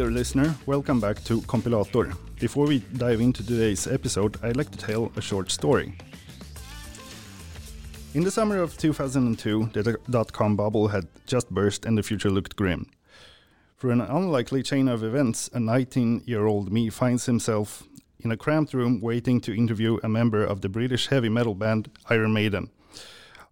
dear 0.00 0.10
listener. 0.10 0.54
Welcome 0.64 0.98
back 0.98 1.22
to 1.24 1.42
Compilator. 1.42 2.16
Before 2.38 2.66
we 2.66 2.78
dive 2.78 3.20
into 3.20 3.46
today's 3.46 3.86
episode, 3.86 4.38
I'd 4.42 4.56
like 4.56 4.70
to 4.70 4.78
tell 4.78 5.12
a 5.14 5.20
short 5.20 5.50
story. 5.50 5.92
In 8.14 8.24
the 8.24 8.30
summer 8.30 8.62
of 8.62 8.78
2002, 8.78 9.68
the 9.74 9.98
dot 10.08 10.32
com 10.32 10.56
bubble 10.56 10.88
had 10.88 11.06
just 11.26 11.50
burst 11.50 11.84
and 11.84 11.98
the 11.98 12.02
future 12.02 12.30
looked 12.30 12.56
grim. 12.56 12.86
Through 13.76 13.90
an 13.90 14.00
unlikely 14.00 14.62
chain 14.62 14.88
of 14.88 15.04
events, 15.04 15.50
a 15.52 15.60
19 15.60 16.22
year 16.24 16.46
old 16.46 16.72
me 16.72 16.88
finds 16.88 17.26
himself 17.26 17.82
in 18.20 18.32
a 18.32 18.38
cramped 18.38 18.72
room 18.72 19.02
waiting 19.02 19.38
to 19.42 19.54
interview 19.54 19.98
a 20.02 20.08
member 20.08 20.42
of 20.42 20.62
the 20.62 20.70
British 20.70 21.08
heavy 21.08 21.28
metal 21.28 21.54
band 21.54 21.90
Iron 22.08 22.32
Maiden 22.32 22.70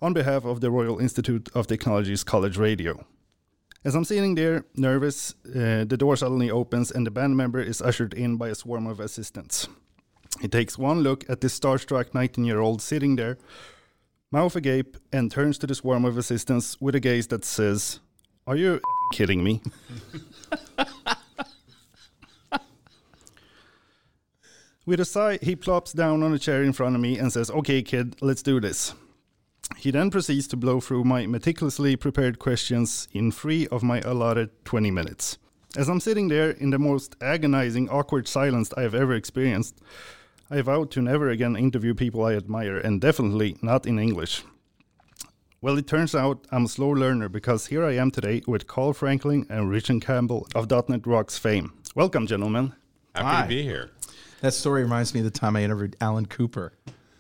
on 0.01 0.15
behalf 0.15 0.47
of 0.47 0.63
the 0.63 0.71
Royal 0.71 0.99
Institute 0.99 1.51
of 1.55 1.67
Technology's 1.67 2.25
College 2.25 2.57
Radio. 2.57 3.05
As 3.85 3.95
I'm 3.95 4.05
sitting 4.05 4.35
there, 4.35 4.65
nervous, 4.75 5.35
uh, 5.47 5.85
the 5.85 5.97
door 5.97 6.17
suddenly 6.17 6.51
opens 6.51 6.91
and 6.91 7.07
the 7.07 7.13
band 7.13 7.37
member 7.37 7.61
is 7.61 7.81
ushered 7.81 8.13
in 8.13 8.37
by 8.37 8.49
a 8.49 8.55
swarm 8.55 8.89
of 8.89 8.99
assistants. 8.99 9.69
He 10.41 10.49
takes 10.49 10.77
one 10.77 11.01
look 11.01 11.25
at 11.31 11.41
this 11.41 11.59
starstruck 11.59 12.13
19 12.13 12.45
year 12.45 12.59
old 12.59 12.83
sitting 12.83 13.15
there, 13.17 13.39
mouth 14.33 14.57
agape, 14.57 14.97
and 15.13 15.31
turns 15.31 15.59
to 15.59 15.67
the 15.67 15.77
swarm 15.77 16.05
of 16.05 16.19
assistants 16.19 16.81
with 16.81 16.97
a 16.97 17.01
gaze 17.01 17.29
that 17.29 17.45
says, 17.45 18.01
Are 18.47 18.57
you 18.57 18.81
kidding 19.13 19.45
me? 19.45 19.63
With 24.87 25.01
a 25.01 25.05
sigh, 25.05 25.39
he 25.43 25.55
plops 25.55 25.93
down 25.93 26.23
on 26.23 26.33
a 26.33 26.39
chair 26.39 26.63
in 26.63 26.73
front 26.73 26.95
of 26.97 27.03
me 27.03 27.19
and 27.19 27.31
says, 27.31 27.51
Okay, 27.51 27.83
kid, 27.83 28.17
let's 28.23 28.43
do 28.43 28.59
this. 28.59 28.95
He 29.77 29.91
then 29.91 30.11
proceeds 30.11 30.49
to 30.49 30.57
blow 30.57 30.81
through 30.81 31.05
my 31.05 31.27
meticulously 31.27 31.95
prepared 31.97 32.39
questions 32.39 33.07
in 33.13 33.31
three 33.31 33.67
of 33.69 33.83
my 33.83 34.01
allotted 34.01 34.51
20 34.65 34.91
minutes. 34.91 35.39
As 35.77 35.89
I'm 35.89 36.01
sitting 36.01 36.29
there 36.29 36.51
in 36.51 36.71
the 36.71 36.79
most 36.79 37.15
agonizing, 37.21 37.89
awkward 37.89 38.27
silence 38.27 38.73
I 38.77 38.83
have 38.83 38.95
ever 38.95 39.15
experienced, 39.15 39.79
I 40.51 40.63
vowed 40.63 40.91
to 40.93 41.03
never 41.03 41.29
again 41.29 41.57
interview 41.57 41.95
people 41.95 42.25
I 42.25 42.35
admire, 42.35 42.79
and 42.79 43.01
definitely 43.01 43.57
not 43.61 43.87
in 43.87 43.99
English. 43.99 44.43
Well, 45.61 45.77
it 45.77 45.87
turns 45.87 46.15
out 46.15 46.47
I'm 46.51 46.65
a 46.65 46.69
slow 46.69 46.89
learner 46.89 47.29
because 47.29 47.67
here 47.67 47.85
I 47.85 47.97
am 47.97 48.11
today 48.11 48.43
with 48.47 48.67
Carl 48.67 48.93
Franklin 48.95 49.45
and 49.51 49.69
Richard 49.69 50.01
Campbell 50.01 50.47
of 50.55 50.71
.NET 50.89 51.07
Rocks 51.07 51.37
fame. 51.37 51.75
Welcome, 51.95 52.27
gentlemen. 52.27 52.73
Happy 53.15 53.27
Hi. 53.27 53.43
to 53.43 53.49
be 53.49 53.63
here. 53.63 53.91
That 54.41 54.55
story 54.55 54.83
reminds 54.83 55.13
me 55.15 55.21
of 55.21 55.25
the 55.25 55.31
time 55.31 55.57
I 55.57 55.65
interviewed 55.65 55.97
Alan 56.01 56.27
Cooper. 56.27 56.73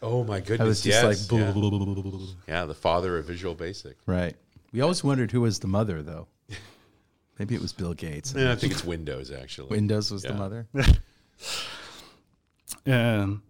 Oh 0.03 0.25
my 0.25 0.41
goodness! 0.41 0.51
I 0.51 0.57
goodness! 0.57 0.69
was 0.69 0.83
just 0.83 1.03
yes, 1.03 1.05
like, 1.05 1.29
blah, 1.29 1.39
yeah. 1.39 1.53
blah, 1.53 1.71
blah, 1.71 1.79
blah, 1.85 1.95
blah, 2.03 2.11
blah. 2.19 2.27
Yeah, 2.47 2.65
the 2.67 2.75
father 2.75 3.19
of 3.19 3.27
Visual 3.27 3.55
Basic. 3.55 3.97
right. 4.07 4.37
We 4.73 4.83
always 4.83 5.03
wondered 5.03 5.31
who 5.33 5.41
was 5.41 5.61
the 5.61 5.67
mother, 5.67 6.03
though. 6.03 6.29
Maybe 7.39 7.55
it 7.55 7.63
was 7.63 7.73
Bill 7.73 7.95
Gates. 7.95 8.35
Yeah, 8.37 8.53
I 8.53 8.57
think 8.57 8.73
it's 8.75 8.85
Windows 8.85 9.31
actually. 9.31 9.69
Windows 9.69 10.11
was 10.11 10.25
Yeah. 10.25 10.33
the 10.33 10.37
mother. 10.39 10.67
Um, 12.87 13.43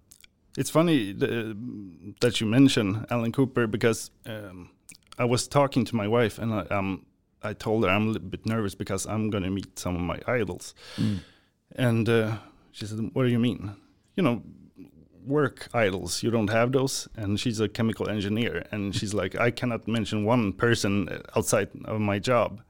it's 0.56 0.70
funny 0.70 1.14
th- 1.14 1.56
that 2.20 2.40
you 2.40 2.46
mention 2.46 3.06
Alan 3.10 3.32
Cooper 3.32 3.66
because 3.66 4.10
um, 4.26 4.70
I 5.18 5.24
was 5.24 5.46
talking 5.46 5.84
to 5.84 5.96
my 5.96 6.08
wife 6.08 6.38
and 6.38 6.52
I, 6.52 6.60
um, 6.70 7.06
I 7.42 7.52
told 7.52 7.84
her 7.84 7.90
I'm 7.90 8.08
a 8.08 8.10
little 8.10 8.28
bit 8.28 8.46
nervous 8.46 8.74
because 8.74 9.06
I'm 9.06 9.30
going 9.30 9.44
to 9.44 9.50
meet 9.50 9.78
some 9.78 9.94
of 9.94 10.00
my 10.00 10.20
idols. 10.26 10.74
And 11.76 12.08
uh, 12.08 12.36
she 12.72 12.86
said, 12.86 12.98
What 13.12 13.24
do 13.24 13.28
you 13.28 13.38
mean? 13.38 13.76
You 14.16 14.22
know, 14.24 14.42
work 15.28 15.68
idols, 15.74 16.22
you 16.22 16.30
don't 16.30 16.50
have 16.50 16.72
those? 16.72 17.08
And 17.16 17.38
she's 17.38 17.60
a 17.60 17.68
chemical 17.68 18.08
engineer. 18.08 18.64
And 18.72 18.94
she's 18.94 19.14
like, 19.14 19.38
I 19.38 19.50
cannot 19.50 19.86
mention 19.86 20.24
one 20.24 20.52
person 20.52 21.08
outside 21.36 21.68
of 21.84 22.00
my 22.00 22.18
job. 22.18 22.62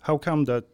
How 0.00 0.18
come 0.18 0.44
that? 0.44 0.64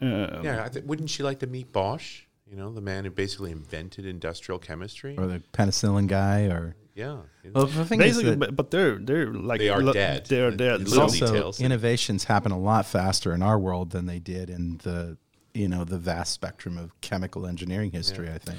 Uh, 0.00 0.40
Yeah, 0.42 0.64
I 0.64 0.68
th- 0.68 0.84
wouldn't 0.84 1.10
she 1.10 1.22
like 1.22 1.38
to 1.40 1.46
meet 1.46 1.72
Bosch? 1.72 2.22
You 2.46 2.56
know, 2.56 2.72
the 2.72 2.80
man 2.80 3.04
who 3.04 3.10
basically 3.10 3.50
invented 3.50 4.04
industrial 4.06 4.58
chemistry. 4.58 5.16
Or 5.18 5.26
the 5.26 5.42
penicillin 5.52 6.06
guy, 6.06 6.42
or 6.42 6.76
yeah, 6.94 7.16
well, 7.52 7.66
the 7.66 7.84
thing 7.84 8.00
is 8.00 8.06
Basically, 8.16 8.30
that 8.30 8.38
but, 8.38 8.54
but 8.56 8.70
they're 8.70 8.98
they're 8.98 9.32
like 9.32 9.58
They 9.58 9.70
are 9.70 9.82
lo- 9.82 9.92
dead. 9.92 10.26
They 10.26 10.40
are 10.40 10.50
dead. 10.52 10.82
it's 10.82 10.90
little 10.90 11.04
also 11.04 11.26
details. 11.26 11.60
innovations 11.60 12.24
happen 12.24 12.52
a 12.52 12.58
lot 12.58 12.86
faster 12.86 13.32
in 13.32 13.42
our 13.42 13.58
world 13.58 13.90
than 13.90 14.06
they 14.06 14.20
did 14.20 14.50
in 14.50 14.78
the 14.84 15.16
you 15.54 15.68
know 15.68 15.82
the 15.84 15.98
vast 15.98 16.32
spectrum 16.32 16.76
of 16.78 16.92
chemical 17.00 17.46
engineering 17.46 17.90
history. 17.90 18.30
I 18.30 18.38
think. 18.38 18.58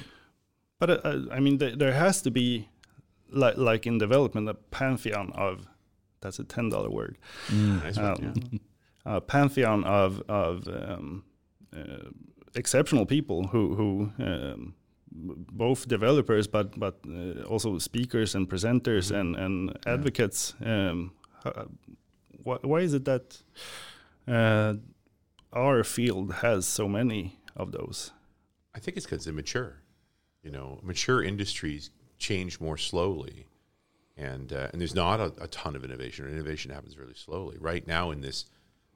But 0.80 0.90
uh, 0.90 0.94
uh, 1.04 1.20
I 1.32 1.40
mean, 1.40 1.58
th- 1.60 1.78
there 1.78 1.94
has 1.94 2.22
to 2.24 2.32
be, 2.32 2.70
like, 3.32 3.58
like 3.58 3.86
in 3.86 3.98
development, 3.98 4.50
a 4.50 4.54
pantheon 4.54 5.32
of. 5.36 5.68
That's 6.22 6.40
a 6.40 6.44
ten 6.44 6.70
dollar 6.70 6.90
word. 6.90 7.18
nice 7.52 7.98
one, 7.98 8.06
Um, 8.06 8.34
yeah. 8.52 8.60
A 9.06 9.22
pantheon 9.22 9.84
of 9.84 10.22
of 10.28 10.68
um, 10.68 11.24
uh, 11.76 12.10
exceptional 12.56 13.06
people 13.06 13.48
who 13.48 13.76
who 13.76 14.12
um, 14.24 14.74
both 15.12 15.88
developers, 15.88 16.48
but 16.48 16.80
but 16.80 16.96
uh, 17.08 17.44
also 17.44 17.78
speakers 17.80 18.34
and 18.36 18.50
presenters 18.50 19.12
and 19.12 19.36
and 19.36 19.78
advocates. 19.86 20.56
Um, 20.66 21.12
uh, 21.46 21.66
why, 22.44 22.58
why 22.64 22.80
is 22.80 22.94
it 22.96 23.06
that 23.06 23.44
uh, 24.28 24.74
our 25.54 25.84
field 25.84 26.34
has 26.42 26.66
so 26.68 26.88
many 26.88 27.38
of 27.56 27.72
those? 27.72 28.12
I 28.76 28.80
think 28.80 28.98
it's 28.98 29.06
because 29.06 29.26
they're 29.26 29.34
mature. 29.34 29.82
You 30.46 30.52
know, 30.52 30.80
mature 30.84 31.24
industries 31.24 31.90
change 32.20 32.62
more 32.62 32.78
slowly, 32.78 33.48
and 34.16 34.54
uh, 34.54 34.68
and 34.72 34.80
there's 34.80 34.94
not 34.94 35.20
a, 35.20 35.34
a 35.42 35.48
ton 35.48 35.76
of 35.76 35.84
innovation. 35.84 36.30
Innovation 36.30 36.72
happens 36.72 36.98
really 37.00 37.16
slowly. 37.16 37.58
Right 37.60 37.86
now, 37.88 38.12
in 38.12 38.22
this, 38.22 38.46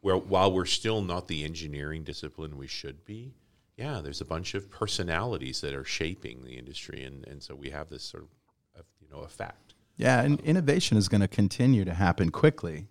where 0.02 0.16
while 0.16 0.54
we're 0.54 0.66
still 0.66 1.02
not 1.02 1.28
the 1.28 1.44
engineering 1.44 2.04
discipline 2.04 2.56
we 2.56 2.68
should 2.68 3.04
be, 3.04 3.34
yeah, 3.78 4.00
there's 4.00 4.22
a 4.22 4.26
bunch 4.26 4.54
of 4.54 4.70
personalities 4.70 5.60
that 5.62 5.74
are 5.74 5.84
shaping 5.84 6.44
the 6.44 6.56
industry, 6.56 7.04
and 7.04 7.28
and 7.28 7.42
so 7.42 7.56
we 7.56 7.72
have 7.72 7.90
this 7.90 8.04
sort 8.04 8.28
of, 8.78 8.86
you 9.02 9.08
know 9.12 9.24
effect. 9.24 9.74
Yeah, 9.98 10.22
and 10.22 10.40
innovation 10.42 10.98
is 10.98 11.10
going 11.10 11.22
to 11.22 11.28
continue 11.28 11.84
to 11.84 11.96
happen 11.96 12.30
quickly, 12.30 12.90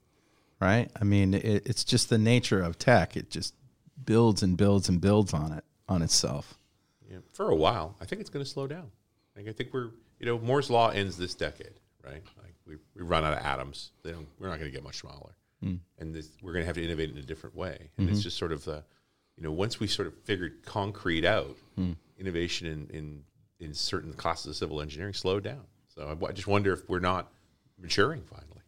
right? 0.61 0.91
I 1.01 1.05
mean, 1.05 1.33
it, 1.33 1.63
it's 1.65 1.85
just 1.85 2.11
the 2.11 2.19
nature 2.19 2.61
of 2.61 2.77
tech. 2.77 3.17
It 3.17 3.31
just 3.31 3.55
builds 4.05 4.43
and 4.43 4.57
builds 4.57 4.89
and 4.89 5.01
builds 5.01 5.33
on 5.33 5.53
it 5.53 5.65
on 5.89 6.03
itself. 6.03 6.59
Yeah, 7.39 7.47
for 7.47 7.51
a 7.51 7.57
while, 7.57 7.97
I 8.01 8.05
think 8.05 8.21
it's 8.21 8.31
going 8.31 8.45
to 8.45 8.51
slow 8.51 8.67
down. 8.67 8.91
Like, 9.37 9.49
I 9.49 9.53
think 9.53 9.73
we're, 9.73 9.91
you 10.19 10.27
know, 10.27 10.39
Moore's 10.39 10.71
law 10.71 10.91
ends 10.91 11.17
this 11.17 11.35
decade, 11.35 11.81
right? 12.05 12.23
Like 12.43 12.55
we, 12.67 12.77
we 12.95 13.03
run 13.03 13.25
out 13.25 13.33
of 13.33 13.39
atoms. 13.45 13.93
They 14.03 14.11
don't, 14.13 14.27
we're 14.39 14.49
not 14.49 14.59
going 14.59 14.71
to 14.71 14.75
get 14.75 14.83
much 14.85 14.99
smaller, 14.99 15.35
and 15.99 16.15
this, 16.15 16.29
we're 16.43 16.53
going 16.53 16.63
to 16.63 16.67
have 16.67 16.77
to 16.77 16.85
innovate 16.85 17.11
in 17.11 17.19
a 17.19 17.23
different 17.23 17.57
way. 17.57 17.91
And 17.99 18.09
it's 18.11 18.23
just 18.23 18.37
sort 18.39 18.53
of 18.53 18.65
the, 18.65 18.85
you 19.37 19.43
know, 19.43 19.53
once 19.53 19.79
we 19.81 19.87
sort 19.87 20.09
of 20.09 20.15
figured 20.25 20.65
concrete 20.65 21.25
out, 21.25 21.57
innovation 22.19 22.67
in, 22.67 22.87
in 22.97 23.25
in 23.61 23.75
certain 23.75 24.13
classes 24.13 24.47
of 24.47 24.57
civil 24.57 24.81
engineering 24.81 25.15
slowed 25.15 25.43
down. 25.45 25.65
So 25.89 26.17
I, 26.23 26.27
I 26.29 26.33
just 26.33 26.47
wonder 26.49 26.73
if 26.73 26.89
we're 26.89 27.01
not 27.01 27.33
maturing 27.81 28.23
finally. 28.23 28.63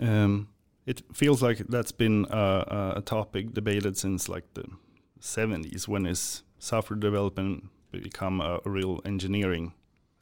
Um, 0.00 0.48
it 0.86 1.02
feels 1.12 1.42
like 1.42 1.58
that's 1.68 1.92
been 1.92 2.24
uh, 2.26 2.94
a 2.96 3.02
topic 3.02 3.52
debated 3.52 3.96
since 3.98 4.28
like 4.28 4.44
the 4.54 4.64
70s 5.20 5.86
when 5.88 6.06
is 6.06 6.42
software 6.58 6.98
development 6.98 7.68
become 7.92 8.40
a 8.40 8.60
real 8.64 9.00
engineering 9.04 9.72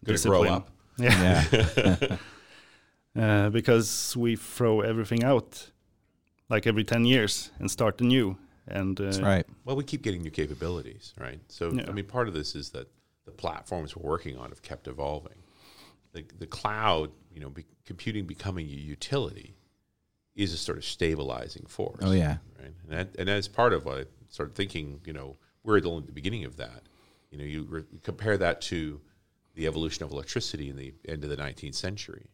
Gonna 0.05 0.19
grow 0.19 0.43
discipline. 0.43 0.53
up. 0.53 0.71
Yeah, 0.99 1.45
Yeah, 1.53 2.17
uh, 3.47 3.51
because 3.51 4.17
we 4.17 4.37
throw 4.37 4.81
everything 4.81 5.23
out 5.25 5.71
like 6.49 6.67
every 6.67 6.83
10 6.85 7.05
years 7.05 7.51
and 7.61 7.71
start 7.71 8.01
anew. 8.01 8.37
And 8.67 9.01
uh, 9.01 9.05
that's 9.05 9.21
right. 9.21 9.47
Well, 9.65 9.77
we 9.77 9.85
keep 9.85 10.03
getting 10.03 10.23
new 10.23 10.31
capabilities, 10.31 11.15
right? 11.19 11.41
So, 11.49 11.71
Yeah. 11.73 11.85
I 11.89 11.93
mean, 11.93 12.07
part 12.07 12.27
of 12.29 12.35
this 12.35 12.55
is 12.55 12.71
that 12.71 12.89
the 13.27 13.31
platforms 13.31 13.97
we're 13.97 14.09
working 14.09 14.37
on 14.37 14.49
have 14.51 14.63
kept 14.63 14.89
evolving. 14.89 15.39
The, 16.13 16.25
the 16.39 16.47
cloud, 16.47 17.11
you 17.33 17.41
know, 17.41 17.51
be, 17.51 17.65
computing 17.85 18.27
becoming 18.27 18.67
a 18.67 18.71
utility 18.71 19.55
is 20.35 20.53
a 20.53 20.57
sort 20.57 20.79
of 20.79 20.85
stabilizing 20.85 21.67
force. 21.67 22.01
Oh 22.03 22.13
yeah, 22.13 22.39
Right. 22.59 22.73
And, 22.83 22.93
that, 22.93 23.09
and 23.19 23.29
as 23.29 23.47
part 23.49 23.73
of 23.73 23.85
what 23.85 23.99
I 23.99 24.05
started 24.29 24.55
thinking, 24.55 25.01
you 25.05 25.13
know, 25.13 25.37
we're 25.65 25.79
at 25.79 25.85
only 25.85 26.07
the 26.07 26.13
beginning 26.13 26.45
of 26.45 26.57
that. 26.57 26.83
You 27.31 27.39
know, 27.39 27.45
you 27.45 27.67
re- 27.69 27.85
compare 28.03 28.39
that 28.39 28.61
to 28.63 29.01
the 29.55 29.67
evolution 29.67 30.05
of 30.05 30.13
electricity 30.13 30.71
in 30.71 30.77
the 30.77 30.95
end 31.09 31.25
of 31.25 31.31
the 31.31 31.37
19th 31.37 31.75
century. 31.75 32.27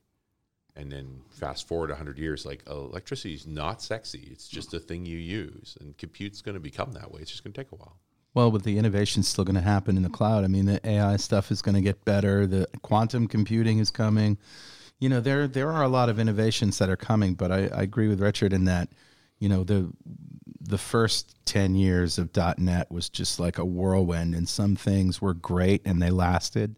And 0.77 0.91
then 0.91 1.21
fast 1.31 1.69
forward 1.69 1.91
100 1.91 2.19
years, 2.19 2.45
like 2.45 2.65
electricity 2.69 3.35
is 3.35 3.47
not 3.47 3.81
sexy. 3.81 4.29
It's 4.31 4.49
just 4.49 4.75
a 4.75 4.81
thing 4.81 5.07
you 5.07 5.19
use. 5.19 5.77
And 5.81 5.97
compute's 5.97 6.43
going 6.43 6.55
to 6.55 6.61
become 6.61 6.93
that 6.93 7.13
way. 7.13 7.21
It's 7.21 7.31
just 7.31 7.45
going 7.45 7.53
to 7.53 7.61
take 7.63 7.73
a 7.73 7.77
while. 7.77 7.97
Well, 8.35 8.51
but 8.51 8.65
the 8.65 8.77
innovation's 8.79 9.29
still 9.29 9.45
going 9.45 9.55
to 9.55 9.61
happen 9.61 9.97
in 9.97 10.03
the 10.03 10.11
cloud. 10.11 10.43
I 10.45 10.49
mean, 10.49 10.67
the 10.67 10.85
AI 10.87 11.17
stuff 11.17 11.53
is 11.53 11.63
going 11.63 11.77
to 11.77 11.81
get 11.81 12.05
better. 12.05 12.47
The 12.47 12.69
quantum 12.83 13.29
computing 13.29 13.79
is 13.79 13.93
coming. 13.93 14.37
You 14.99 15.09
know, 15.09 15.21
there 15.21 15.47
there 15.47 15.71
are 15.71 15.85
a 15.85 15.89
lot 15.89 16.09
of 16.09 16.19
innovations 16.19 16.79
that 16.79 16.89
are 16.89 16.97
coming. 16.97 17.35
But 17.35 17.53
I, 17.53 17.69
I 17.69 17.83
agree 17.83 18.09
with 18.09 18.21
Richard 18.21 18.53
in 18.53 18.65
that, 18.65 18.89
you 19.39 19.49
know, 19.49 19.65
the 19.65 19.91
the 20.61 20.79
first 20.79 21.35
ten 21.45 21.75
years 21.75 22.19
of 22.19 22.31
.NET 22.59 22.91
was 22.91 23.09
just 23.09 23.39
like 23.39 23.59
a 23.59 23.65
whirlwind, 23.65 24.35
and 24.35 24.49
some 24.49 24.77
things 24.77 25.21
were 25.21 25.35
great 25.35 25.83
and 25.85 26.01
they 26.01 26.11
lasted, 26.11 26.77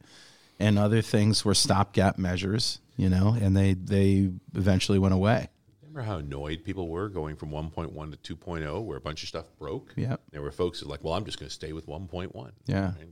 and 0.58 0.78
other 0.78 1.02
things 1.02 1.44
were 1.44 1.54
stopgap 1.54 2.18
measures. 2.18 2.80
You 2.96 3.08
know, 3.10 3.36
and 3.40 3.56
they 3.56 3.74
they 3.74 4.30
eventually 4.54 4.98
went 4.98 5.12
away. 5.14 5.48
remember 5.82 6.02
how 6.02 6.16
annoyed 6.16 6.64
people 6.64 6.88
were 6.88 7.10
going 7.10 7.36
from 7.36 7.50
1.1 7.50 8.22
to 8.22 8.36
2.0, 8.36 8.82
where 8.84 8.96
a 8.96 9.00
bunch 9.00 9.22
of 9.22 9.28
stuff 9.28 9.46
broke. 9.58 9.92
Yeah. 9.96 10.16
There 10.30 10.40
were 10.42 10.50
folks 10.50 10.80
who 10.80 10.86
were 10.86 10.92
like, 10.92 11.04
"Well, 11.04 11.12
I'm 11.12 11.26
just 11.26 11.38
going 11.38 11.48
to 11.48 11.54
stay 11.54 11.72
with 11.74 11.86
1.1." 11.86 12.52
Yeah. 12.66 12.86
Right? 12.96 13.08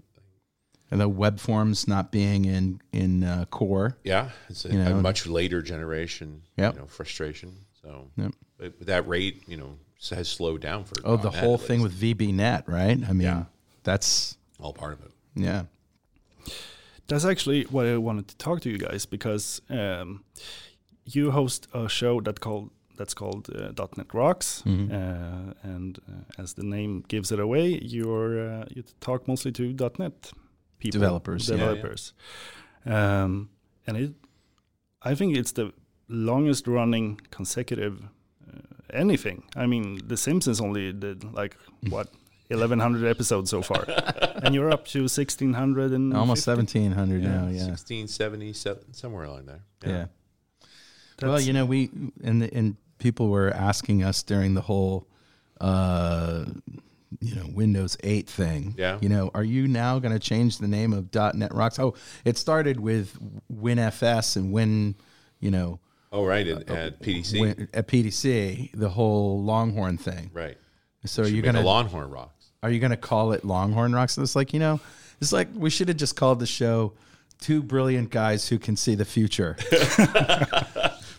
And 0.90 1.00
the 1.00 1.08
web 1.08 1.38
forms 1.38 1.86
not 1.86 2.12
being 2.12 2.44
in 2.46 2.80
in 2.92 3.24
uh, 3.24 3.44
core. 3.46 3.98
Yeah, 4.04 4.30
it's 4.48 4.64
a, 4.64 4.68
You 4.70 4.78
know, 4.78 4.96
a 4.96 5.02
much 5.02 5.26
later 5.26 5.60
generation. 5.62 6.42
Yep. 6.56 6.74
You 6.74 6.80
know, 6.80 6.86
frustration. 6.86 7.56
So, 7.82 8.10
Yep. 8.16 8.32
But 8.58 8.86
that 8.86 9.06
rate, 9.08 9.42
you 9.46 9.56
know, 9.56 9.78
has 10.10 10.28
slowed 10.28 10.60
down 10.60 10.84
for. 10.84 10.94
Oh, 11.04 11.16
the 11.16 11.30
.NET 11.30 11.40
whole 11.42 11.58
thing 11.58 11.82
least. 11.82 12.00
with 12.00 12.18
VB.NET, 12.18 12.68
right? 12.68 12.98
I 13.08 13.12
mean, 13.12 13.22
Yeah. 13.22 13.44
that's 13.82 14.36
all 14.60 14.72
part 14.72 14.92
of 14.92 15.00
it. 15.04 15.10
yeah. 15.34 15.64
That's 17.06 17.24
actually 17.24 17.64
what 17.64 17.86
I 17.86 17.98
wanted 17.98 18.28
to 18.28 18.36
talk 18.36 18.60
to 18.62 18.70
you 18.70 18.78
guys 18.78 19.04
because 19.06 19.60
um, 19.68 20.24
you 21.04 21.30
host 21.32 21.68
a 21.74 21.88
show 21.88 22.20
that 22.22 22.40
called 22.40 22.70
that's 22.96 23.12
called 23.12 23.50
uh, 23.50 23.72
.NET 23.96 24.14
Rocks, 24.14 24.62
Mm-hmm. 24.64 24.94
uh, 24.94 25.52
and 25.74 25.98
uh, 26.08 26.42
as 26.42 26.54
the 26.54 26.62
name 26.62 27.04
gives 27.08 27.32
it 27.32 27.40
away, 27.40 27.78
you're 27.82 28.38
uh, 28.48 28.64
you 28.70 28.84
talk 29.00 29.26
mostly 29.28 29.52
to 29.52 29.72
.NET 29.98 30.32
people, 30.78 31.00
Developers, 31.00 31.48
yeah. 31.48 31.56
developers, 31.56 32.14
Um, 32.86 33.50
and 33.86 33.96
it, 33.96 34.12
I 35.02 35.14
think 35.16 35.36
it's 35.36 35.52
the 35.52 35.72
longest 36.08 36.66
running 36.68 37.20
consecutive 37.30 38.08
anything. 38.94 39.44
I 39.56 39.66
mean, 39.66 40.00
The 40.06 40.16
Simpsons 40.16 40.60
only 40.60 40.92
did 40.92 41.24
like 41.34 41.56
what. 41.88 42.08
1100 42.48 43.08
episodes 43.08 43.50
so 43.50 43.62
far 43.62 43.84
and 44.42 44.54
you're 44.54 44.70
up 44.70 44.86
to 44.86 45.00
1600 45.00 45.92
and 45.92 46.14
Almost 46.14 46.46
1700 46.46 47.22
now, 47.22 47.48
yeah. 47.48 47.64
16, 47.64 48.06
77, 48.06 48.92
somewhere 48.92 49.24
along 49.24 49.46
there. 49.46 49.62
Yeah. 49.82 49.90
That's- 49.90 50.10
well, 51.22 51.40
you 51.40 51.54
know, 51.54 51.64
we 51.64 51.90
and 52.22 52.42
and 52.42 52.76
people 52.98 53.28
were 53.30 53.50
asking 53.50 54.04
us 54.04 54.22
during 54.22 54.52
the 54.54 54.60
whole 54.60 55.08
uh 55.60 56.44
you 57.20 57.34
know 57.34 57.46
Windows 57.48 57.96
8 58.04 58.28
thing. 58.28 58.74
Yeah. 58.76 58.98
You 59.00 59.08
know, 59.08 59.30
are 59.34 59.42
you 59.42 59.66
now 59.66 59.98
going 59.98 60.12
to 60.12 60.20
change 60.20 60.58
the 60.58 60.68
name 60.68 60.92
of 60.92 61.12
.NET 61.34 61.54
Rocks? 61.54 61.78
Oh, 61.78 61.94
it 62.26 62.36
started 62.36 62.78
with 62.78 63.16
WinFS 63.50 64.36
and 64.36 64.52
Win, 64.52 64.96
you 65.40 65.50
know, 65.50 65.80
Oh, 66.14 66.24
right. 66.24 66.46
At, 66.46 66.70
uh, 66.70 66.74
at 66.74 66.92
uh, 66.92 66.96
PDC. 67.02 67.40
Win, 67.40 67.68
at 67.74 67.88
PDC, 67.88 68.70
the 68.72 68.88
whole 68.88 69.42
Longhorn 69.42 69.98
thing. 69.98 70.30
right. 70.32 70.56
So 71.06 71.22
are 71.22 71.26
you 71.26 71.42
make 71.42 71.52
gonna 71.52 71.60
Longhorn 71.60 72.08
Rocks. 72.08 72.46
are 72.62 72.70
you 72.70 72.80
going 72.80 72.92
to 72.92 72.96
call 72.96 73.32
it 73.32 73.44
Longhorn 73.44 73.92
Rocks? 73.92 74.16
And 74.16 74.24
It's 74.24 74.34
like, 74.34 74.54
you 74.54 74.60
know, 74.60 74.80
it's 75.20 75.32
like 75.34 75.48
we 75.54 75.68
should 75.68 75.88
have 75.88 75.98
just 75.98 76.16
called 76.16 76.38
the 76.38 76.46
show 76.46 76.94
Two 77.40 77.62
Brilliant 77.62 78.10
Guys 78.10 78.48
Who 78.48 78.58
Can 78.58 78.74
See 78.76 78.94
the 78.94 79.04
Future. 79.04 79.58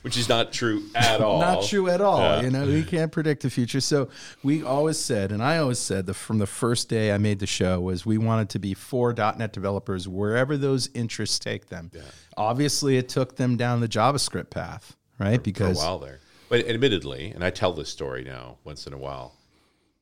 Which 0.05 0.17
is 0.17 0.29
not 0.29 0.53
true 0.53 0.83
at 0.93 1.19
all. 1.19 1.39
Not 1.39 1.63
true 1.63 1.89
at 1.89 1.99
all. 1.99 2.19
Yeah. 2.19 2.41
You 2.41 2.51
know, 2.51 2.67
we 2.67 2.83
can't 2.83 3.11
predict 3.11 3.41
the 3.41 3.49
future. 3.49 3.81
So 3.81 4.09
we 4.43 4.61
always 4.61 4.99
said, 4.99 5.31
and 5.31 5.41
I 5.41 5.57
always 5.57 5.79
said 5.79 6.05
that 6.05 6.13
from 6.13 6.37
the 6.37 6.45
first 6.45 6.89
day 6.89 7.11
I 7.11 7.17
made 7.17 7.39
the 7.39 7.47
show 7.47 7.81
was 7.81 8.05
we 8.05 8.19
wanted 8.19 8.49
to 8.49 8.59
be 8.59 8.75
for 8.75 9.11
.NET 9.13 9.51
developers 9.51 10.07
wherever 10.07 10.57
those 10.57 10.91
interests 10.93 11.39
take 11.39 11.69
them. 11.69 11.89
Obviously, 12.37 12.97
it 12.97 13.09
took 13.09 13.37
them 13.37 13.57
down 13.57 13.79
the 13.79 13.87
JavaScript 13.87 14.51
path, 14.51 14.95
right? 15.17 15.37
for 15.37 15.41
a 15.41 15.43
because 15.43 15.77
while 15.79 15.97
there. 15.97 16.19
But 16.49 16.67
admittedly, 16.67 17.31
and 17.31 17.43
I 17.43 17.49
tell 17.49 17.73
this 17.73 17.89
story 17.89 18.23
now 18.23 18.59
once 18.63 18.85
in 18.85 18.93
a 18.93 18.99
while, 18.99 19.33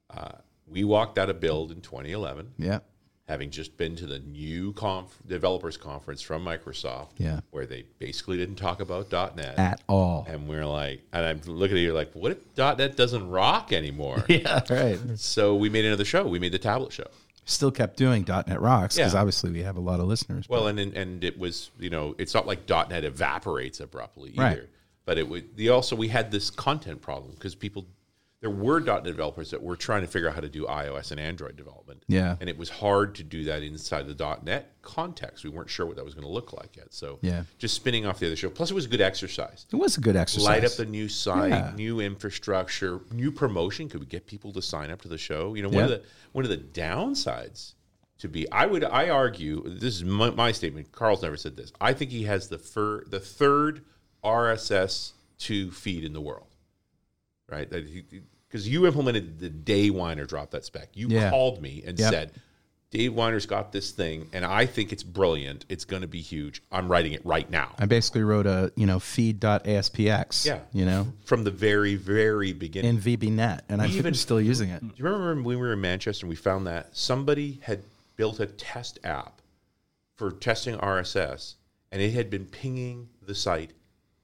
uh, 0.09 0.33
we 0.67 0.83
walked 0.83 1.17
out 1.17 1.29
of 1.29 1.39
Build 1.39 1.71
in 1.71 1.79
2011, 1.79 2.55
yeah, 2.57 2.79
having 3.27 3.49
just 3.49 3.77
been 3.77 3.95
to 3.95 4.05
the 4.05 4.19
new 4.19 4.73
conf- 4.73 5.17
developers 5.27 5.77
conference 5.77 6.21
from 6.21 6.43
Microsoft, 6.43 7.11
Yeah. 7.17 7.39
where 7.51 7.65
they 7.65 7.85
basically 7.97 8.35
didn't 8.37 8.55
talk 8.57 8.81
about 8.81 9.11
.NET. 9.35 9.57
at 9.57 9.81
all. 9.87 10.25
and 10.27 10.47
we're 10.47 10.65
like, 10.65 11.01
and 11.13 11.25
I'm 11.25 11.41
looking 11.45 11.77
at 11.77 11.81
you 11.83 11.93
like, 11.93 12.11
what 12.13 12.33
if 12.33 12.39
.NET 12.57 12.97
doesn't 12.97 13.29
rock 13.29 13.71
anymore? 13.71 14.23
Yeah, 14.33 14.61
right. 14.69 14.99
So 15.15 15.55
we 15.55 15.69
made 15.69 15.85
another 15.85 16.03
show. 16.05 16.27
We 16.27 16.39
made 16.39 16.51
the 16.51 16.59
tablet 16.59 16.91
show. 16.91 17.07
Still 17.45 17.71
kept 17.71 17.97
doing 17.97 18.25
.NET 18.27 18.59
Rocks 18.61 18.95
because 18.95 19.13
Yeah. 19.13 19.19
obviously 19.19 19.51
we 19.51 19.63
have 19.63 19.77
a 19.77 19.81
lot 19.81 19.99
of 19.99 20.05
listeners. 20.07 20.47
Well, 20.49 20.67
and 20.67 20.79
and- 20.79 20.93
and 20.95 21.23
it 21.23 21.37
was 21.37 21.71
you 21.79 21.89
know 21.89 22.15
it's 22.17 22.33
not 22.33 22.45
like 22.47 22.67
.NET 22.69 23.03
evaporates 23.03 23.79
abruptly 23.79 24.31
either. 24.31 24.41
Right. 24.41 24.69
But 25.05 25.17
it 25.17 25.27
would. 25.27 25.55
The 25.57 25.69
also 25.69 25.95
we 25.97 26.07
had 26.07 26.31
this 26.31 26.49
content 26.49 27.01
problem 27.01 27.31
because 27.33 27.53
people 27.55 27.85
there 28.43 28.51
were 28.51 28.81
.NET 28.81 29.05
developers 29.05 29.51
that 29.51 29.63
were 29.63 29.77
trying 29.77 30.01
to 30.01 30.07
figure 30.07 30.27
out 30.27 30.35
how 30.35 30.41
to 30.41 30.49
do 30.49 30.65
iOS 30.65 31.11
and 31.11 31.19
Android 31.19 31.55
development. 31.55 32.03
Yeah. 32.09 32.35
and 32.41 32.49
it 32.49 32.57
was 32.57 32.67
hard 32.69 33.15
to 33.15 33.23
do 33.23 33.45
that 33.45 33.63
inside 33.63 34.05
the 34.05 34.37
.NET 34.43 34.69
context. 34.81 35.45
We 35.45 35.49
weren't 35.49 35.69
sure 35.69 35.85
what 35.85 35.95
that 35.95 36.03
was 36.03 36.13
going 36.13 36.27
to 36.27 36.29
look 36.33 36.51
like 36.51 36.75
yet. 36.75 36.93
So 36.93 37.19
Yeah. 37.21 37.43
just 37.57 37.73
spinning 37.73 38.05
off 38.05 38.19
the 38.19 38.25
other 38.27 38.35
show. 38.35 38.49
Plus, 38.49 38.69
it 38.69 38.73
was 38.73 38.83
a 38.83 38.89
good 38.89 38.99
exercise. 38.99 39.65
it 39.71 39.77
was 39.77 39.97
a 39.97 40.01
good 40.01 40.17
exercise. 40.17 40.45
Light 40.45 40.65
up 40.65 40.73
the 40.73 40.85
new 40.85 41.07
site, 41.07 41.51
Yeah. 41.51 41.71
new 41.73 42.01
infrastructure, 42.01 42.99
new 43.13 43.31
promotion. 43.31 43.87
Could 43.87 44.01
we 44.01 44.07
get 44.07 44.27
people 44.27 44.51
to 44.51 44.61
sign 44.61 44.91
up 44.91 45.01
to 45.03 45.07
the 45.07 45.17
show? 45.17 45.53
You 45.53 45.63
know, 45.63 45.69
one 45.69 45.85
of 45.85 45.89
the 45.89 46.03
one 46.33 46.43
of 46.43 46.49
the 46.49 46.57
downsides 46.57 47.75
to 48.17 48.27
be, 48.27 48.51
I 48.51 48.65
would, 48.65 48.83
I 48.83 49.07
argue, 49.07 49.63
this 49.69 49.95
is 49.95 50.03
my, 50.03 50.31
my 50.31 50.51
statement. 50.51 50.91
Carl's 50.91 51.21
never 51.21 51.37
said 51.37 51.55
this. 51.55 51.71
I 51.79 51.93
think 51.93 52.11
he 52.11 52.23
has 52.23 52.49
the 52.49 52.57
fir, 52.57 53.05
the 53.05 53.21
third 53.21 53.85
RSS 54.21 55.13
two 55.37 55.71
feed 55.71 56.03
in 56.03 56.11
the 56.11 56.21
world, 56.21 56.55
right? 57.49 57.69
That 57.69 57.85
because 58.53 58.69
you 58.69 58.85
implemented 58.85 59.39
the 59.39 59.49
day 59.49 59.89
Winer 59.89 60.27
dropped 60.27 60.51
that 60.51 60.63
spec. 60.63 60.89
You 60.93 61.07
Yeah. 61.09 61.31
called 61.31 61.59
me 61.59 61.81
and 61.87 61.97
Yep. 61.97 62.11
said. 62.13 62.31
Dave 62.91 63.13
Winer's 63.13 63.47
got 63.47 63.71
this 63.71 63.89
thing, 63.89 64.29
and 64.33 64.45
I 64.45 64.67
think 64.67 64.93
it's 64.93 65.01
brilliant. 65.01 65.65
It's 65.67 65.83
going 65.83 66.03
to 66.03 66.07
be 66.07 66.21
huge. 66.21 66.61
I'm 66.71 66.87
writing 66.87 67.13
it 67.13 67.25
right 67.25 67.49
now. 67.49 67.73
I 67.79 67.87
basically 67.87 68.21
wrote 68.21 68.45
a 68.45 68.71
you 68.75 68.85
know 68.85 68.99
feed.aspx. 68.99 70.45
Yeah. 70.45 70.59
you 70.71 70.85
know, 70.85 71.11
From 71.25 71.43
the 71.43 71.49
very, 71.49 71.95
very 71.95 72.53
beginning. 72.53 72.91
in 72.91 72.97
VB.NET, 72.99 73.63
and 73.67 73.81
I'm 73.81 73.89
even- 73.89 74.13
still 74.13 74.39
using 74.39 74.69
it. 74.69 74.81
Do 74.81 74.93
you 74.95 75.05
remember 75.05 75.33
when 75.33 75.43
we 75.43 75.55
were 75.55 75.73
in 75.73 75.81
Manchester 75.81 76.27
and 76.27 76.29
we 76.29 76.35
found 76.35 76.67
that 76.67 76.95
somebody 76.95 77.59
had 77.63 77.81
built 78.15 78.39
a 78.39 78.45
test 78.45 78.99
app 79.03 79.41
for 80.15 80.31
testing 80.31 80.75
RSS 80.77 81.55
and 81.91 81.99
it 81.99 82.11
had 82.11 82.29
been 82.29 82.45
pinging 82.45 83.09
the 83.25 83.33
site 83.33 83.71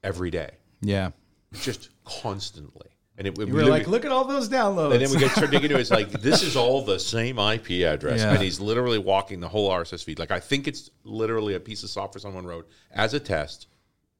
every 0.04 0.30
day, 0.30 0.52
Yeah. 0.82 1.10
just 1.54 1.90
constantly. 2.06 2.86
And 3.20 3.28
it, 3.28 3.38
were 3.38 3.66
like, 3.66 3.86
look 3.88 4.06
at 4.06 4.12
all 4.12 4.24
those 4.24 4.48
downloads. 4.50 4.94
and 4.94 5.02
then 5.02 5.12
we 5.12 5.18
get 5.18 5.32
started 5.32 5.52
digging 5.52 5.66
into 5.66 5.78
it. 5.78 5.82
It's 5.82 5.92
like 5.92 6.10
this 6.22 6.42
is 6.42 6.56
all 6.56 6.82
the 6.84 6.98
same 7.00 7.38
IP 7.38 7.86
address, 7.86 8.22
Yeah. 8.22 8.32
and 8.34 8.42
he's 8.42 8.60
literally 8.62 8.98
walking 8.98 9.42
the 9.42 9.50
whole 9.50 9.70
RSS 9.70 10.04
feed. 10.06 10.18
Like 10.20 10.32
I 10.32 10.40
think 10.40 10.68
it's 10.70 10.90
literally 11.04 11.54
a 11.54 11.60
piece 11.60 11.84
of 11.84 11.90
software 11.90 12.22
someone 12.22 12.46
wrote 12.48 12.68
as 12.92 13.14
a 13.14 13.20
test 13.20 13.68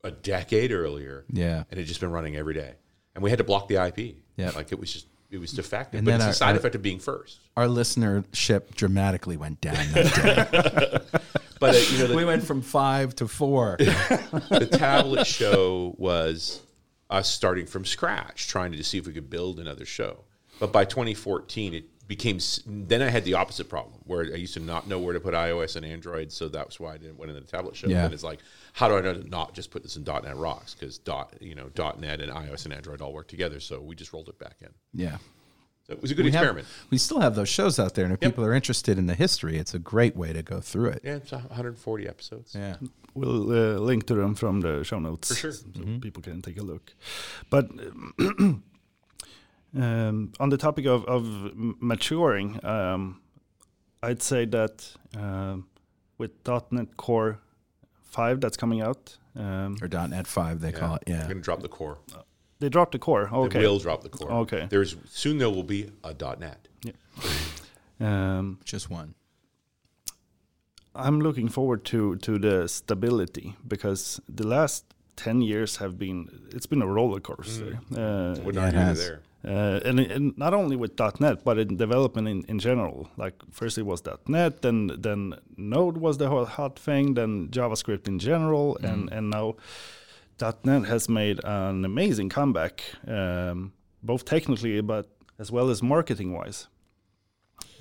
a 0.04 0.12
decade 0.12 0.72
earlier, 0.74 1.24
Yeah. 1.32 1.64
and 1.72 1.80
it 1.80 1.86
just 1.86 2.00
been 2.02 2.12
running 2.12 2.36
every 2.36 2.54
day. 2.54 2.74
And 3.16 3.24
we 3.24 3.30
had 3.30 3.40
to 3.40 3.44
block 3.46 3.68
the 3.70 3.76
IP. 3.84 4.18
Yeah. 4.36 4.52
like 4.56 4.72
it 4.74 4.80
was 4.80 4.92
just 4.94 5.08
it 5.32 5.38
was 5.40 5.52
defective. 5.54 6.00
And 6.00 6.06
but 6.06 6.12
then 6.12 6.20
it's 6.20 6.26
our- 6.26 6.32
a 6.32 6.34
side 6.34 6.52
our- 6.52 6.58
effect 6.58 6.76
of 6.76 6.82
being 6.82 7.00
first. 7.00 7.40
Our 7.56 7.68
listenership 7.68 8.76
dramatically 8.76 9.38
went 9.38 9.62
down 9.62 9.76
that 9.94 10.52
day. 10.52 11.20
But 11.60 11.76
uh, 11.76 11.80
you 11.92 11.98
know, 12.00 12.08
the, 12.08 12.16
we 12.16 12.24
went 12.24 12.44
from 12.46 12.62
five 12.62 13.16
to 13.16 13.28
four. 13.28 13.76
the 13.80 14.70
tablet 14.72 15.28
show 15.28 15.94
was 15.98 16.62
us 17.10 17.30
starting 17.30 17.66
from 17.66 17.86
scratch, 17.86 18.48
trying 18.48 18.72
to 18.72 18.84
see 18.84 18.98
if 18.98 19.08
we 19.08 19.14
could 19.14 19.30
build 19.30 19.60
another 19.60 19.86
show. 19.86 20.24
But 20.60 20.72
by 20.72 20.86
2014, 20.86 21.74
it 21.74 22.08
became. 22.08 22.40
Then 22.68 23.02
I 23.02 23.10
had 23.10 23.24
the 23.24 23.36
opposite 23.36 23.70
problem, 23.70 23.96
where 24.06 24.24
I 24.24 24.36
used 24.36 24.54
to 24.56 24.60
not 24.60 24.88
know 24.88 25.00
where 25.00 25.14
to 25.14 25.20
put 25.20 25.34
iOS 25.34 25.76
and 25.78 25.86
Android, 25.86 26.32
so 26.32 26.50
that's 26.50 26.80
why 26.80 26.94
I 26.94 26.98
didn't 26.98 27.18
went 27.18 27.30
into 27.32 27.42
the 27.42 27.48
tablet 27.48 27.76
show. 27.76 27.88
Yeah. 27.88 28.04
And 28.06 28.14
it's 28.14 28.24
like, 28.24 28.40
how 28.74 28.88
do 28.90 28.98
I 28.98 29.02
know 29.02 29.14
to 29.14 29.28
not 29.30 29.54
just 29.54 29.72
put 29.72 29.84
this 29.84 29.96
in 29.96 30.04
.NET 30.04 30.36
Rocks 30.36 30.74
because 30.76 30.98
dot 30.98 31.34
you 31.40 31.56
know 31.56 31.70
.NET 31.98 32.20
and 32.22 32.32
iOS 32.32 32.66
and 32.66 32.74
Android 32.74 33.02
all 33.02 33.14
work 33.14 33.28
together. 33.28 33.60
So 33.60 33.80
we 33.80 33.96
just 33.96 34.12
rolled 34.12 34.28
it 34.28 34.38
back 34.38 34.56
in. 34.62 34.70
Yeah. 34.94 35.18
So 35.88 35.94
it 35.94 36.02
was 36.02 36.12
a 36.12 36.16
good 36.16 36.26
We 36.26 36.32
have- 36.32 36.42
experiment. 36.44 36.68
we 36.90 36.98
still 36.98 37.22
have 37.22 37.36
those 37.36 37.50
shows 37.50 37.80
out 37.80 37.96
there, 37.96 38.04
and 38.06 38.14
if 38.14 38.20
people 38.20 38.44
are 38.44 38.54
interested 38.54 38.98
in 39.00 39.08
the 39.08 39.16
history, 39.16 39.58
it's 39.58 39.74
a 39.74 39.80
great 39.80 40.16
way 40.18 40.34
to 40.34 40.44
go 40.44 40.60
through 40.60 40.90
it. 40.90 41.02
yeah, 41.06 41.16
it's 41.16 41.32
140 41.32 42.08
episodes. 42.08 42.54
Yeah. 42.54 42.76
We'll 43.16 43.52
uh, 43.52 43.80
link 43.80 44.06
to 44.08 44.14
them 44.16 44.36
from 44.36 44.62
the 44.62 44.84
show 44.84 45.00
notes, 45.00 45.28
For 45.30 45.36
sure. 45.36 45.52
so 45.52 45.66
people 46.02 46.22
can 46.22 46.42
take 46.42 46.60
a 46.60 46.64
look. 46.64 46.94
But 47.50 47.70
um, 48.20 48.64
um, 49.78 50.32
on 50.40 50.50
the 50.50 50.58
topic 50.58 50.86
of, 50.86 51.06
of 51.06 51.26
maturing, 51.82 52.64
um, 52.66 53.22
I'd 54.02 54.22
say 54.22 54.46
that 54.46 54.92
um, 55.18 55.68
with 56.18 56.32
.NET 56.72 56.98
Core 56.98 57.40
five 58.04 58.42
that's 58.42 58.58
coming 58.58 58.82
out, 58.82 59.18
um, 59.36 59.78
Or 59.82 59.88
.NET 59.88 60.26
5, 60.28 60.62
they 60.62 60.72
call 60.72 60.96
it. 60.96 61.04
Yeah, 61.08 61.14
We're 61.14 61.20
Yeah. 61.20 61.24
going 61.28 61.38
to 61.38 61.42
drop 61.44 61.62
the 61.62 61.68
core. 61.70 62.00
they 62.60 62.70
dropped 62.70 62.92
the 62.94 63.00
core. 63.00 63.30
Okay, 63.32 63.60
They 63.60 63.68
will 63.68 63.80
drop 63.80 64.02
the 64.04 64.10
core. 64.10 64.32
Okay. 64.32 64.68
There's 64.70 64.96
soon 65.06 65.38
there 65.38 65.50
will 65.50 65.64
be 65.64 65.92
a 66.04 66.14
.NET. 66.40 66.68
Yeah. 66.84 66.94
um, 68.00 68.60
Just 68.66 68.90
one. 68.90 69.14
I'm 71.06 71.22
looking 71.22 71.50
forward 71.50 71.84
to 71.86 72.16
to 72.18 72.40
the 72.40 72.68
stability 72.68 73.56
because 73.68 74.22
the 74.36 74.48
last 74.48 74.86
ten 75.16 75.42
years 75.42 75.78
have 75.78 75.98
been 75.98 76.30
it's 76.56 76.68
been 76.68 76.82
a 76.82 76.88
roller 76.88 77.20
coaster. 77.20 77.80
Uh, 77.96 78.36
Would 78.44 78.56
Yeah, 78.56 78.72
not 78.72 78.92
it 78.92 78.98
there. 78.98 79.22
Uh, 79.42 79.80
and, 79.86 80.00
and 80.00 80.38
not 80.38 80.54
only 80.54 80.76
with 80.76 81.00
.NET, 81.20 81.46
but 81.46 81.58
in 81.58 81.78
development 81.78 82.28
in, 82.28 82.44
in 82.50 82.60
general. 82.60 83.10
Like 83.16 83.36
first 83.52 83.78
it 83.78 83.84
was 83.84 84.04
.NET, 84.28 84.62
then 84.62 84.92
then 85.02 85.36
Node 85.56 85.98
was 85.98 86.18
the 86.18 86.28
whole 86.28 86.46
hot 86.46 86.78
thing, 86.78 87.14
then 87.14 87.48
JavaScript 87.48 88.08
in 88.08 88.20
general, 88.20 88.78
and 88.84 89.10
and 89.12 89.30
now 89.30 89.56
.NET 90.64 90.86
has 90.86 91.08
made 91.08 91.40
an 91.44 91.86
amazing 91.86 92.30
comeback, 92.30 92.84
um, 93.08 93.72
both 94.04 94.26
technically 94.26 94.82
but 94.82 95.06
as 95.38 95.52
well 95.52 95.70
as 95.70 95.82
marketing 95.82 96.34
wise. 96.34 96.68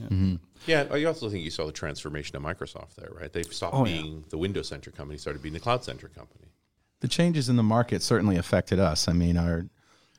Yeah. 0.00 0.36
Yeah, 0.66 0.86
I 0.90 1.04
also 1.04 1.28
think 1.30 1.44
you 1.44 1.50
saw 1.50 1.66
the 1.66 1.72
transformation 1.72 2.36
of 2.36 2.42
Microsoft 2.42 2.94
there, 2.96 3.10
right? 3.12 3.32
They 3.32 3.42
stopped 3.44 3.74
Oh, 3.74 3.84
yeah. 3.86 4.00
being 4.00 4.24
the 4.30 4.38
Windows 4.38 4.68
centric 4.68 4.96
company, 4.96 5.18
started 5.18 5.42
being 5.42 5.54
the 5.54 5.60
cloud 5.60 5.84
centric 5.84 6.14
company. 6.14 6.46
the 7.00 7.08
changes 7.08 7.48
in 7.48 7.56
the 7.56 7.62
market 7.62 8.02
certainly 8.02 8.36
affected 8.36 8.78
us. 8.78 9.06
I 9.08 9.12
mean, 9.12 9.36
our 9.36 9.66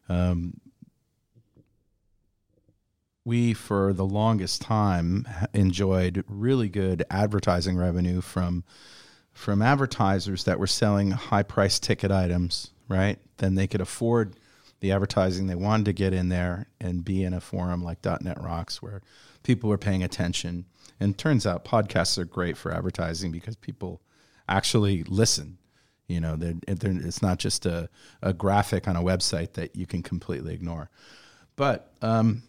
um, 0.08 0.60
we 3.26 3.54
for 3.54 3.94
the 3.94 4.06
longest 4.06 4.62
time 4.62 5.28
enjoyed 5.54 6.24
really 6.28 6.70
good 6.70 7.04
advertising 7.12 7.78
revenue 7.78 8.22
from 8.22 8.64
from 9.34 9.62
advertisers 9.62 10.44
that 10.46 10.60
were 10.60 10.68
selling 10.68 11.12
high 11.12 11.44
price 11.44 11.80
ticket 11.80 12.12
items. 12.12 12.72
Right, 12.88 13.20
then 13.38 13.54
they 13.56 13.68
could 13.68 13.82
afford 13.82 14.39
the 14.80 14.92
advertising 14.92 15.48
they 15.48 15.56
wanted 15.56 15.86
to 15.86 15.94
get 15.94 16.14
in 16.14 16.30
there 16.30 16.68
and 16.80 17.04
be 17.04 17.24
in 17.24 17.34
a 17.34 17.42
forum 17.42 17.84
like 17.84 18.04
.NET 18.04 18.42
Rocks 18.42 18.82
where 18.82 19.02
people 19.44 19.70
were 19.70 19.78
paying 19.78 20.04
attention. 20.04 20.66
And 21.00 21.18
turns 21.18 21.46
out 21.46 21.66
podcasts 21.66 22.18
are 22.18 22.26
great 22.26 22.58
for 22.58 22.74
advertising 22.74 23.32
because 23.32 23.56
people 23.56 24.02
actually 24.48 25.04
listen. 25.04 25.58
You 26.08 26.20
know, 26.20 26.36
they're, 26.36 26.56
they're, 26.68 26.92
it's 26.92 27.22
not 27.22 27.40
just 27.40 27.66
a, 27.66 27.90
a 28.22 28.34
graphic 28.34 28.88
on 28.88 28.96
a 28.96 29.02
website 29.02 29.54
that 29.54 29.76
you 29.76 29.86
can 29.86 30.04
completely 30.04 30.54
ignore. 30.54 30.90
But 31.56 31.92
um, 32.02 32.44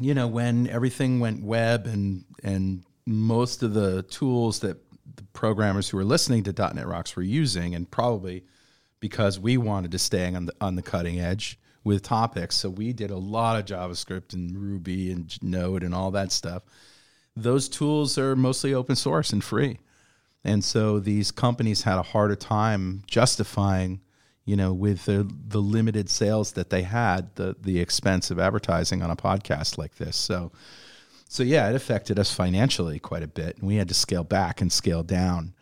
you 0.00 0.14
know, 0.14 0.26
when 0.26 0.68
everything 0.68 1.20
went 1.20 1.42
web 1.42 1.86
and 1.86 2.24
and 2.42 2.82
most 3.06 3.62
of 3.62 3.74
the 3.74 4.02
tools 4.04 4.60
that 4.60 4.78
the 5.16 5.22
programmers 5.32 5.88
who 5.88 5.96
were 5.96 6.04
listening 6.04 6.42
to 6.44 6.52
.NET 6.74 6.86
Rocks 6.86 7.14
were 7.14 7.22
using, 7.22 7.74
and 7.74 7.90
probably 7.90 8.44
because 9.02 9.36
we 9.36 9.58
wanted 9.58 9.90
to 9.90 9.98
stay 9.98 10.32
on 10.32 10.46
the 10.46 10.54
on 10.60 10.76
the 10.76 10.82
cutting 10.82 11.20
edge 11.20 11.58
with 11.84 12.02
topics, 12.02 12.54
so 12.54 12.70
we 12.70 12.92
did 12.92 13.10
a 13.10 13.16
lot 13.16 13.58
of 13.58 13.66
JavaScript 13.66 14.32
and 14.32 14.56
Ruby 14.56 15.10
and 15.10 15.42
Node 15.42 15.82
and 15.82 15.92
all 15.92 16.12
that 16.12 16.30
stuff. 16.30 16.62
Those 17.34 17.68
tools 17.68 18.16
are 18.16 18.36
mostly 18.36 18.72
open 18.72 18.94
source 18.94 19.32
and 19.32 19.42
free. 19.42 19.80
And 20.44 20.62
so 20.62 21.00
these 21.00 21.32
companies 21.32 21.82
had 21.82 21.98
a 21.98 22.02
harder 22.02 22.36
time 22.36 23.02
justifying, 23.08 24.00
you 24.44 24.54
know, 24.54 24.72
with 24.72 25.06
the, 25.06 25.28
the 25.48 25.60
limited 25.60 26.08
sales 26.08 26.52
that 26.52 26.70
they 26.70 26.82
had, 26.82 27.34
the 27.34 27.56
the 27.60 27.80
expense 27.80 28.30
of 28.30 28.38
advertising 28.38 29.02
on 29.02 29.10
a 29.10 29.16
podcast 29.16 29.78
like 29.78 29.96
this. 29.96 30.16
So 30.16 30.52
so 31.28 31.42
yeah, 31.42 31.68
it 31.68 31.74
affected 31.74 32.20
us 32.20 32.32
financially 32.32 33.00
quite 33.00 33.24
a 33.24 33.28
bit. 33.28 33.58
And 33.58 33.66
we 33.66 33.76
had 33.76 33.88
to 33.88 33.94
scale 33.94 34.24
back 34.24 34.60
and 34.60 34.70
scale 34.70 35.02
down. 35.02 35.54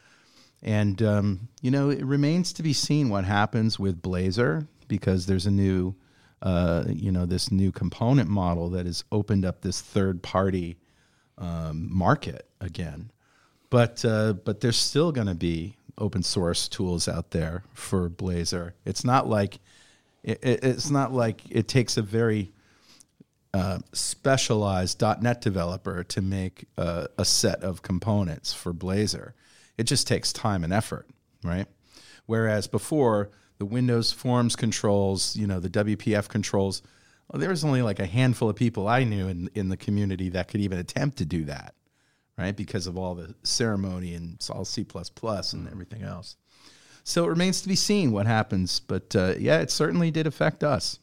And 0.63 1.03
um, 1.03 1.49
you 1.63 1.71
know, 1.71 1.91
it 1.91 2.05
remains 2.05 2.53
to 2.55 2.63
be 2.63 2.73
seen 2.73 3.09
what 3.09 3.25
happens 3.25 3.79
with 3.79 4.03
Blazor 4.03 4.67
because 4.89 5.27
there's 5.27 5.47
a 5.47 5.51
new 5.51 5.95
uh, 6.43 6.85
you 6.89 7.13
know, 7.13 7.27
this 7.27 7.51
new 7.53 7.71
component 7.71 8.29
model 8.31 8.71
that 8.71 8.87
has 8.87 9.05
opened 9.13 9.45
up 9.45 9.61
this 9.61 9.81
third 9.81 10.23
party 10.23 10.79
um, 11.39 11.89
market 11.91 12.47
again 12.61 13.11
but 13.71 14.05
uh, 14.05 14.33
but 14.33 14.61
there's 14.61 14.77
still 14.77 15.13
going 15.13 15.27
to 15.29 15.35
be 15.35 15.77
open 15.97 16.23
source 16.23 16.67
tools 16.67 17.07
out 17.09 17.31
there 17.31 17.63
for 17.73 18.11
Blazor. 18.11 18.73
It's 18.85 19.05
not 19.05 19.29
like 19.29 19.61
it, 20.25 20.39
it- 20.43 20.65
it's 20.65 20.91
not 20.91 21.13
like 21.13 21.43
it 21.51 21.69
takes 21.69 21.97
a 21.97 22.03
very 22.03 22.51
uh, 23.55 23.79
specialized 23.93 25.01
.NET 25.21 25.41
developer 25.41 26.03
to 26.05 26.21
make 26.21 26.65
a, 26.77 27.07
a 27.19 27.25
set 27.25 27.63
of 27.63 27.83
components 27.83 28.53
for 28.53 28.73
Blazor. 28.75 29.33
It 29.81 29.85
just 29.85 30.07
takes 30.07 30.33
time 30.33 30.65
and 30.65 30.73
effort, 30.73 31.07
right? 31.43 31.67
Whereas 32.27 32.67
before 32.67 33.31
the 33.59 33.65
Windows 33.65 34.13
Forms 34.13 34.57
controls, 34.57 35.37
you 35.37 35.47
know, 35.47 35.61
the 35.61 35.71
WPF 35.71 36.29
controls, 36.29 36.83
well, 37.29 37.41
there 37.41 37.51
was 37.51 37.65
only 37.65 37.83
like 37.83 37.99
a 37.99 38.07
handful 38.07 38.49
of 38.49 38.57
people 38.57 38.89
I 38.89 39.05
knew 39.05 39.29
in 39.29 39.51
in 39.55 39.69
the 39.69 39.77
community 39.77 40.29
that 40.31 40.49
could 40.49 40.61
even 40.61 40.79
attempt 40.79 41.19
to 41.19 41.25
do 41.25 41.45
that 41.45 41.75
right? 42.41 42.57
Because 42.57 42.87
of 42.87 42.97
all 42.97 43.15
the 43.15 43.35
ceremony 43.43 44.15
and 44.15 44.35
it's 44.35 44.49
all 44.49 44.65
C 44.65 44.87
and 44.95 45.69
everything 45.71 46.03
else. 46.03 46.37
So 47.05 47.25
it 47.25 47.29
remains 47.29 47.61
to 47.63 47.69
be 47.69 47.77
seen 47.77 48.13
what 48.13 48.27
happens. 48.27 48.81
But 48.81 49.15
uh, 49.15 49.35
yeah, 49.39 49.61
it 49.61 49.71
certainly 49.71 50.11
did 50.11 50.27
affect 50.27 50.65
us. 50.65 50.99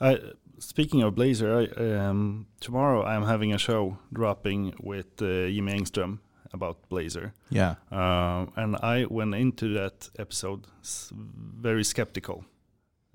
I, 0.00 0.18
speaking 0.58 1.02
of 1.02 1.14
Blazor, 1.14 1.78
I, 1.78 2.08
um, 2.08 2.46
tomorrow 2.60 3.04
I'm 3.04 3.24
having 3.24 3.52
a 3.52 3.58
show 3.58 3.98
dropping 4.12 4.74
with 4.80 5.20
uh, 5.20 5.48
Jimmy 5.48 5.78
Engström 5.78 6.18
about 6.56 6.76
Blazor. 6.90 7.32
Yeah. 7.50 7.74
Um, 7.90 8.52
and 8.56 8.76
I 8.82 9.06
went 9.08 9.34
into 9.34 9.66
that 9.74 10.10
episode 10.18 10.66
very 11.62 11.84
skeptical. 11.84 12.44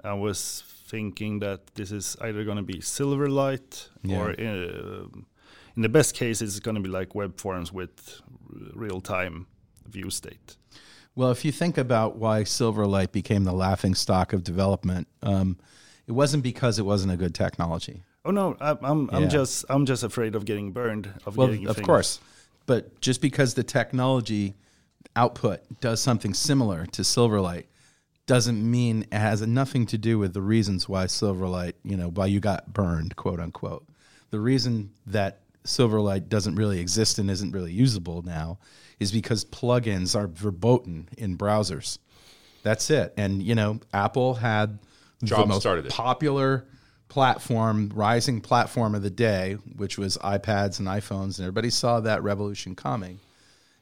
I 0.03 0.13
was 0.13 0.63
thinking 0.87 1.39
that 1.39 1.59
this 1.75 1.91
is 1.91 2.17
either 2.21 2.43
going 2.43 2.57
to 2.57 2.63
be 2.73 2.79
Silverlight 2.81 3.89
or, 4.09 4.29
uh, 4.31 5.07
in 5.75 5.81
the 5.81 5.89
best 5.89 6.15
case, 6.15 6.41
it's 6.41 6.59
going 6.59 6.75
to 6.75 6.81
be 6.81 6.89
like 6.99 7.15
web 7.15 7.39
forms 7.39 7.71
with 7.71 8.21
r- 8.53 8.71
real-time 8.73 9.45
view 9.87 10.09
state. 10.09 10.57
Well, 11.15 11.31
if 11.31 11.43
you 11.45 11.51
think 11.51 11.77
about 11.77 12.17
why 12.17 12.43
Silverlight 12.43 13.11
became 13.11 13.43
the 13.43 13.53
laughing 13.53 13.95
stock 13.95 14.33
of 14.33 14.43
development, 14.43 15.07
um, 15.21 15.57
it 16.07 16.13
wasn't 16.13 16.43
because 16.43 16.79
it 16.79 16.85
wasn't 16.85 17.11
a 17.13 17.17
good 17.17 17.35
technology. 17.35 18.03
Oh 18.23 18.31
no, 18.31 18.55
I, 18.61 18.77
I'm 18.81 19.09
I'm 19.11 19.29
just 19.29 19.65
I'm 19.69 19.85
just 19.85 20.03
afraid 20.03 20.35
of 20.35 20.45
getting 20.45 20.71
burned. 20.73 21.09
Of 21.25 21.37
Well, 21.37 21.47
getting 21.47 21.67
of 21.67 21.75
things. 21.75 21.85
course. 21.87 22.19
But 22.65 23.01
just 23.01 23.21
because 23.21 23.53
the 23.53 23.63
technology 23.63 24.55
output 25.15 25.61
does 25.81 26.01
something 26.01 26.33
similar 26.33 26.85
to 26.87 27.01
Silverlight 27.01 27.65
doesn't 28.27 28.69
mean 28.69 29.03
it 29.11 29.17
has 29.17 29.41
nothing 29.41 29.85
to 29.87 29.97
do 29.97 30.17
with 30.17 30.33
the 30.33 30.41
reasons 30.41 30.87
why 30.87 31.05
Silverlight, 31.05 31.73
you 31.83 31.97
know, 31.97 32.09
why 32.09 32.27
you 32.27 32.39
got 32.39 32.71
burned, 32.71 33.15
quote 33.15 33.39
unquote. 33.39 33.85
The 34.29 34.39
reason 34.39 34.91
that 35.07 35.39
Silverlight 35.65 36.29
doesn't 36.29 36.55
really 36.55 36.79
exist 36.79 37.19
and 37.19 37.29
isn't 37.29 37.51
really 37.51 37.73
usable 37.73 38.21
now 38.21 38.59
is 38.99 39.11
because 39.11 39.43
plugins 39.43 40.15
are 40.15 40.27
verboten 40.27 41.09
in 41.17 41.37
browsers. 41.37 41.97
That's 42.63 42.89
it. 42.89 43.13
And 43.17 43.43
you 43.43 43.55
know, 43.55 43.79
Apple 43.93 44.35
had 44.35 44.79
the 45.19 45.45
most 45.45 45.67
popular 45.89 46.65
platform, 47.15 47.91
rising 47.93 48.39
platform 48.39 48.95
of 48.95 49.03
the 49.03 49.09
day, 49.09 49.57
which 49.75 49.97
was 49.97 50.17
iPads 50.19 50.79
and 50.79 50.87
iPhones, 50.87 51.37
and 51.37 51.39
everybody 51.41 51.69
saw 51.69 51.99
that 51.99 52.23
revolution 52.23 52.73
coming. 52.73 53.19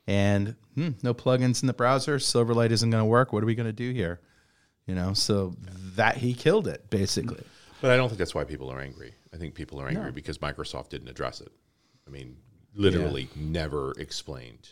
And 0.07 0.55
hmm, 0.73 0.89
no 1.03 1.13
plugins 1.13 1.61
in 1.61 1.67
the 1.67 1.73
browser. 1.73 2.17
Silverlight 2.17 2.71
isn't 2.71 2.89
going 2.89 3.01
to 3.01 3.05
work. 3.05 3.31
What 3.31 3.43
are 3.43 3.45
we 3.45 3.53
going 3.53 3.67
to 3.67 3.71
do 3.71 3.91
here? 3.91 4.19
You 4.87 4.95
know, 4.95 5.13
so 5.13 5.53
that 5.95 6.17
he 6.17 6.33
killed 6.33 6.67
it 6.67 6.89
basically. 6.89 7.43
But 7.81 7.91
I 7.91 7.97
don't 7.97 8.09
think 8.09 8.17
that's 8.17 8.33
why 8.33 8.45
people 8.45 8.71
are 8.71 8.79
angry. 8.81 9.13
I 9.31 9.37
think 9.37 9.53
people 9.53 9.79
are 9.79 9.87
angry 9.87 10.11
because 10.11 10.39
Microsoft 10.39 10.89
didn't 10.89 11.07
address 11.09 11.39
it. 11.39 11.51
I 12.07 12.09
mean, 12.09 12.35
literally 12.73 13.29
never 13.35 13.91
explained. 13.99 14.69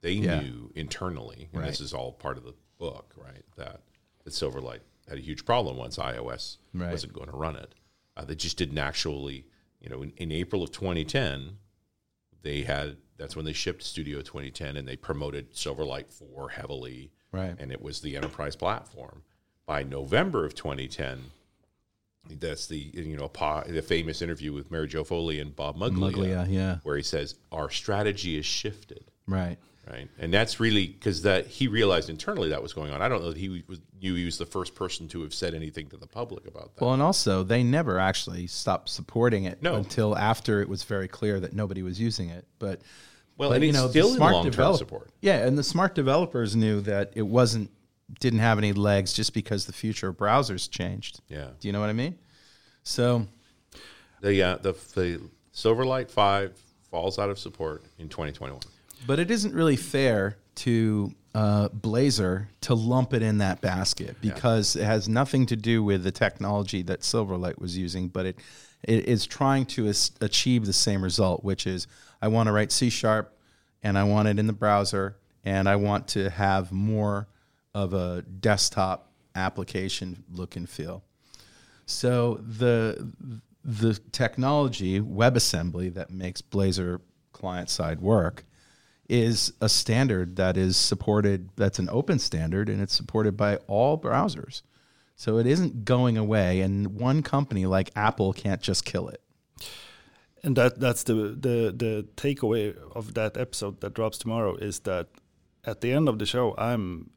They 0.00 0.12
Yeah. 0.12 0.40
knew 0.40 0.72
internally, 0.74 1.50
and 1.52 1.60
Right. 1.60 1.68
this 1.68 1.82
is 1.82 1.92
all 1.92 2.12
part 2.12 2.38
of 2.38 2.44
the 2.44 2.54
book, 2.78 3.12
right? 3.18 3.44
That 3.56 3.82
that 4.24 4.32
Silverlight 4.32 4.80
had 5.08 5.18
a 5.18 5.20
huge 5.20 5.44
problem 5.44 5.76
once 5.76 5.98
iOS 5.98 6.56
Right. 6.72 6.90
wasn't 6.90 7.12
going 7.12 7.28
to 7.30 7.36
run 7.36 7.54
it. 7.56 7.74
Uh, 8.18 8.24
they 8.24 8.34
just 8.34 8.56
didn't 8.58 8.78
actually, 8.78 9.46
you 9.80 9.88
know, 9.88 10.02
in, 10.02 10.12
in 10.16 10.32
April 10.32 10.62
of 10.64 10.72
2010, 10.72 11.56
they 12.42 12.62
had 12.62 12.96
that's 13.16 13.34
when 13.36 13.44
they 13.44 13.52
shipped 13.52 13.82
Studio 13.82 14.20
2010, 14.20 14.76
and 14.76 14.86
they 14.86 14.96
promoted 14.96 15.52
Silverlight 15.52 16.12
4 16.12 16.50
heavily, 16.50 17.10
Right. 17.32 17.54
and 17.58 17.72
it 17.72 17.80
was 17.82 18.00
the 18.00 18.16
enterprise 18.16 18.54
platform. 18.56 19.22
By 19.66 19.82
November 19.82 20.44
of 20.44 20.54
2010, 20.54 21.18
that's 22.40 22.66
the 22.66 22.76
you 22.94 23.16
know 23.16 23.28
pa, 23.28 23.62
the 23.62 23.82
famous 23.82 24.20
interview 24.22 24.52
with 24.52 24.70
Mary 24.70 24.86
Jo 24.88 25.02
Foley 25.04 25.40
and 25.40 25.54
Bob 25.54 25.76
Muglia, 25.76 26.12
Muglia, 26.12 26.46
yeah. 26.50 26.76
where 26.82 26.96
he 26.96 27.02
says 27.02 27.36
our 27.52 27.70
strategy 27.70 28.36
is 28.36 28.44
shifted, 28.46 29.10
Right. 29.26 29.56
Right? 29.90 30.08
And 30.18 30.32
that's 30.32 30.60
really 30.60 30.86
because 30.86 31.22
that 31.22 31.46
he 31.46 31.68
realized 31.68 32.08
internally 32.10 32.48
that 32.50 32.62
was 32.62 32.72
going 32.72 32.90
on. 32.92 33.00
I 33.02 33.08
don't 33.08 33.20
know 33.22 33.28
that 33.30 33.38
he 33.38 33.64
was 33.68 33.80
knew 34.00 34.14
he 34.14 34.24
was 34.24 34.38
the 34.38 34.46
first 34.46 34.74
person 34.74 35.08
to 35.08 35.22
have 35.22 35.34
said 35.34 35.54
anything 35.54 35.88
to 35.88 35.96
the 35.96 36.06
public 36.06 36.46
about 36.46 36.74
that. 36.76 36.84
Well, 36.84 36.92
and 36.94 37.02
also 37.02 37.42
they 37.42 37.62
never 37.62 37.98
actually 37.98 38.46
stopped 38.46 38.88
supporting 38.88 39.44
it 39.44 39.62
No. 39.62 39.74
until 39.74 40.16
after 40.16 40.62
it 40.62 40.68
was 40.68 40.84
very 40.84 41.08
clear 41.08 41.40
that 41.40 41.52
nobody 41.52 41.82
was 41.82 42.00
using 42.00 42.28
it. 42.30 42.46
But 42.60 42.80
Well, 43.36 43.50
but, 43.50 43.56
and 43.56 43.64
you 43.64 43.72
know, 43.72 43.88
still 43.88 44.14
smart 44.14 44.34
long-term 44.34 44.50
develop- 44.52 44.78
support. 44.78 45.10
Yeah, 45.20 45.44
and 45.46 45.58
the 45.58 45.64
smart 45.64 45.94
developers 45.94 46.54
knew 46.54 46.80
that 46.82 47.12
it 47.16 47.22
wasn't 47.26 47.70
didn't 48.20 48.38
have 48.38 48.56
any 48.58 48.72
legs 48.72 49.12
just 49.12 49.34
because 49.34 49.66
the 49.66 49.72
future 49.72 50.08
of 50.08 50.16
browsers 50.16 50.70
changed. 50.70 51.20
yeah, 51.28 51.48
Do 51.60 51.68
you 51.68 51.72
know 51.72 51.80
what 51.80 51.90
I 51.90 51.92
mean? 51.92 52.16
So 52.82 53.26
the 54.20 54.42
uh, 54.42 54.56
the 54.58 54.72
the 54.94 55.20
Silverlight 55.52 56.08
Five 56.10 56.56
falls 56.90 57.18
out 57.18 57.28
of 57.30 57.38
support 57.38 57.84
in 57.98 58.08
2021. 58.08 58.60
But 59.06 59.18
it 59.18 59.30
isn't 59.30 59.54
really 59.54 59.76
fair 59.76 60.36
to 60.56 61.14
uh, 61.34 61.68
Blazor 61.68 62.46
to 62.62 62.74
lump 62.74 63.14
it 63.14 63.22
in 63.22 63.38
that 63.38 63.60
basket 63.60 64.16
because 64.20 64.76
it 64.76 64.84
has 64.84 65.08
nothing 65.08 65.46
to 65.46 65.56
do 65.56 65.82
with 65.82 66.02
the 66.02 66.10
technology 66.10 66.82
that 66.82 67.00
Silverlight 67.00 67.58
was 67.58 67.76
using, 67.78 68.08
but 68.08 68.26
it 68.26 68.38
it 68.84 69.06
is 69.06 69.26
trying 69.26 69.66
to 69.66 69.88
as- 69.88 70.12
achieve 70.20 70.64
the 70.66 70.72
same 70.72 71.02
result, 71.02 71.44
which 71.44 71.66
is 71.66 71.86
I 72.22 72.28
want 72.28 72.46
to 72.48 72.52
write 72.52 72.72
C 72.72 72.90
sharp 72.90 73.36
and 73.82 73.98
I 73.98 74.04
want 74.04 74.28
it 74.28 74.38
in 74.38 74.46
the 74.46 74.52
browser 74.52 75.16
and 75.44 75.68
I 75.68 75.76
want 75.76 76.08
to 76.08 76.30
have 76.30 76.72
more 76.72 77.28
of 77.74 77.94
a 77.94 78.22
desktop 78.22 79.10
application 79.34 80.24
look 80.32 80.56
and 80.56 80.68
feel. 80.68 81.04
So 81.86 82.40
the 82.42 83.12
the 83.64 83.94
technology 84.12 85.00
WebAssembly 85.00 85.94
that 85.94 86.10
makes 86.10 86.42
Blazor 86.42 87.00
client 87.32 87.70
side 87.70 88.00
work 88.00 88.44
is 89.08 89.52
a 89.60 89.68
standard 89.68 90.36
that 90.36 90.56
is 90.56 90.76
supported 90.76 91.48
that's 91.56 91.78
an 91.78 91.88
open 91.90 92.18
standard 92.18 92.68
and 92.68 92.80
it's 92.82 92.94
supported 92.94 93.36
by 93.36 93.56
all 93.66 93.98
browsers. 93.98 94.62
So 95.16 95.38
it 95.38 95.46
isn't 95.46 95.84
going 95.84 96.16
away 96.16 96.60
and 96.60 97.00
one 97.00 97.22
company 97.22 97.66
like 97.66 97.90
Apple 97.96 98.32
can't 98.32 98.60
just 98.60 98.84
kill 98.84 99.08
it. 99.08 99.22
And 100.42 100.56
that 100.56 100.78
that's 100.78 101.02
the 101.02 101.14
the 101.14 101.74
the 101.74 102.06
takeaway 102.16 102.76
of 102.94 103.14
that 103.14 103.36
episode 103.36 103.80
that 103.80 103.94
drops 103.94 104.18
tomorrow 104.18 104.54
is 104.56 104.80
that 104.80 105.08
at 105.64 105.80
the 105.80 105.92
end 105.92 106.08
of 106.08 106.18
the 106.18 106.26
show 106.26 106.54
I'm 106.56 107.10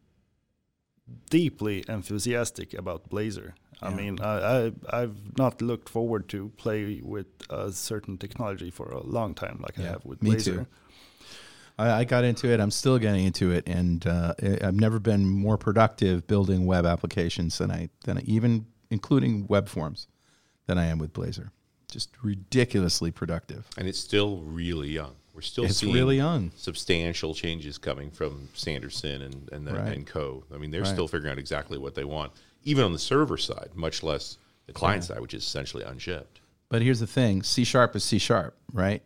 deeply 1.30 1.84
enthusiastic 1.88 2.74
about 2.74 3.10
Blazor. 3.10 3.54
I 3.84 3.90
mean, 3.90 4.20
I, 4.22 4.72
I 4.92 5.00
have 5.00 5.38
not 5.40 5.60
looked 5.60 5.90
forward 5.90 6.30
to 6.30 6.50
play 6.58 7.02
with 7.04 7.26
a 7.50 7.72
certain 7.72 8.18
technology 8.18 8.70
for 8.70 8.92
a 8.92 9.02
long 9.02 9.34
time, 9.34 9.60
like 9.60 9.76
yeah, 9.78 9.86
I 9.86 9.88
have 9.94 10.06
with 10.06 10.22
me 10.22 10.32
Blazor. 10.32 10.44
Too. 10.44 10.68
I, 11.78 11.92
I, 11.92 12.04
got 12.04 12.24
into 12.24 12.52
it. 12.52 12.60
I'm 12.60 12.72
still 12.72 12.98
getting 13.00 13.26
into 13.26 13.52
it, 13.52 13.68
and 13.68 14.06
uh, 14.06 14.34
I've 14.62 14.76
never 14.76 15.00
been 15.00 15.26
more 15.26 15.58
productive 15.58 16.28
building 16.28 16.66
web 16.66 16.86
applications 16.86 17.58
than 17.58 17.72
I 17.72 17.90
than 18.04 18.18
I, 18.18 18.22
even 18.22 18.66
including 18.90 19.48
web 19.48 19.68
forms 19.68 20.08
than 20.68 20.78
I 20.78 20.86
am 20.86 20.98
with 20.98 21.14
Blazor. 21.14 21.50
Just 21.90 22.10
ridiculously 22.22 23.12
productive. 23.12 23.68
And 23.78 23.88
it's 23.88 24.00
still 24.00 24.40
really 24.40 24.90
young. 24.90 25.16
We're 25.34 25.42
still 25.42 25.66
it's 25.66 25.78
seeing 25.78 25.94
really 25.94 26.18
young. 26.18 26.52
substantial 26.56 27.34
changes 27.34 27.78
coming 27.78 28.12
from 28.12 28.50
Sanderson 28.54 29.22
and 29.22 29.50
and, 29.52 29.68
the, 29.68 29.74
right. 29.74 29.94
and 29.94 30.06
Co. 30.06 30.44
I 30.54 30.58
mean, 30.58 30.72
they're 30.72 30.82
right. 30.82 30.90
still 30.90 31.08
figuring 31.08 31.32
out 31.32 31.40
exactly 31.40 31.78
what 31.78 31.96
they 31.96 32.04
want 32.04 32.34
even 32.64 32.84
on 32.84 32.94
the 32.94 33.00
server 33.00 33.38
side, 33.38 33.70
much 33.74 34.04
less 34.04 34.38
the 34.68 34.74
client 34.74 35.04
yeah. 35.04 35.16
side, 35.16 35.20
which 35.20 35.34
is 35.34 35.44
essentially 35.44 35.84
unshipped. 35.84 36.42
But 36.70 36.82
here's 36.82 37.00
the 37.00 37.08
thing 37.08 37.44
C 37.44 37.64
sharp 37.64 37.96
is 37.96 38.04
C 38.04 38.18
sharp, 38.18 38.56
right? 38.74 39.02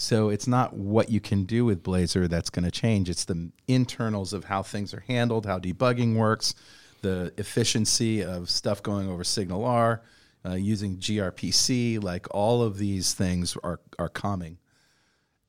So 0.00 0.28
it's 0.28 0.46
not 0.46 0.74
what 0.74 1.10
you 1.10 1.20
can 1.20 1.42
do 1.42 1.64
with 1.64 1.82
Blazor 1.82 2.28
that's 2.28 2.50
going 2.50 2.64
to 2.64 2.70
change. 2.70 3.10
It's 3.10 3.24
the 3.24 3.50
internals 3.66 4.32
of 4.32 4.44
how 4.44 4.62
things 4.62 4.94
are 4.94 5.02
handled, 5.08 5.44
how 5.44 5.58
debugging 5.58 6.14
works, 6.14 6.54
the 7.02 7.32
efficiency 7.36 8.22
of 8.22 8.48
stuff 8.48 8.80
going 8.80 9.08
over 9.08 9.24
SignalR, 9.24 10.00
uh, 10.46 10.54
using 10.54 10.98
gRPC. 10.98 12.00
Like 12.02 12.28
all 12.30 12.62
of 12.62 12.78
these 12.78 13.12
things 13.12 13.56
are, 13.64 13.80
are 13.98 14.08
coming. 14.08 14.58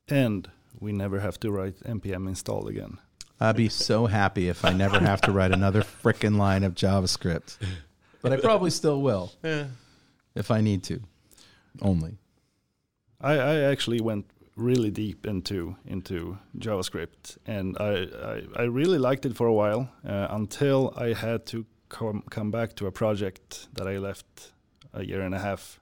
And 0.08 0.50
we 0.80 0.90
never 0.90 1.20
have 1.20 1.38
to 1.40 1.52
write 1.52 1.78
npm 1.84 2.26
install 2.26 2.66
again. 2.66 2.98
I'd 3.38 3.56
be 3.56 3.68
so 3.68 4.06
happy 4.06 4.48
if 4.48 4.64
I 4.64 4.72
never 4.72 4.98
have 4.98 5.20
to 5.22 5.32
write 5.32 5.52
another 5.52 5.82
freaking 6.02 6.36
line 6.36 6.64
of 6.64 6.74
JavaScript. 6.74 7.56
But 8.20 8.32
I 8.32 8.36
probably 8.38 8.70
still 8.70 9.00
will. 9.00 9.32
Yeah. 9.44 9.66
If 10.34 10.50
I 10.50 10.60
need 10.60 10.82
to. 10.84 11.00
Only. 11.80 12.18
I, 13.20 13.34
I 13.34 13.54
actually 13.60 14.00
went 14.00 14.26
really 14.60 14.90
deep 14.90 15.26
into 15.26 15.76
into 15.84 16.38
JavaScript, 16.58 17.38
and 17.46 17.76
I, 17.78 18.06
I, 18.32 18.62
I 18.62 18.62
really 18.64 18.98
liked 18.98 19.26
it 19.26 19.36
for 19.36 19.46
a 19.46 19.52
while 19.52 19.90
uh, 20.06 20.28
until 20.30 20.92
I 20.96 21.14
had 21.14 21.46
to 21.46 21.66
come 21.88 22.22
come 22.30 22.50
back 22.50 22.76
to 22.76 22.86
a 22.86 22.92
project 22.92 23.68
that 23.74 23.86
I 23.86 23.98
left 23.98 24.52
a 24.92 25.04
year 25.04 25.22
and 25.22 25.34
a 25.34 25.38
half 25.38 25.80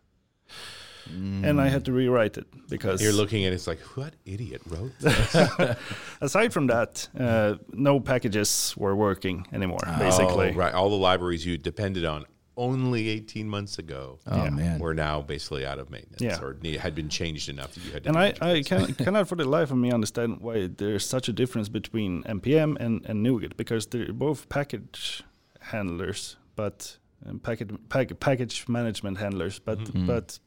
Mm. 1.10 1.44
And 1.44 1.60
I 1.60 1.68
had 1.68 1.84
to 1.86 1.92
rewrite 1.92 2.36
it 2.36 2.46
because 2.68 3.00
you're 3.00 3.12
looking 3.12 3.44
at 3.44 3.52
it, 3.52 3.56
it's 3.56 3.66
like 3.66 3.80
what 3.96 4.14
idiot 4.26 4.60
wrote 4.66 4.92
Aside 6.20 6.52
from 6.52 6.66
that, 6.66 7.08
uh, 7.18 7.54
no 7.72 8.00
packages 8.00 8.74
were 8.76 8.94
working 8.94 9.46
anymore. 9.52 9.80
Oh, 9.86 9.98
basically, 9.98 10.52
right. 10.52 10.74
All 10.74 10.90
the 10.90 10.96
libraries 10.96 11.46
you 11.46 11.56
depended 11.56 12.04
on 12.04 12.26
only 12.58 13.08
18 13.08 13.48
months 13.48 13.78
ago 13.78 14.18
oh, 14.26 14.44
yeah. 14.44 14.50
man. 14.50 14.78
were 14.78 14.92
now 14.92 15.22
basically 15.22 15.64
out 15.64 15.78
of 15.78 15.88
maintenance 15.90 16.20
yeah. 16.20 16.40
or 16.40 16.58
had 16.78 16.94
been 16.94 17.08
changed 17.08 17.48
enough 17.48 17.72
that 17.74 17.84
you 17.84 17.92
had 17.92 18.02
to 18.02 18.08
and 18.10 18.18
I, 18.18 18.34
I 18.40 18.62
can, 18.62 18.94
cannot 19.04 19.28
for 19.28 19.36
the 19.36 19.44
life 19.44 19.70
of 19.70 19.78
me 19.78 19.90
understand 19.92 20.40
why 20.40 20.66
there's 20.66 21.06
such 21.06 21.28
a 21.28 21.32
difference 21.32 21.68
between 21.68 22.22
npm 22.24 22.76
and, 22.80 23.04
and 23.06 23.24
NuGet 23.24 23.56
because 23.56 23.86
they're 23.86 24.12
both 24.12 24.48
package 24.48 25.22
handlers 25.60 26.36
but 26.56 26.98
um, 27.24 27.38
package, 27.38 27.70
pack, 27.88 28.20
package 28.20 28.68
management 28.68 29.18
handlers 29.18 29.58
but 29.58 29.78
mm-hmm. 29.78 30.06
but 30.06 30.38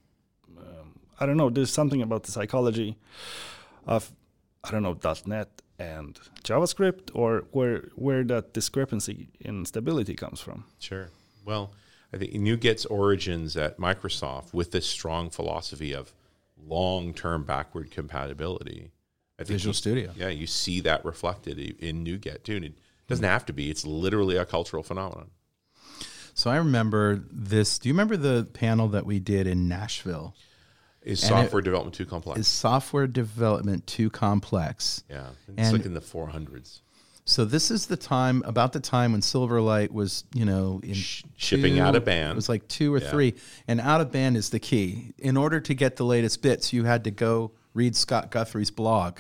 I 1.22 1.28
don't 1.28 1.38
know. 1.38 1.52
There's 1.52 1.72
something 1.72 2.02
about 2.02 2.24
the 2.24 2.32
psychology 2.32 2.98
of 3.86 4.12
I 4.64 4.72
don't 4.72 4.82
know 4.82 4.98
.NET 5.28 5.62
and 5.78 6.20
JavaScript, 6.44 7.12
or 7.14 7.46
where 7.52 7.90
where 7.94 8.24
that 8.24 8.54
discrepancy 8.54 9.30
in 9.40 9.66
stability 9.66 10.16
comes 10.16 10.42
from. 10.42 10.66
Sure. 10.80 11.10
Well, 11.46 11.74
I 12.14 12.18
think 12.18 12.34
NuGet's 12.34 12.86
origins 12.86 13.56
at 13.56 13.78
Microsoft 13.78 14.54
with 14.54 14.72
this 14.72 14.86
strong 14.86 15.30
philosophy 15.30 15.94
of 15.94 16.14
long-term 16.68 17.44
backward 17.44 17.92
compatibility. 17.92 18.92
I 19.40 19.44
think 19.44 19.56
Visual 19.56 19.70
you, 19.70 19.74
Studio. 19.74 20.14
Yeah, 20.16 20.30
you 20.30 20.46
see 20.46 20.82
that 20.82 21.04
reflected 21.06 21.58
in 21.58 22.06
NuGet 22.06 22.44
too. 22.44 22.58
And 22.58 22.66
it 22.66 22.74
doesn't 23.08 23.26
have 23.26 23.46
to 23.48 23.54
be. 23.54 23.70
It's 23.70 23.86
literally 23.86 24.36
a 24.36 24.46
cultural 24.46 24.84
phenomenon. 24.84 25.32
So 26.34 26.52
I 26.52 26.58
remember 26.58 27.24
this. 27.32 27.80
Do 27.80 27.90
you 27.90 27.94
remember 27.94 28.18
the 28.18 28.48
panel 28.54 28.90
that 28.90 29.06
we 29.06 29.20
did 29.20 29.48
in 29.48 29.68
Nashville? 29.68 30.36
Is 31.02 31.20
software 31.20 31.62
it, 31.62 31.66
development 31.66 31.96
too 31.96 32.06
complex? 32.06 32.42
Is 32.42 32.48
software 32.48 33.08
development 33.08 33.88
too 33.88 34.10
complex? 34.10 35.04
Yeah, 35.10 35.30
it's 35.48 35.58
and 35.58 35.78
like 35.78 35.86
in 35.86 35.94
the 35.94 36.02
400s. 36.02 36.82
So 37.26 37.46
this 37.46 37.70
is 37.70 37.86
the 37.86 37.98
time, 37.98 38.42
about 38.46 38.74
the 38.74 38.80
time 38.80 39.12
when 39.12 39.22
Silverlight 39.22 39.92
was, 39.92 40.24
you 40.34 40.44
know, 40.44 40.80
in 40.84 40.96
Sh- 40.96 41.24
shipping 41.38 41.76
two, 41.76 41.82
out 41.82 41.96
of 41.96 42.04
band. 42.04 42.32
It 42.32 42.36
was 42.36 42.50
like 42.50 42.68
two 42.68 42.94
or 42.94 43.00
yeah. 43.00 43.10
three, 43.10 43.36
and 43.68 43.80
out 43.80 44.02
of 44.02 44.12
band 44.12 44.38
is 44.38 44.50
the 44.50 44.60
key. 44.60 45.14
In 45.18 45.38
order 45.38 45.60
to 45.60 45.74
get 45.74 45.96
the 45.96 46.04
latest 46.04 46.42
bits, 46.42 46.74
you 46.74 46.84
had 46.84 47.04
to 47.04 47.12
go 47.12 47.52
read 47.74 47.96
Scott 47.96 48.32
Guthrie's 48.32 48.72
blog, 48.72 49.20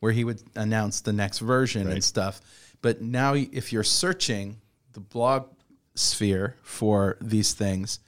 where 0.00 0.12
he 0.12 0.24
would 0.24 0.42
announce 0.54 1.00
the 1.00 1.12
next 1.12 1.40
version 1.40 1.86
right. 1.86 1.94
and 1.94 2.04
stuff. 2.04 2.40
But 2.80 3.02
now, 3.02 3.34
if 3.34 3.72
you're 3.72 3.84
searching 3.84 4.60
the 4.92 5.00
blog 5.00 5.48
sphere 5.94 6.56
for 6.62 7.18
these 7.20 7.54
things, 7.54 7.98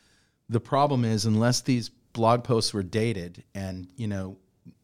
the 0.49 0.61
problem 0.61 1.05
is 1.05 1.25
unless 1.25 1.61
these 1.61 1.91
blog 2.13 2.45
posts 2.45 2.73
were 2.73 2.83
dated 2.83 3.43
and 3.55 3.89
you 3.97 4.07
know 4.07 4.37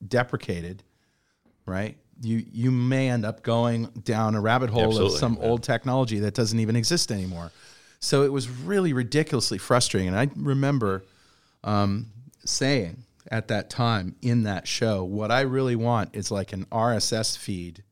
deprecated, 0.07 0.83
right? 1.67 1.97
You 2.23 2.45
you 2.53 2.71
may 2.71 3.09
end 3.09 3.25
up 3.25 3.43
going 3.43 3.87
down 4.05 4.35
a 4.35 4.41
rabbit 4.41 4.71
hole 4.71 4.85
Absolutely, 4.85 5.15
of 5.15 5.21
some 5.21 5.39
yeah. 5.41 5.49
old 5.49 5.63
technology 5.63 6.19
that 6.21 6.35
doesn't 6.35 6.59
even 6.59 6.77
exist 6.77 7.11
anymore. 7.11 7.51
So 8.01 8.23
it 8.23 8.33
was 8.33 8.49
really 8.49 8.93
ridiculously 8.93 9.59
frustrating. 9.59 10.09
And 10.09 10.19
I 10.19 10.29
remember 10.37 11.05
um, 11.65 12.07
saying 12.45 13.05
at 13.31 13.49
that 13.49 13.71
time 13.71 14.17
in 14.23 14.45
that 14.45 14.67
show, 14.67 15.05
what 15.05 15.31
I 15.31 15.41
really 15.43 15.77
want 15.77 16.17
is 16.17 16.31
like 16.31 16.53
an 16.53 16.65
RSS 16.67 17.37
feed 17.37 17.85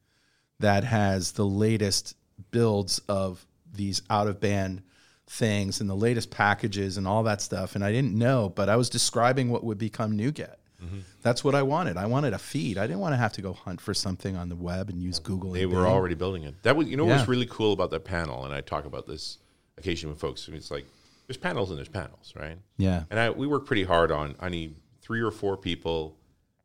that 0.60 0.84
has 0.84 1.32
the 1.32 1.46
latest 1.46 2.16
builds 2.50 3.00
of 3.08 3.44
these 3.72 4.02
out 4.10 4.26
of 4.26 4.40
band 4.40 4.82
things 5.26 5.80
and 5.80 5.88
the 5.88 5.94
latest 5.94 6.30
packages 6.30 6.96
and 6.96 7.06
all 7.06 7.22
that 7.24 7.42
stuff. 7.42 7.74
And 7.74 7.84
I 7.84 7.92
didn't 7.92 8.14
know, 8.14 8.48
but 8.48 8.68
I 8.68 8.76
was 8.76 8.88
describing 8.88 9.50
what 9.50 9.62
would 9.62 9.78
become 9.78 10.16
NuGet. 10.16 10.54
Mm-hmm. 10.82 10.98
That's 11.22 11.42
what 11.42 11.54
I 11.54 11.62
wanted. 11.62 11.96
I 11.96 12.06
wanted 12.06 12.34
a 12.34 12.38
feed. 12.38 12.78
I 12.78 12.86
didn't 12.86 13.00
want 13.00 13.12
to 13.12 13.16
have 13.16 13.32
to 13.32 13.42
go 13.42 13.52
hunt 13.52 13.80
for 13.80 13.92
something 13.94 14.36
on 14.36 14.48
the 14.48 14.56
web 14.56 14.88
and 14.88 15.02
use 15.02 15.18
Google. 15.18 15.52
They 15.52 15.66
were 15.66 15.86
already 15.86 16.14
building 16.14 16.44
it. 16.44 16.62
That 16.62 16.76
was, 16.76 16.88
you 16.88 16.96
know, 16.96 17.04
what 17.04 17.18
was 17.18 17.28
really 17.28 17.46
cool 17.46 17.72
about 17.72 17.90
that 17.90 18.04
panel, 18.04 18.44
and 18.44 18.54
I 18.54 18.60
talk 18.60 18.84
about 18.84 19.06
this 19.06 19.38
occasionally 19.76 20.12
with 20.12 20.20
folks. 20.20 20.48
It's 20.48 20.70
like 20.70 20.86
there's 21.26 21.36
panels 21.36 21.70
and 21.70 21.78
there's 21.78 21.88
panels, 21.88 22.32
right? 22.36 22.58
Yeah. 22.76 23.04
And 23.10 23.18
I 23.18 23.30
we 23.30 23.46
work 23.46 23.66
pretty 23.66 23.84
hard 23.84 24.12
on. 24.12 24.36
I 24.40 24.48
need 24.48 24.76
three 25.02 25.20
or 25.20 25.30
four 25.30 25.56
people 25.56 26.16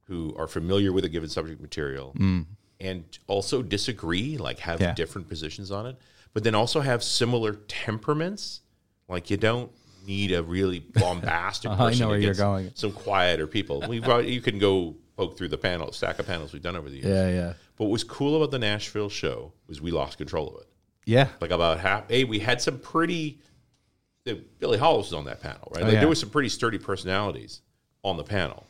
who 0.05 0.35
are 0.37 0.47
familiar 0.47 0.91
with 0.91 1.05
a 1.05 1.09
given 1.09 1.29
subject 1.29 1.61
material 1.61 2.13
mm. 2.17 2.45
and 2.79 3.03
also 3.27 3.61
disagree, 3.61 4.37
like 4.37 4.59
have 4.59 4.81
yeah. 4.81 4.93
different 4.93 5.27
positions 5.29 5.71
on 5.71 5.85
it 5.85 5.97
but 6.33 6.43
then 6.43 6.55
also 6.55 6.81
have 6.81 7.03
similar 7.03 7.53
temperaments. 7.67 8.61
Like 9.07 9.29
you 9.29 9.37
don't 9.37 9.71
need 10.05 10.31
a 10.31 10.43
really 10.43 10.79
bombastic 10.79 11.71
uh, 11.71 11.75
person. 11.77 12.01
I 12.01 12.05
know 12.05 12.09
where 12.09 12.19
you're 12.19 12.33
going. 12.33 12.71
Some 12.75 12.91
quieter 12.91 13.47
people. 13.47 13.83
We 13.87 14.01
you 14.25 14.41
can 14.41 14.59
go 14.59 14.95
poke 15.17 15.37
through 15.37 15.49
the 15.49 15.57
panel 15.57 15.91
stack 15.91 16.19
of 16.19 16.27
panels 16.27 16.53
we've 16.53 16.61
done 16.61 16.75
over 16.75 16.89
the 16.89 16.97
years. 16.97 17.05
Yeah, 17.05 17.29
yeah. 17.29 17.53
But 17.75 17.85
what 17.85 17.91
was 17.91 18.03
cool 18.03 18.35
about 18.35 18.51
the 18.51 18.59
Nashville 18.59 19.09
show 19.09 19.53
was 19.67 19.81
we 19.81 19.91
lost 19.91 20.17
control 20.17 20.49
of 20.49 20.61
it. 20.61 20.67
Yeah. 21.05 21.27
Like 21.41 21.51
about 21.51 21.79
half. 21.79 22.09
Hey, 22.09 22.23
we 22.23 22.39
had 22.39 22.61
some 22.61 22.79
pretty. 22.79 23.39
Billy 24.59 24.77
Hollis 24.77 25.07
was 25.07 25.13
on 25.13 25.25
that 25.25 25.41
panel, 25.41 25.69
right? 25.75 25.81
Oh, 25.81 25.85
like 25.85 25.93
yeah. 25.95 25.99
there 25.99 26.07
were 26.07 26.15
some 26.15 26.29
pretty 26.29 26.47
sturdy 26.47 26.77
personalities 26.77 27.61
on 28.03 28.15
the 28.15 28.23
panel. 28.23 28.65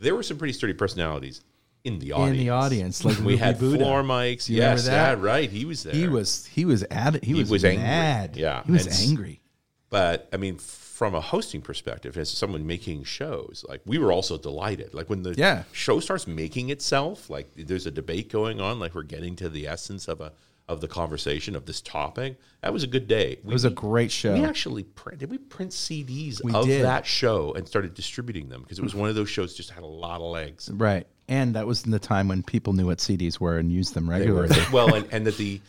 There 0.00 0.14
were 0.14 0.22
some 0.22 0.38
pretty 0.38 0.54
sturdy 0.54 0.72
personalities 0.72 1.42
in 1.84 1.98
the 1.98 2.12
audience. 2.12 2.38
In 2.38 2.46
the 2.46 2.50
audience, 2.50 3.04
like 3.04 3.18
we 3.18 3.36
had 3.36 3.58
Buddha. 3.58 3.76
floor 3.76 4.02
mics. 4.02 4.48
You 4.48 4.56
yes, 4.56 4.86
yeah, 4.86 5.14
right. 5.18 5.50
He 5.50 5.66
was 5.66 5.82
there. 5.82 5.94
He 5.94 6.08
was 6.08 6.46
he 6.46 6.64
was 6.64 6.82
at 6.84 7.22
he, 7.22 7.32
he 7.32 7.34
was, 7.34 7.50
was 7.50 7.62
mad. 7.62 8.30
Angry. 8.30 8.42
Yeah, 8.42 8.62
he 8.64 8.72
was 8.72 8.86
and, 8.86 9.10
angry. 9.10 9.40
But 9.88 10.28
I 10.32 10.36
mean, 10.36 10.58
from 10.58 11.14
a 11.14 11.20
hosting 11.20 11.60
perspective, 11.60 12.16
as 12.16 12.30
someone 12.30 12.66
making 12.66 13.04
shows, 13.04 13.64
like 13.68 13.82
we 13.84 13.98
were 13.98 14.12
also 14.12 14.38
delighted. 14.38 14.94
Like 14.94 15.08
when 15.08 15.22
the 15.22 15.34
yeah. 15.36 15.64
show 15.72 16.00
starts 16.00 16.26
making 16.26 16.70
itself, 16.70 17.30
like 17.30 17.50
there's 17.54 17.86
a 17.86 17.90
debate 17.90 18.30
going 18.30 18.60
on, 18.60 18.80
like 18.80 18.94
we're 18.94 19.02
getting 19.02 19.36
to 19.36 19.48
the 19.48 19.66
essence 19.68 20.08
of 20.08 20.20
a 20.20 20.32
of 20.68 20.80
the 20.80 20.88
conversation 20.88 21.54
of 21.54 21.64
this 21.66 21.80
topic. 21.80 22.38
That 22.62 22.72
was 22.72 22.82
a 22.82 22.88
good 22.88 23.06
day. 23.06 23.32
It 23.32 23.44
was 23.44 23.64
a 23.64 23.70
great 23.70 24.10
show. 24.10 24.34
We 24.34 24.44
actually 24.44 24.82
print, 24.82 25.20
did 25.20 25.30
we 25.30 25.38
print 25.38 25.70
CDs 25.70 26.42
We 26.42 26.52
of 26.52 26.66
did. 26.66 26.84
that 26.84 27.06
show 27.06 27.52
and 27.54 27.68
started 27.68 27.94
distributing 27.94 28.48
them 28.48 28.62
because 28.62 28.78
it 28.78 28.82
was 28.82 28.94
one 28.94 29.08
of 29.08 29.14
those 29.14 29.30
shows 29.30 29.54
just 29.54 29.70
had 29.70 29.84
a 29.84 29.86
lot 29.86 30.16
of 30.20 30.26
legs. 30.32 30.68
right. 30.72 31.06
And 31.28 31.54
that 31.54 31.66
was 31.66 31.84
in 31.84 31.90
the 31.90 31.98
time 31.98 32.28
when 32.28 32.42
people 32.42 32.72
knew 32.72 32.86
what 32.86 32.98
CDs 32.98 33.38
were 33.40 33.58
and 33.58 33.70
used 33.70 33.94
them 33.94 34.06
were- 34.06 34.14
regularly. 34.14 34.56
well, 34.72 34.94
and, 34.94 35.06
and 35.12 35.26
that 35.26 35.36
the 35.36 35.60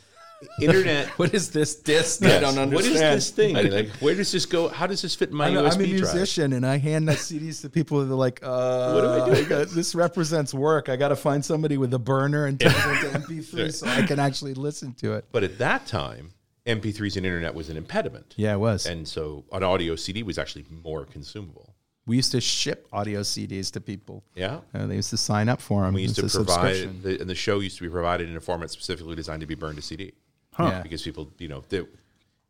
internet. 0.61 1.07
what 1.19 1.33
is 1.33 1.51
this 1.51 1.75
disc? 1.75 2.21
Yes. 2.21 2.37
I 2.37 2.39
don't 2.39 2.57
understand. 2.57 2.73
What 2.73 2.85
is 2.85 2.99
this 2.99 3.29
thing? 3.31 3.55
Like, 3.55 3.89
where 3.99 4.15
does 4.15 4.31
this 4.31 4.45
go? 4.45 4.67
How 4.67 4.87
does 4.87 5.01
this 5.01 5.15
fit 5.15 5.29
in 5.29 5.35
my 5.35 5.47
I'm, 5.47 5.53
USB 5.53 5.73
I'm 5.73 5.81
a 5.81 5.97
drive? 5.97 6.13
musician 6.13 6.53
and 6.53 6.65
I 6.65 6.77
hand 6.77 7.07
that 7.09 7.17
CDs 7.17 7.61
to 7.61 7.69
people 7.69 8.01
and 8.01 8.09
they're 8.09 8.17
like, 8.17 8.39
uh, 8.43 8.91
What 8.93 9.01
do 9.01 9.09
I 9.09 9.35
do? 9.35 9.45
got- 9.45 9.69
this 9.75 9.95
represents 9.95 10.53
work. 10.53 10.89
I 10.89 10.95
got 10.95 11.09
to 11.09 11.15
find 11.15 11.43
somebody 11.43 11.77
with 11.77 11.93
a 11.93 11.99
burner 11.99 12.45
and 12.45 12.59
turn 12.59 12.71
it 12.71 13.03
into 13.15 13.19
MP3 13.19 13.73
so 13.73 13.87
I 13.87 14.03
can 14.03 14.19
actually 14.19 14.53
listen 14.53 14.93
to 14.95 15.13
it. 15.13 15.25
But 15.31 15.43
at 15.43 15.57
that 15.59 15.85
time, 15.87 16.31
MP3s 16.65 17.15
and 17.15 17.25
internet 17.25 17.55
was 17.55 17.69
an 17.69 17.77
impediment. 17.77 18.33
Yeah, 18.37 18.53
it 18.53 18.59
was. 18.59 18.85
And 18.85 19.07
so 19.07 19.45
an 19.51 19.63
audio 19.63 19.95
CD 19.95 20.21
was 20.23 20.37
actually 20.37 20.65
more 20.83 21.05
consumable. 21.05 21.73
we 22.05 22.17
used 22.17 22.31
to 22.33 22.41
ship 22.41 22.87
audio 22.91 23.21
CDs 23.21 23.71
to 23.71 23.81
people. 23.81 24.23
Yeah. 24.35 24.59
Uh, 24.73 24.85
they 24.85 24.95
used 24.95 25.09
to 25.11 25.17
sign 25.17 25.47
up 25.49 25.61
for 25.61 25.83
them. 25.83 25.93
We 25.93 26.03
used 26.03 26.15
to 26.17 26.27
provide, 26.27 27.03
the, 27.03 27.19
and 27.21 27.29
the 27.29 27.35
show 27.35 27.59
used 27.59 27.77
to 27.77 27.83
be 27.83 27.89
provided 27.89 28.29
in 28.29 28.35
a 28.35 28.41
format 28.41 28.69
specifically 28.69 29.15
designed 29.15 29.41
to 29.41 29.47
be 29.47 29.55
burned 29.55 29.77
to 29.77 29.81
CD. 29.81 30.13
Yeah. 30.59 30.81
Because 30.81 31.01
people, 31.01 31.31
you 31.37 31.47
know, 31.47 31.63
the, 31.69 31.87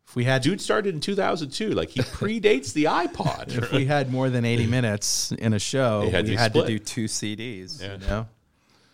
If 0.06 0.16
we 0.16 0.24
had 0.24 0.42
dude 0.42 0.60
started 0.60 0.94
in 0.94 1.00
2002. 1.00 1.70
Like 1.70 1.90
he 1.90 2.00
predates 2.00 2.72
the 2.72 2.84
iPod. 2.84 3.56
if 3.56 3.72
we 3.72 3.84
had 3.84 4.10
more 4.10 4.30
than 4.30 4.44
80 4.44 4.66
minutes 4.66 5.32
in 5.32 5.52
a 5.52 5.58
show, 5.58 6.08
had 6.10 6.24
we 6.24 6.30
be 6.30 6.36
had 6.36 6.54
to 6.54 6.66
do 6.66 6.78
two 6.78 7.04
CDs. 7.04 7.82
Yeah. 7.82 7.94
You 7.94 8.06
know? 8.06 8.26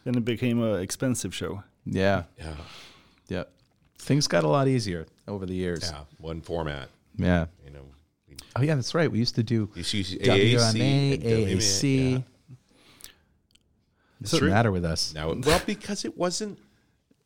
Then 0.05 0.17
it 0.17 0.25
became 0.25 0.63
an 0.63 0.81
expensive 0.81 1.35
show. 1.35 1.63
Yeah. 1.87 2.25
yeah. 2.39 2.55
Yeah. 3.29 3.45
Things 3.99 4.27
got 4.27 4.45
a 4.45 4.49
lot 4.49 4.69
easier 4.69 5.07
over 5.27 5.47
the 5.47 5.55
years. 5.55 5.91
Yeah. 5.91 6.01
One 6.19 6.41
format. 6.41 6.89
Yeah. 7.17 7.47
You 7.65 7.71
know, 7.71 7.81
we 8.29 8.37
Oh 8.57 8.63
yeah, 8.63 8.75
that's 8.75 8.95
right. 8.95 9.11
We 9.11 9.19
used 9.19 9.35
to 9.37 9.43
do 9.43 9.71
used 9.75 9.91
to 9.93 9.97
use 9.99 10.15
WMA, 10.15 11.23
AAC. 11.23 11.57
AAC. 11.57 12.13
yeah. 12.13 12.21
Doesn't 14.23 14.49
matter 14.49 14.73
with 14.73 14.85
us. 14.85 15.13
Now, 15.15 15.35
well, 15.35 15.61
because 15.67 16.05
it 16.05 16.17
wasn't. 16.17 16.59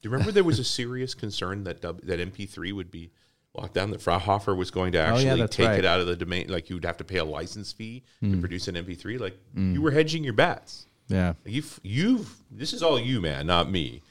Do 0.00 0.08
you 0.08 0.10
remember 0.12 0.32
there 0.32 0.44
was 0.44 0.58
a 0.58 0.64
serious 0.64 1.14
concern 1.14 1.64
that 1.64 1.80
w, 1.80 2.04
that 2.06 2.20
MP3 2.20 2.72
would 2.72 2.90
be 2.90 3.10
locked 3.54 3.74
down? 3.74 3.90
That 3.90 4.00
Fraunhofer 4.00 4.54
was 4.54 4.70
going 4.70 4.92
to 4.92 4.98
Oh, 4.98 5.18
yeah, 5.18 5.32
actually 5.32 5.48
take 5.48 5.66
right. 5.66 5.78
it 5.80 5.84
out 5.84 6.00
of 6.00 6.06
the 6.06 6.14
domain. 6.16 6.46
Like 6.48 6.70
you 6.70 6.76
would 6.76 6.84
have 6.84 6.96
to 6.98 7.04
pay 7.04 7.18
a 7.18 7.24
license 7.24 7.72
fee 7.72 8.04
Hmm. 8.20 8.32
to 8.32 8.38
produce 8.38 8.68
an 8.68 8.76
MP3. 8.76 9.18
Like 9.18 9.36
you 9.56 9.82
were 9.82 9.90
hedging 9.90 10.22
your 10.24 10.34
bets. 10.34 10.86
Yeah. 11.08 11.32
You've 11.44 11.80
you've 11.82 12.36
this 12.50 12.72
is 12.72 12.82
all 12.82 12.98
you, 13.00 13.20
man, 13.20 13.46
not 13.46 13.70
me. 13.70 14.02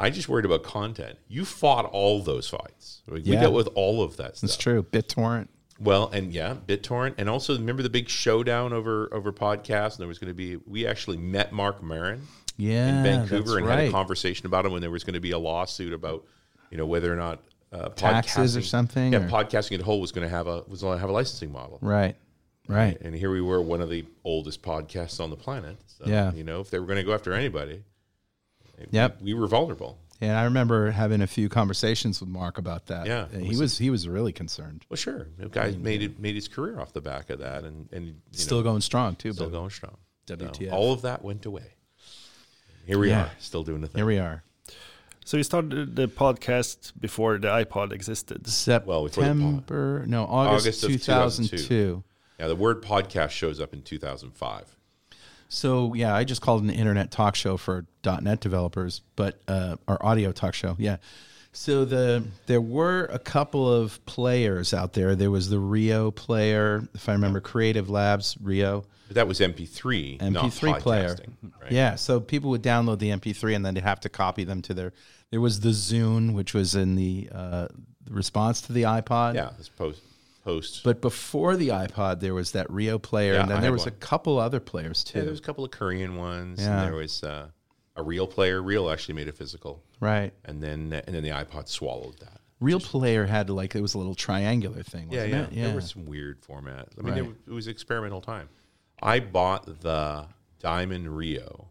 I 0.00 0.10
just 0.10 0.28
worried 0.28 0.44
about 0.44 0.62
content. 0.62 1.18
You 1.28 1.44
fought 1.44 1.84
all 1.86 2.22
those 2.22 2.48
fights. 2.48 3.02
Like, 3.08 3.24
We 3.24 3.32
Yeah. 3.32 3.40
dealt 3.42 3.54
with 3.54 3.68
all 3.74 4.02
of 4.02 4.16
that 4.16 4.36
That's 4.36 4.56
true. 4.56 4.84
BitTorrent. 4.84 5.48
Well, 5.80 6.08
and 6.12 6.32
yeah, 6.32 6.56
BitTorrent, 6.66 7.14
and 7.18 7.28
also 7.28 7.56
remember 7.56 7.82
the 7.84 7.90
big 7.90 8.08
showdown 8.08 8.72
over 8.72 9.08
over 9.12 9.32
podcast. 9.32 9.92
And 9.92 9.98
there 10.00 10.08
was 10.08 10.18
going 10.18 10.30
to 10.30 10.34
be. 10.34 10.56
We 10.66 10.86
actually 10.86 11.16
met 11.18 11.52
Marc 11.52 11.82
Maron 11.82 12.26
Yeah. 12.58 12.98
in 12.98 13.02
Vancouver 13.04 13.56
and 13.58 13.66
had 13.66 13.78
a 13.80 13.90
conversation 13.90 14.44
about 14.46 14.66
it 14.66 14.70
when 14.70 14.82
there 14.82 14.90
was 14.90 15.04
going 15.04 15.14
to 15.14 15.20
be 15.20 15.30
a 15.30 15.38
lawsuit 15.38 15.92
about 15.94 16.26
you 16.70 16.76
know 16.76 16.84
whether 16.86 17.10
or 17.10 17.16
not 17.16 17.40
uh, 17.72 17.88
Taxes 17.90 18.56
or 18.56 18.62
something, 18.62 19.12
Yeah, 19.12 19.24
or- 19.24 19.28
podcasting 19.28 19.72
as 19.76 19.80
a 19.80 19.84
whole 19.84 20.00
was 20.00 20.12
going 20.12 20.26
to 20.26 20.30
have 20.34 20.46
a 20.46 20.62
was 20.68 20.82
going 20.82 20.96
to 20.96 21.00
have 21.00 21.08
a 21.10 21.12
licensing 21.12 21.52
model. 21.52 21.78
Right. 21.80 22.16
Right. 22.66 23.00
And 23.00 23.14
here 23.14 23.30
we 23.30 23.40
were, 23.40 23.62
one 23.62 23.80
of 23.80 23.88
the 23.88 24.04
oldest 24.24 24.60
podcasts 24.60 25.20
on 25.20 25.30
the 25.30 25.36
planet. 25.36 25.78
So, 25.86 26.04
Yeah. 26.06 26.32
you 26.32 26.44
know, 26.44 26.60
if 26.60 26.68
they 26.68 26.78
were 26.78 26.84
going 26.84 26.98
to 26.98 27.02
go 27.02 27.14
after 27.14 27.32
anybody, 27.32 27.82
Yep. 28.90 29.22
we 29.22 29.32
were 29.34 29.46
vulnerable. 29.46 29.98
And 30.20 30.32
I 30.36 30.44
remember 30.44 30.90
having 30.90 31.20
a 31.22 31.26
few 31.26 31.48
conversations 31.48 32.20
with 32.20 32.28
Mark 32.28 32.58
about 32.58 32.86
that. 32.86 33.06
Yeah. 33.06 33.26
And 33.32 33.46
he 33.46 33.56
was 33.56 33.78
he 33.78 33.88
was 33.90 34.08
really 34.08 34.32
concerned. 34.32 34.84
Well, 34.88 34.96
sure, 34.96 35.28
the 35.38 35.48
guy 35.48 35.70
made 35.72 36.02
it 36.02 36.18
made 36.18 36.34
his 36.34 36.48
career 36.48 36.80
off 36.80 36.92
the 36.92 37.00
back 37.00 37.30
of 37.30 37.38
that, 37.38 37.64
and 37.64 37.88
and 37.92 38.06
you 38.06 38.14
Still 38.32 38.58
know, 38.58 38.64
going 38.64 38.80
strong 38.80 39.14
too. 39.14 39.32
still 39.32 39.48
going 39.48 39.70
strong. 39.70 39.96
So, 40.26 40.36
WTF. 40.36 40.72
all 40.72 40.92
of 40.92 41.02
that 41.02 41.22
went 41.24 41.46
away. 41.46 41.74
Here 42.88 42.98
we 42.98 43.10
Yeah. 43.10 43.24
are, 43.24 43.30
still 43.38 43.62
doing 43.62 43.82
the 43.82 43.86
thing. 43.86 43.98
Here 43.98 44.06
we 44.06 44.18
are. 44.18 44.42
So 45.26 45.36
you 45.36 45.42
started 45.42 45.94
the 45.94 46.08
podcast 46.08 46.92
before 46.98 47.36
the 47.36 47.48
iPod 47.48 47.92
existed. 47.92 48.46
Well, 48.86 49.04
before 49.04 49.08
the 49.08 49.10
September, 49.10 50.04
no, 50.06 50.24
August, 50.24 50.82
August 50.84 51.04
2002. 51.04 51.56
2002. 51.58 52.04
Yeah, 52.40 52.46
the 52.48 52.56
word 52.56 52.82
podcast 52.82 53.30
shows 53.30 53.60
up 53.60 53.74
in 53.74 53.82
2005. 53.82 54.74
So 55.50 55.92
yeah, 55.92 56.14
I 56.14 56.24
just 56.24 56.40
called 56.40 56.62
an 56.62 56.70
internet 56.70 57.10
talk 57.10 57.34
show 57.34 57.58
for 57.58 57.84
.NET 58.04 58.40
developers, 58.40 59.02
but 59.16 59.38
uh, 59.46 59.76
or 59.86 60.04
audio 60.04 60.32
talk 60.32 60.54
show. 60.54 60.74
Yeah. 60.78 60.96
So 61.58 61.84
the 61.84 62.22
there 62.46 62.60
were 62.60 63.06
a 63.06 63.18
couple 63.18 63.70
of 63.70 64.04
players 64.06 64.72
out 64.72 64.92
there. 64.92 65.16
There 65.16 65.30
was 65.30 65.50
the 65.50 65.58
Rio 65.58 66.12
player, 66.12 66.88
if 66.94 67.08
I 67.08 67.12
remember, 67.14 67.40
Creative 67.40 67.90
Labs 67.90 68.36
Rio. 68.40 68.84
But 69.08 69.16
that 69.16 69.26
was 69.26 69.40
MP3, 69.40 70.20
not 70.30 70.44
MP3 70.44 70.78
player. 70.78 71.16
Right? 71.60 71.72
Yeah, 71.72 71.96
so 71.96 72.20
people 72.20 72.50
would 72.50 72.62
download 72.62 73.00
the 73.00 73.08
MP3 73.10 73.56
and 73.56 73.66
then 73.66 73.74
they'd 73.74 73.82
have 73.82 73.98
to 74.00 74.08
copy 74.08 74.44
them 74.44 74.62
to 74.62 74.74
their. 74.74 74.92
There 75.30 75.40
was 75.40 75.58
the 75.60 75.70
Zune, 75.70 76.32
which 76.32 76.54
was 76.54 76.76
in 76.76 76.94
the, 76.94 77.28
uh, 77.34 77.66
response 78.08 78.60
to 78.62 78.72
the 78.72 78.82
iPod. 78.82 79.34
yeah. 79.34 79.50
Post 79.76 80.00
post. 80.44 80.84
But 80.84 81.00
before 81.00 81.56
the 81.56 81.68
iPod, 81.70 82.20
there 82.20 82.34
was 82.34 82.52
that 82.52 82.70
Rio 82.70 82.98
player, 83.00 83.34
Yeah, 83.34 83.40
and 83.42 83.50
then 83.50 83.58
I 83.58 83.60
there 83.62 83.72
was 83.72 83.80
one. 83.82 83.88
a 83.88 83.96
couple 83.96 84.38
other 84.38 84.60
players 84.60 85.02
too. 85.02 85.18
yeah, 85.18 85.22
there 85.24 85.32
was 85.32 85.40
a 85.40 85.42
couple 85.42 85.64
of 85.64 85.72
Korean 85.72 86.16
ones, 86.16 86.60
Yeah. 86.62 86.78
and 86.82 86.86
there 86.92 86.98
was 86.98 87.22
uh, 87.24 87.48
a 87.96 88.02
real 88.02 88.26
player. 88.28 88.62
Real 88.62 88.88
actually 88.90 89.14
made 89.14 89.28
a 89.28 89.32
physical, 89.32 89.82
right. 90.00 90.32
and 90.44 90.62
then 90.62 90.92
and 91.06 91.14
then 91.14 91.22
the 91.22 91.30
iPod 91.30 91.68
swallowed 91.68 92.18
that. 92.20 92.40
Real 92.60 92.80
player 92.80 93.24
had 93.26 93.50
like 93.50 93.74
it 93.76 93.80
was 93.80 93.94
a 93.94 93.98
little 93.98 94.14
triangular 94.16 94.82
thing, 94.82 95.08
Yeah, 95.10 95.24
wasn't 95.24 95.32
yeah. 95.34 95.42
it? 95.44 95.52
Yeah. 95.52 95.64
There 95.66 95.74
were 95.74 95.80
some 95.80 96.06
weird 96.06 96.40
formats. 96.42 96.88
I 96.98 97.02
mean, 97.02 97.14
Right. 97.14 97.22
was, 97.26 97.36
it 97.46 97.52
was 97.52 97.68
experimental 97.68 98.20
time. 98.20 98.48
I 99.00 99.20
bought 99.20 99.80
the 99.82 100.26
Diamond 100.58 101.16
Rio 101.16 101.68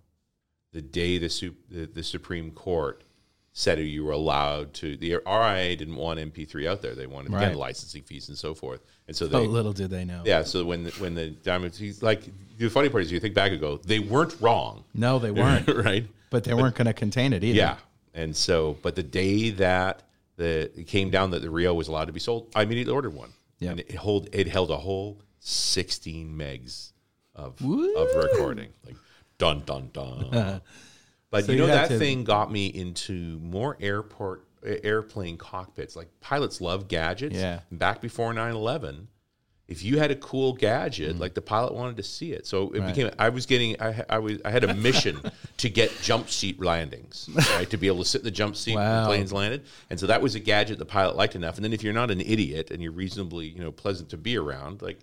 the 0.71 0.81
day 0.81 1.17
the, 1.17 1.29
sup- 1.29 1.55
the 1.69 1.85
the 1.87 2.03
Supreme 2.03 2.51
Court 2.51 3.03
said 3.51 3.79
you 3.79 4.05
were 4.05 4.11
allowed 4.13 4.73
to. 4.75 4.95
The 4.97 5.13
RIAA 5.25 5.77
didn't 5.77 5.95
want 5.95 6.19
MP3 6.19 6.67
out 6.67 6.81
there. 6.83 6.93
They 6.95 7.07
wanted 7.07 7.33
again 7.33 7.55
licensing 7.55 8.03
fees 8.03 8.29
and 8.29 8.37
so 8.37 8.53
forth. 8.53 8.81
And 9.07 9.15
so 9.15 9.27
oh, 9.33 9.41
little 9.41 9.73
did 9.73 9.89
they 9.89 10.05
know. 10.05 10.21
yeah. 10.25 10.43
So 10.43 10.63
when 10.63 10.83
the, 10.83 10.91
when 10.91 11.15
the 11.15 11.31
Diamond, 11.31 11.75
he's 11.75 12.03
like 12.03 12.21
the 12.57 12.69
funny 12.69 12.87
part 12.89 13.03
is 13.03 13.11
you 13.11 13.19
think 13.19 13.33
back 13.33 13.51
and 13.51 13.59
go, 13.59 13.77
they 13.77 13.99
weren't 13.99 14.39
wrong, 14.39 14.83
No, 14.93 15.17
they 15.19 15.31
weren't. 15.41 15.67
right? 15.67 16.05
but 16.29 16.43
they 16.43 16.53
weren't 16.53 16.75
going 16.75 16.85
to 16.87 16.93
contain 16.93 17.33
it 17.33 17.43
either. 17.43 17.57
Yeah. 17.57 17.77
And 18.17 18.35
so, 18.35 18.77
but 18.81 18.95
the 18.95 19.03
day 19.03 19.51
that 19.51 20.03
the 20.35 20.71
it 20.77 20.87
came 20.87 21.09
down 21.09 21.31
that 21.31 21.41
the 21.41 21.49
Rio 21.49 21.73
was 21.73 21.87
allowed 21.87 22.05
to 22.05 22.11
be 22.13 22.19
sold, 22.19 22.49
I 22.55 22.63
immediately 22.63 22.93
ordered 22.93 23.13
one. 23.13 23.29
Yeah. 23.59 23.71
And 23.71 23.79
it 23.79 23.95
hold 23.95 24.27
it 24.33 24.47
held 24.47 24.71
a 24.71 24.77
whole 24.77 25.21
16 25.39 26.35
megs 26.37 26.91
of 27.35 27.61
Woo. 27.61 27.95
of 27.95 28.23
recording. 28.23 28.69
Like 28.85 28.95
dun 29.37 29.61
dun 29.65 29.89
dun. 29.93 30.61
but 31.29 31.45
So 31.45 31.51
you 31.53 31.59
know 31.59 31.67
that 31.67 31.89
to- 31.89 31.99
thing 31.99 32.23
got 32.23 32.51
me 32.51 32.67
into 32.67 33.39
more 33.39 33.77
airport 33.79 34.43
airplane 34.63 35.37
cockpits. 35.37 35.95
Like 35.95 36.09
pilots 36.19 36.59
love 36.59 36.87
gadgets. 36.87 37.35
Yeah. 37.35 37.59
Back 37.71 38.01
before 38.01 38.33
9/11, 38.33 39.05
if 39.67 39.83
you 39.83 39.97
had 39.99 40.11
a 40.11 40.15
cool 40.15 40.53
gadget, 40.53 41.19
like 41.19 41.33
the 41.33 41.41
pilot 41.41 41.73
wanted 41.73 41.97
to 41.97 42.03
see 42.03 42.31
it. 42.31 42.47
So 42.47 42.69
it 42.69 42.75
Mm. 42.75 42.79
Right. 42.85 42.95
became. 42.95 43.11
I 43.19 43.29
was 43.29 43.45
getting. 43.45 43.81
I, 43.81 44.03
I 44.09 44.19
was. 44.19 44.39
I 44.45 44.49
had 44.51 44.63
a 44.63 44.73
mission 44.73 45.19
to 45.57 45.69
get 45.69 45.91
jump 46.01 46.29
seat 46.29 46.59
landings, 46.61 47.29
right? 47.51 47.69
To 47.69 47.77
be 47.77 47.87
able 47.87 47.99
to 48.03 48.05
sit 48.09 48.21
in 48.21 48.25
the 48.25 48.31
jump 48.31 48.55
seat 48.55 48.75
when 48.75 48.83
Wow. 48.85 49.01
the 49.01 49.07
planes 49.07 49.33
landed, 49.33 49.65
and 49.89 49.99
so 49.99 50.07
that 50.07 50.21
was 50.21 50.35
a 50.35 50.39
gadget 50.39 50.77
the 50.79 50.85
pilot 50.85 51.15
liked 51.17 51.35
enough. 51.35 51.55
And 51.57 51.65
then 51.65 51.73
if 51.73 51.83
you're 51.83 51.93
not 51.93 52.11
an 52.11 52.21
idiot 52.21 52.71
and 52.71 52.81
you're 52.81 52.93
reasonably, 52.93 53.47
you 53.47 53.59
know, 53.59 53.71
pleasant 53.71 54.09
to 54.11 54.17
be 54.17 54.37
around, 54.37 54.81
like 54.81 54.99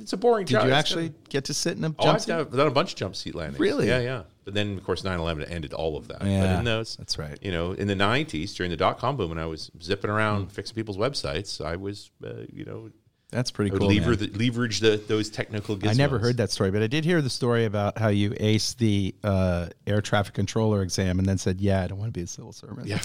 it's 0.00 0.12
a 0.12 0.16
boring 0.16 0.44
Did 0.46 0.52
job. 0.54 0.62
Did 0.62 0.68
you 0.68 0.74
actually 0.74 1.12
get 1.28 1.44
to 1.46 1.54
sit 1.54 1.76
in 1.76 1.84
a 1.84 1.88
Oh, 1.98 2.02
jump 2.04 2.14
I've 2.16 2.22
seat? 2.22 2.50
done, 2.50 2.66
a 2.66 2.70
bunch 2.70 2.92
of 2.92 2.98
jump 2.98 3.14
seat 3.16 3.34
landings. 3.34 3.60
Really? 3.60 3.86
Yeah, 3.88 4.00
yeah. 4.00 4.22
But 4.44 4.54
then, 4.54 4.76
of 4.78 4.84
course, 4.84 5.02
9/11 5.02 5.48
ended 5.50 5.72
all 5.72 5.96
of 5.96 6.06
that. 6.08 6.20
But 6.20 6.28
Yeah, 6.28 6.58
in 6.58 6.64
those, 6.64 6.96
that's 6.96 7.18
right. 7.18 7.36
You 7.42 7.50
know, 7.52 7.72
in 7.72 7.88
the 7.88 7.94
90s 7.96 8.54
during 8.54 8.70
the 8.70 8.76
dot 8.76 8.98
com 8.98 9.16
boom, 9.16 9.28
when 9.30 9.38
I 9.38 9.46
was 9.46 9.70
zipping 9.82 10.10
around 10.10 10.52
fixing 10.52 10.74
people's 10.76 10.96
websites, 10.96 11.64
I 11.64 11.74
was, 11.76 12.10
uh, 12.24 12.42
you 12.52 12.64
know, 12.64 12.90
That's 13.30 13.50
pretty 13.50 13.76
cool. 13.76 13.88
lever 13.88 14.14
the, 14.14 14.28
leverage 14.28 14.78
the, 14.80 15.02
those 15.08 15.30
technical 15.30 15.76
gizmos. 15.76 15.90
I 15.90 15.94
never 15.94 16.18
heard 16.18 16.36
that 16.36 16.50
story, 16.52 16.70
but 16.70 16.82
I 16.82 16.86
did 16.86 17.04
hear 17.04 17.20
the 17.20 17.30
story 17.30 17.64
about 17.64 17.98
how 17.98 18.08
you 18.08 18.30
aced 18.30 18.76
the 18.76 19.14
uh, 19.24 19.66
air 19.86 20.00
traffic 20.00 20.34
controller 20.34 20.82
exam 20.82 21.18
and 21.18 21.28
then 21.28 21.36
said, 21.36 21.60
"Yeah, 21.60 21.82
I 21.82 21.88
don't 21.88 21.98
want 21.98 22.14
to 22.14 22.18
be 22.18 22.22
a 22.22 22.26
civil 22.28 22.52
servant." 22.52 22.86
Yeah. 22.86 23.00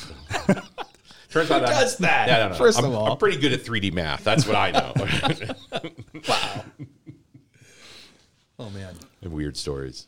Turns 1.31 1.49
out 1.49 1.63
I'm- 1.63 1.71
does 1.71 1.97
that? 1.99 2.27
Yeah, 2.27 2.37
no, 2.37 2.49
no. 2.49 2.55
First 2.55 2.77
I'm, 2.77 2.85
of 2.85 2.93
all. 2.93 3.11
I'm 3.11 3.17
pretty 3.17 3.37
good 3.37 3.53
at 3.53 3.61
3D 3.61 3.93
math. 3.93 4.23
That's 4.23 4.45
what 4.45 4.55
I 4.55 4.71
know. 4.71 4.93
Wow. 6.27 6.65
oh 8.59 8.69
man. 8.69 8.95
Weird 9.23 9.57
stories. 9.57 10.07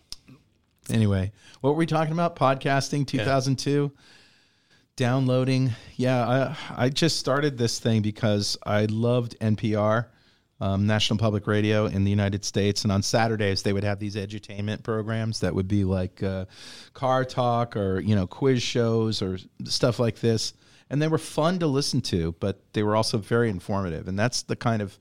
Anyway, 0.89 1.31
what 1.61 1.71
were 1.71 1.77
we 1.77 1.85
talking 1.85 2.11
about? 2.13 2.35
Podcasting 2.35 3.07
2002. 3.07 3.91
Downloading. 4.95 5.71
Yeah, 5.95 6.55
I, 6.75 6.85
I 6.85 6.89
just 6.89 7.17
started 7.17 7.57
this 7.57 7.79
thing 7.79 8.03
because 8.03 8.57
I 8.63 8.85
loved 8.85 9.35
NPR, 9.39 10.05
um, 10.61 10.85
National 10.85 11.17
Public 11.17 11.47
Radio 11.47 11.87
in 11.87 12.03
the 12.03 12.11
United 12.11 12.45
States. 12.45 12.83
And 12.83 12.91
on 12.91 13.01
Saturdays, 13.01 13.63
they 13.63 13.73
would 13.73 13.83
have 13.83 13.97
these 13.99 14.15
edutainment 14.15 14.83
programs 14.83 15.39
that 15.39 15.55
would 15.55 15.67
be 15.67 15.83
like 15.83 16.21
uh, 16.21 16.45
car 16.93 17.25
talk 17.25 17.75
or, 17.75 18.01
you 18.01 18.15
know, 18.15 18.27
quiz 18.27 18.61
shows 18.61 19.23
or 19.23 19.39
stuff 19.65 19.97
like 19.97 20.19
this. 20.19 20.53
and 20.91 21.01
they 21.01 21.07
were 21.07 21.17
fun 21.17 21.57
to 21.57 21.65
listen 21.65 22.01
to, 22.01 22.33
but 22.39 22.61
they 22.73 22.83
were 22.83 22.95
also 22.95 23.17
very 23.17 23.49
informative, 23.49 24.07
and 24.07 24.17
that's 24.19 24.43
the 24.43 24.55
kind 24.55 24.79
of 24.79 24.97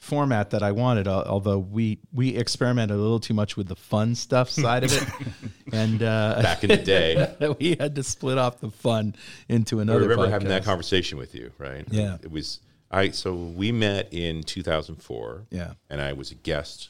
format 0.00 0.50
that 0.50 0.62
I 0.62 0.72
wanted. 0.72 1.06
Although 1.06 1.58
we 1.58 1.98
we 2.12 2.30
experimented 2.36 2.96
a 2.96 3.00
little 3.00 3.20
too 3.20 3.34
much 3.34 3.56
with 3.56 3.68
the 3.68 3.76
fun 3.76 4.14
stuff 4.14 4.50
side 4.50 4.84
of 4.84 4.92
it, 4.92 5.08
and 5.72 6.02
uh, 6.02 6.40
Back 6.42 6.64
in 6.64 6.70
the 6.70 6.76
day, 6.76 7.34
we 7.60 7.76
had 7.78 7.94
to 7.94 8.02
split 8.02 8.38
off 8.38 8.60
the 8.60 8.70
fun 8.70 9.14
into 9.48 9.80
another. 9.80 10.00
I 10.00 10.04
another. 10.04 10.08
remember 10.16 10.30
having 10.32 10.48
that 10.48 10.64
conversation 10.64 11.18
with 11.18 11.34
you, 11.34 11.52
right? 11.58 11.84
Yeah. 11.90 12.16
It 12.22 12.30
was 12.30 12.60
I. 12.90 13.10
So 13.10 13.34
we 13.34 13.70
met 13.72 14.12
in 14.12 14.42
2004. 14.42 15.46
Yeah. 15.50 15.74
And 15.88 16.00
I 16.00 16.14
was 16.14 16.30
a 16.30 16.34
guest 16.36 16.88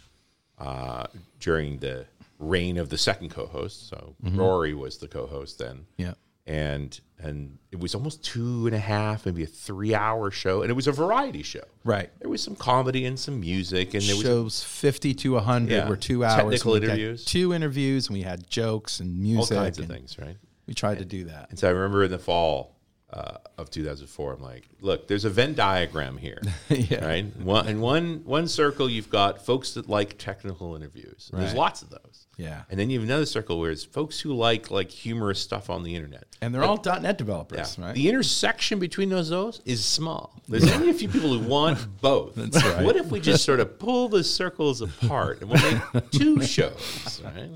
uh, 0.58 1.06
during 1.40 1.78
the 1.78 2.06
reign 2.38 2.78
of 2.78 2.88
the 2.88 2.96
second 2.98 3.30
co-host. 3.30 3.88
So 3.88 4.14
Rory 4.22 4.72
was 4.72 4.98
the 4.98 5.08
co-host 5.08 5.58
then. 5.58 5.76
Mm-hmm. 5.76 6.02
Yeah. 6.02 6.14
And 6.46 6.98
and 7.22 7.58
it 7.70 7.78
was 7.78 7.94
almost 7.94 8.24
two 8.24 8.66
and 8.66 8.74
a 8.74 8.78
half, 8.78 9.26
maybe 9.26 9.42
a 9.42 9.46
three-hour 9.46 10.30
show, 10.30 10.62
and 10.62 10.70
it 10.70 10.74
was 10.74 10.86
a 10.86 10.92
variety 10.92 11.42
show. 11.42 11.62
Right. 11.84 12.10
There 12.18 12.30
was 12.30 12.42
some 12.42 12.56
comedy 12.56 13.04
and 13.04 13.18
some 13.18 13.38
music, 13.40 13.92
and 13.92 14.02
there 14.02 14.16
was 14.16 14.24
shows 14.24 14.64
50 14.64 15.12
to 15.14 15.34
100 15.34 15.70
Yeah. 15.70 15.88
were 15.88 15.96
two 15.96 16.24
hours. 16.24 16.36
Technical 16.36 16.74
and 16.76 16.84
interviews. 16.84 17.24
Two 17.26 17.52
interviews, 17.52 18.06
and 18.08 18.14
we 18.16 18.22
had 18.22 18.48
jokes 18.48 19.00
and 19.00 19.18
music, 19.20 19.54
all 19.56 19.64
kinds 19.64 19.78
of 19.78 19.84
and 19.84 19.92
things, 19.92 20.18
right? 20.18 20.36
We 20.66 20.72
tried 20.74 20.98
to 20.98 21.04
do 21.04 21.24
that. 21.24 21.50
And 21.50 21.58
so 21.58 21.68
I 21.68 21.72
remember 21.72 22.04
in 22.04 22.10
the 22.10 22.18
fall 22.18 22.74
uh, 23.12 23.38
of 23.58 23.70
2004, 23.70 24.34
I'm 24.34 24.42
like, 24.42 24.68
look, 24.80 25.08
there's 25.08 25.24
a 25.24 25.30
Venn 25.30 25.54
diagram 25.54 26.16
here, 26.16 26.40
Yeah. 26.68 27.04
right? 27.06 27.36
One, 27.36 27.66
in 27.68 27.80
one 27.80 28.22
one 28.24 28.46
circle, 28.48 28.88
you've 28.88 29.10
got 29.10 29.44
folks 29.44 29.74
that 29.74 29.88
like 29.88 30.16
technical 30.18 30.76
interviews. 30.76 31.28
And 31.32 31.42
There's 31.42 31.54
lots 31.54 31.82
of 31.82 31.90
those. 31.90 32.26
Yeah. 32.36 32.62
And 32.70 32.80
then 32.80 32.88
you 32.88 32.98
have 33.00 33.06
another 33.08 33.26
circle 33.26 33.60
where 33.60 33.70
it's 33.70 33.84
folks 33.84 34.18
who 34.20 34.32
like 34.32 34.70
like 34.70 34.90
humorous 34.90 35.40
stuff 35.40 35.68
on 35.70 35.82
the 35.82 35.94
internet. 35.94 36.24
And 36.40 36.54
they're 36.54 36.62
all 36.62 36.80
.NET 36.82 37.18
developers, 37.18 37.76
Yeah. 37.78 37.86
right? 37.86 37.94
The 37.94 38.08
intersection 38.08 38.78
between 38.78 39.10
those 39.10 39.28
those 39.28 39.60
is 39.66 39.84
small. 39.84 40.40
There's 40.48 40.70
only 40.72 40.88
a 40.90 40.94
few 40.94 41.08
people 41.08 41.36
who 41.36 41.46
want 41.46 41.78
both. 42.00 42.36
That's 42.36 42.64
right. 42.64 42.84
What 42.84 42.96
if 42.96 43.06
we 43.10 43.20
just 43.20 43.44
sort 43.44 43.60
of 43.60 43.78
pull 43.78 44.08
the 44.08 44.22
circles 44.24 44.80
apart 44.80 45.40
and 45.42 45.50
we'll 45.50 45.62
make 45.94 46.10
two 46.12 46.40
shows, 46.56 47.20
right? 47.24 47.50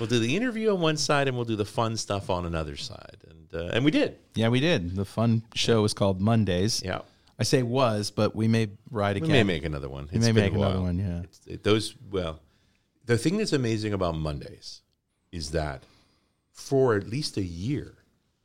We'll 0.00 0.08
do 0.08 0.18
the 0.18 0.36
interview 0.36 0.74
on 0.74 0.80
one 0.80 0.96
side 0.96 1.28
and 1.28 1.36
we'll 1.36 1.46
do 1.46 1.56
the 1.56 1.64
fun 1.64 1.96
stuff 1.96 2.28
on 2.28 2.44
another 2.44 2.76
side, 2.76 3.16
and 3.30 3.35
uh, 3.56 3.70
and 3.72 3.84
we 3.84 3.90
did. 3.90 4.16
yeah, 4.34 4.48
we 4.48 4.60
did. 4.60 4.94
The 4.94 5.04
fun 5.04 5.42
show 5.54 5.82
was 5.82 5.94
called 5.94 6.20
Mondays. 6.20 6.82
Yeah. 6.84 7.00
I 7.38 7.42
say 7.42 7.62
was, 7.62 8.10
but 8.10 8.34
we 8.36 8.48
may 8.48 8.68
ride 8.90 9.16
again. 9.16 9.28
We 9.28 9.32
may 9.34 9.42
make 9.44 9.64
another 9.64 9.88
one. 9.88 10.08
We 10.10 10.18
It's 10.18 10.26
may 10.26 10.32
make 10.32 10.54
another 10.54 10.80
one, 10.80 10.98
yeah. 10.98 11.52
It, 11.52 11.64
those 11.64 11.94
well, 12.10 12.40
the 13.04 13.18
thing 13.18 13.36
that's 13.36 13.52
amazing 13.52 13.92
about 13.92 14.16
Mondays 14.16 14.80
is 15.32 15.50
that 15.50 15.82
for 16.52 16.94
at 16.96 17.06
least 17.08 17.36
a 17.36 17.42
year, 17.42 17.94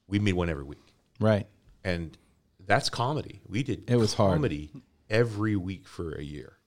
we 0.08 0.19
made 0.19 0.34
one 0.34 0.50
every 0.50 0.63
week, 0.65 0.84
Right. 1.19 1.47
and 1.84 2.17
that's 2.65 2.89
comedy. 2.89 3.41
We 3.47 3.63
did 3.63 3.89
It 3.89 3.95
was 3.95 4.13
hard. 4.15 4.34
comedy 4.34 4.71
every 5.10 5.56
week 5.56 5.88
for 5.88 6.13
a 6.13 6.21
year. 6.24 6.58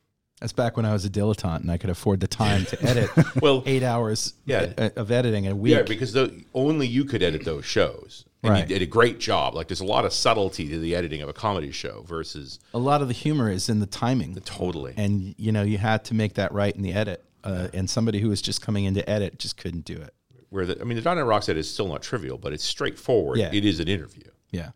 That's 0.40 0.52
back 0.52 0.76
when 0.76 0.84
I 0.86 0.92
was 0.92 1.04
a 1.04 1.10
dilettante 1.10 1.60
and 1.60 1.70
I 1.70 1.76
could 1.78 1.90
afford 1.90 2.20
the 2.20 2.26
time 2.26 2.64
to 2.66 2.82
edit 2.88 3.10
Well, 3.40 3.62
eight 3.66 3.82
hours 3.82 4.34
Yeah. 4.46 4.72
of 4.96 5.10
editing 5.10 5.46
a 5.46 5.54
week. 5.54 5.74
Yeah, 5.74 5.82
because 5.82 6.12
the, 6.12 6.42
only 6.54 6.86
you 6.86 7.04
could 7.04 7.22
edit 7.22 7.44
those 7.44 7.64
shows, 7.64 8.24
and 8.44 8.52
Right. 8.52 8.60
you 8.60 8.66
did 8.66 8.82
a 8.82 8.86
great 8.86 9.18
job. 9.18 9.54
Like 9.54 9.68
there's 9.68 9.80
a 9.80 9.84
lot 9.84 10.04
of 10.04 10.12
subtlety 10.12 10.68
to 10.68 10.78
the 10.78 10.94
editing 10.94 11.22
of 11.22 11.28
a 11.28 11.32
comedy 11.32 11.70
show 11.72 12.02
versus 12.06 12.60
a 12.72 12.78
lot 12.78 13.02
of 13.02 13.08
the 13.08 13.14
humor 13.14 13.50
is 13.50 13.68
in 13.68 13.80
the 13.80 13.86
timing. 13.86 14.34
totally. 14.44 14.94
and 14.96 15.34
you 15.38 15.50
know 15.52 15.62
you 15.62 15.78
had 15.78 16.04
to 16.06 16.14
make 16.14 16.34
that 16.34 16.52
right 16.52 16.74
in 16.74 16.82
the 16.82 16.92
edit 16.92 17.24
uh, 17.42 17.68
and 17.74 17.88
somebody 17.90 18.20
who 18.20 18.28
was 18.28 18.40
just 18.40 18.62
coming 18.62 18.84
in 18.84 18.94
to 18.94 19.08
edit 19.10 19.38
just 19.38 19.56
couldn't 19.56 19.84
do 19.84 19.94
it 19.96 20.14
where 20.50 20.66
the, 20.66 20.80
I 20.80 20.84
mean, 20.84 21.02
the 21.02 21.14
.NET 21.14 21.26
Rocks 21.26 21.48
edit 21.48 21.58
is 21.60 21.70
still 21.72 21.88
not 21.88 22.00
trivial, 22.00 22.38
but 22.38 22.52
it's 22.52 22.62
straightforward. 22.64 23.38
Yeah. 23.38 23.50
It 23.52 23.64
is 23.64 23.80
an 23.80 23.88
interview. 23.88 24.22
yeah 24.52 24.70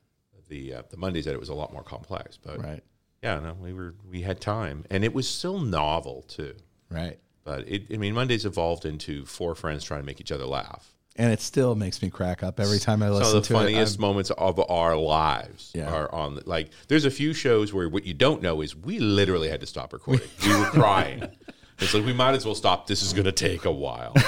The 0.48 0.74
uh, 0.74 0.83
the 0.90 0.96
Mondays 0.96 1.26
edit 1.28 1.38
was 1.38 1.50
a 1.50 1.54
lot 1.54 1.72
more 1.72 1.83
complex, 1.85 2.37
but 2.37 2.59
right 2.62 2.83
yeah, 3.22 3.40
no, 3.40 3.54
we 3.54 3.72
were 3.72 3.94
we 4.09 4.22
had 4.22 4.40
time, 4.40 4.85
and 4.90 5.04
it 5.04 5.12
was 5.12 5.28
still 5.28 5.59
novel 5.61 6.22
too. 6.28 6.54
right 6.90 7.18
But 7.44 7.68
it, 7.68 7.83
I 7.92 7.96
mean, 7.96 8.14
Mondays 8.14 8.44
evolved 8.44 8.85
into 8.85 9.24
four 9.24 9.54
friends 9.54 9.85
trying 9.85 10.00
to 10.00 10.07
make 10.07 10.20
each 10.20 10.33
other 10.33 10.46
laugh. 10.46 10.94
And 11.18 11.33
it 11.33 11.40
still 11.40 11.74
makes 11.74 12.00
me 12.00 12.09
crack 12.11 12.42
up 12.42 12.59
every 12.61 12.78
time 12.78 13.02
i 13.02 13.11
listen 13.11 13.22
to 13.24 13.26
it. 13.26 13.31
Some 13.31 13.37
of 13.38 13.42
the 13.42 13.48
to 13.48 13.54
funniest 13.74 13.94
it 13.96 14.00
moments 14.00 14.31
of 14.31 14.61
our 14.70 14.96
lives 14.96 15.72
Yeah. 15.74 15.92
are 15.92 16.12
on. 16.14 16.37
The, 16.37 16.42
like, 16.46 16.70
there's 16.88 17.04
a 17.04 17.11
few 17.11 17.35
shows 17.35 17.74
where 17.74 17.88
what 17.88 18.04
you 18.07 18.14
don't 18.14 18.40
know 18.40 18.61
is 18.62 18.74
we 18.76 18.98
literally 19.00 19.48
had 19.48 19.61
to 19.61 19.66
stop 19.66 19.92
recording. 19.92 20.26
we 20.46 20.57
were 20.59 20.66
crying. 20.66 21.28
It's 21.81 21.94
like 21.94 22.04
we 22.04 22.12
might 22.12 22.35
as 22.35 22.44
well 22.44 22.57
stop. 22.57 22.88
This 22.88 23.02
is 23.04 23.12
going 23.12 23.26
to 23.26 23.33
take 23.33 23.64
a 23.64 23.70
while. 23.72 24.12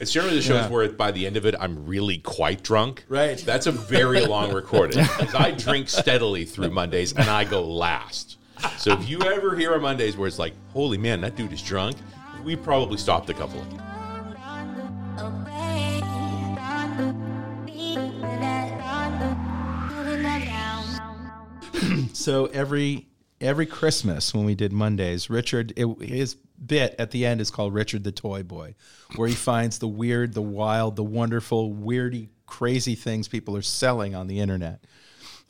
It's 0.00 0.12
generally 0.12 0.36
the 0.36 0.42
shows 0.42 0.64
Yeah. 0.64 0.68
where 0.68 0.88
by 0.90 1.10
the 1.10 1.26
end 1.26 1.36
of 1.36 1.46
it, 1.46 1.54
I'm 1.58 1.84
really 1.86 2.18
quite 2.18 2.62
drunk. 2.62 3.04
Right. 3.08 3.38
That's 3.38 3.66
a 3.66 3.72
very 3.72 4.24
long 4.26 4.52
recording 4.52 5.02
because 5.18 5.34
I 5.34 5.50
drink 5.50 5.88
steadily 5.88 6.44
through 6.44 6.70
Mondays 6.70 7.12
and 7.12 7.28
I 7.28 7.42
go 7.44 7.60
last. 7.66 8.36
So 8.78 8.92
if 8.92 9.08
you 9.08 9.20
ever 9.22 9.56
hear 9.56 9.74
a 9.74 9.80
Mondays 9.80 10.16
where 10.16 10.28
it's 10.28 10.38
like, 10.38 10.52
holy 10.72 10.96
man, 10.98 11.20
that 11.22 11.34
dude 11.36 11.52
is 11.52 11.60
drunk, 11.62 11.96
we 12.44 12.54
probably 12.54 12.98
stopped 12.98 13.28
a 13.30 13.34
couple 13.34 13.60
of 13.60 13.68
so 22.12 22.46
every 22.46 23.06
every 23.40 23.66
christmas 23.66 24.32
when 24.32 24.44
we 24.44 24.54
did 24.54 24.72
mondays 24.72 25.28
richard 25.28 25.72
it, 25.76 25.86
his 26.00 26.36
bit 26.64 26.94
at 26.98 27.10
the 27.10 27.26
end 27.26 27.40
is 27.40 27.50
called 27.50 27.74
richard 27.74 28.04
the 28.04 28.12
toy 28.12 28.42
boy 28.42 28.74
where 29.16 29.28
he 29.28 29.34
finds 29.34 29.78
the 29.78 29.88
weird 29.88 30.32
the 30.34 30.42
wild 30.42 30.96
the 30.96 31.04
wonderful 31.04 31.74
weirdy 31.74 32.28
crazy 32.46 32.94
things 32.94 33.28
people 33.28 33.56
are 33.56 33.62
selling 33.62 34.14
on 34.14 34.26
the 34.26 34.40
internet. 34.40 34.84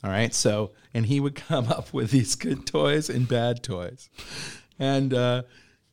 All 0.03 0.09
right? 0.09 0.33
So 0.33 0.71
and 0.93 1.05
he 1.05 1.19
would 1.19 1.35
come 1.35 1.67
up 1.67 1.93
with 1.93 2.11
these 2.11 2.35
good 2.35 2.65
toys 2.65 3.09
and 3.09 3.27
bad 3.27 3.63
toys. 3.63 4.09
And 4.79 5.13
uh, 5.13 5.43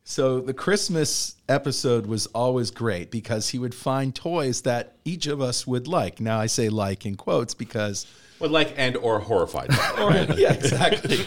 so 0.03 0.41
the 0.41 0.53
christmas 0.53 1.35
episode 1.47 2.05
was 2.05 2.25
always 2.27 2.71
great 2.71 3.09
because 3.09 3.49
he 3.49 3.59
would 3.59 3.73
find 3.73 4.13
toys 4.13 4.63
that 4.63 4.97
each 5.05 5.27
of 5.27 5.41
us 5.41 5.65
would 5.65 5.87
like. 5.87 6.19
Now 6.19 6.39
i 6.39 6.47
say 6.47 6.69
like 6.69 7.05
in 7.05 7.15
quotes 7.15 7.53
because 7.53 8.05
But 8.39 8.51
like 8.51 8.73
and 8.77 8.97
or 8.97 9.19
horrified. 9.19 9.69
yeah, 10.37 10.53
exactly. 10.53 11.25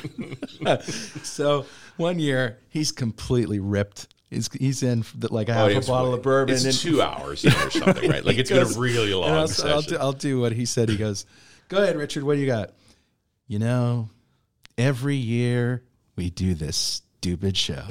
so 1.23 1.65
one 1.97 2.19
year 2.19 2.59
he's 2.69 2.93
completely 2.93 3.59
ripped. 3.59 4.09
He's 4.29 4.51
he's 4.53 4.83
in 4.83 5.05
the, 5.17 5.33
like 5.33 5.49
a 5.49 5.55
half 5.55 5.63
oh, 5.63 5.65
a 5.65 5.67
Oh, 5.67 5.71
it's- 5.71 5.87
bottle 5.89 6.15
of 6.15 6.23
bourbon. 6.23 6.55
It's 6.55 6.65
and 6.65 6.75
two 6.75 7.01
hours 7.01 7.45
or 7.45 7.71
something, 7.71 8.11
right? 8.11 8.25
Like 8.25 8.39
it's 8.39 8.51
been 8.51 8.63
a 8.67 8.67
really 8.79 9.15
long 9.15 9.31
I'll, 9.31 9.49
session. 9.49 9.71
I'll, 9.71 9.83
do, 9.83 9.97
I'll 9.99 10.13
do 10.13 10.41
what 10.41 10.53
he 10.53 10.67
said. 10.67 10.89
He 10.89 10.97
goes, 10.97 11.25
"Go 11.69 11.83
ahead, 11.83 11.97
Richard. 11.97 12.25
What 12.25 12.35
do 12.35 12.41
you 12.41 12.47
got?" 12.47 12.71
You 13.47 13.61
know, 13.61 14.11
every 14.77 15.17
year 15.17 15.85
we 16.17 16.31
do 16.31 16.55
this 16.55 16.77
stupid 16.77 17.57
show. 17.57 17.85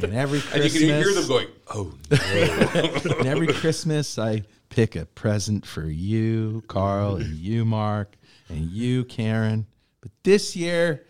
And 0.00 0.14
every 0.14 0.40
and 0.52 0.64
you 0.64 0.70
Christmas, 0.70 0.78
can 0.80 1.02
hear 1.02 1.14
them 1.14 1.28
going, 1.28 1.48
"Oh 1.68 1.94
no!" 2.10 3.14
and 3.18 3.26
every 3.26 3.48
Christmas, 3.48 4.18
I 4.18 4.42
pick 4.68 4.96
a 4.96 5.06
present 5.06 5.66
for 5.66 5.84
you, 5.84 6.62
Carl, 6.68 7.16
and 7.16 7.36
you, 7.36 7.64
Mark, 7.64 8.16
and 8.48 8.70
you, 8.70 9.04
Karen. 9.04 9.66
But 10.00 10.12
this 10.22 10.54
year, 10.54 11.06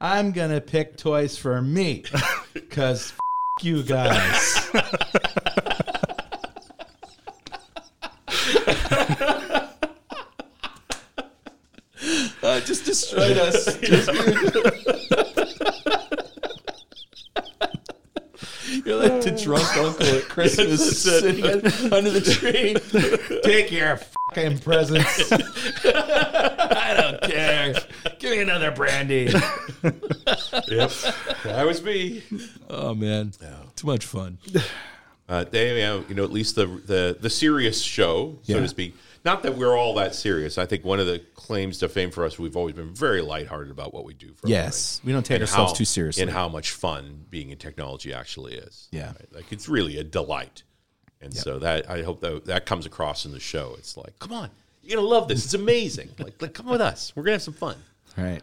I'm 0.00 0.32
going 0.32 0.50
to 0.50 0.60
pick 0.60 0.96
toys 0.96 1.36
for 1.36 1.60
me 1.60 2.04
because 2.52 3.12
you 3.62 3.82
guys. 3.82 4.70
Uh, 12.40 12.60
just 12.60 12.86
destroyed 12.86 13.36
us. 13.36 13.66
You're 18.84 18.96
like 18.96 19.20
the 19.22 19.27
drunk 19.42 19.76
uncle 19.76 20.06
at 20.06 20.28
Christmas 20.28 21.02
sitting 21.02 21.44
under 21.44 22.10
the 22.10 22.20
tree. 22.20 22.74
Take 23.42 23.70
your 23.72 23.96
fucking 23.96 24.58
presents. 24.58 25.32
I 25.84 26.94
don't 26.96 27.22
care. 27.22 27.74
Give 28.18 28.30
me 28.32 28.40
another 28.40 28.70
brandy. 28.70 29.30
yep, 30.68 30.90
that 31.44 31.64
was 31.66 31.82
me. 31.82 32.22
Oh 32.68 32.94
man, 32.94 33.32
too 33.76 33.86
much 33.86 34.04
fun. 34.04 34.38
Uh, 35.28 35.44
they, 35.44 35.80
you 36.08 36.14
know, 36.14 36.24
at 36.24 36.32
least 36.32 36.54
the 36.54 36.66
the 36.66 37.16
the 37.20 37.28
serious 37.30 37.82
show, 37.82 38.38
so 38.42 38.54
Yeah. 38.54 38.60
to 38.60 38.68
speak. 38.68 38.94
Not 39.24 39.42
that 39.42 39.56
we're 39.58 39.76
all 39.76 39.94
that 39.96 40.14
serious. 40.14 40.56
I 40.56 40.64
think 40.64 40.84
one 40.84 41.00
of 41.00 41.06
the 41.06 41.18
claims 41.34 41.78
to 41.78 41.88
fame 41.88 42.10
for 42.10 42.24
us, 42.24 42.38
we've 42.38 42.56
always 42.56 42.74
been 42.76 42.94
very 42.94 43.20
lighthearted 43.20 43.70
about 43.70 43.92
what 43.92 44.04
we 44.04 44.14
do. 44.14 44.32
For 44.36 44.46
a 44.46 44.50
Yes, 44.50 45.00
living. 45.00 45.06
we 45.08 45.12
don't 45.12 45.26
take 45.26 45.34
And 45.36 45.42
ourselves 45.42 45.72
how- 45.72 45.76
too 45.76 45.84
seriously. 45.84 46.22
and 46.22 46.30
how 46.32 46.48
much 46.48 46.70
fun 46.70 47.26
being 47.28 47.50
in 47.50 47.58
technology 47.58 48.12
actually 48.14 48.54
is. 48.54 48.88
Yeah. 48.90 49.08
Right? 49.08 49.32
like 49.34 49.52
it's 49.52 49.68
really 49.68 49.98
a 49.98 50.04
delight. 50.04 50.62
And 51.20 51.34
so 51.34 51.58
that 51.58 51.90
I 51.90 52.02
hope 52.04 52.20
that 52.20 52.44
that 52.46 52.64
comes 52.64 52.86
across 52.86 53.26
in 53.26 53.32
the 53.32 53.40
show. 53.40 53.74
It's 53.76 53.96
like, 53.96 54.18
come 54.20 54.32
on, 54.32 54.50
you're 54.82 54.96
gonna 54.96 55.06
love 55.08 55.28
this. 55.28 55.44
It's 55.44 55.52
amazing. 55.54 56.10
like, 56.18 56.40
like, 56.40 56.54
come 56.54 56.66
with 56.66 56.80
us. 56.80 57.12
We're 57.14 57.24
gonna 57.24 57.32
have 57.34 57.42
some 57.42 57.54
fun. 57.54 57.76
Right. 58.16 58.40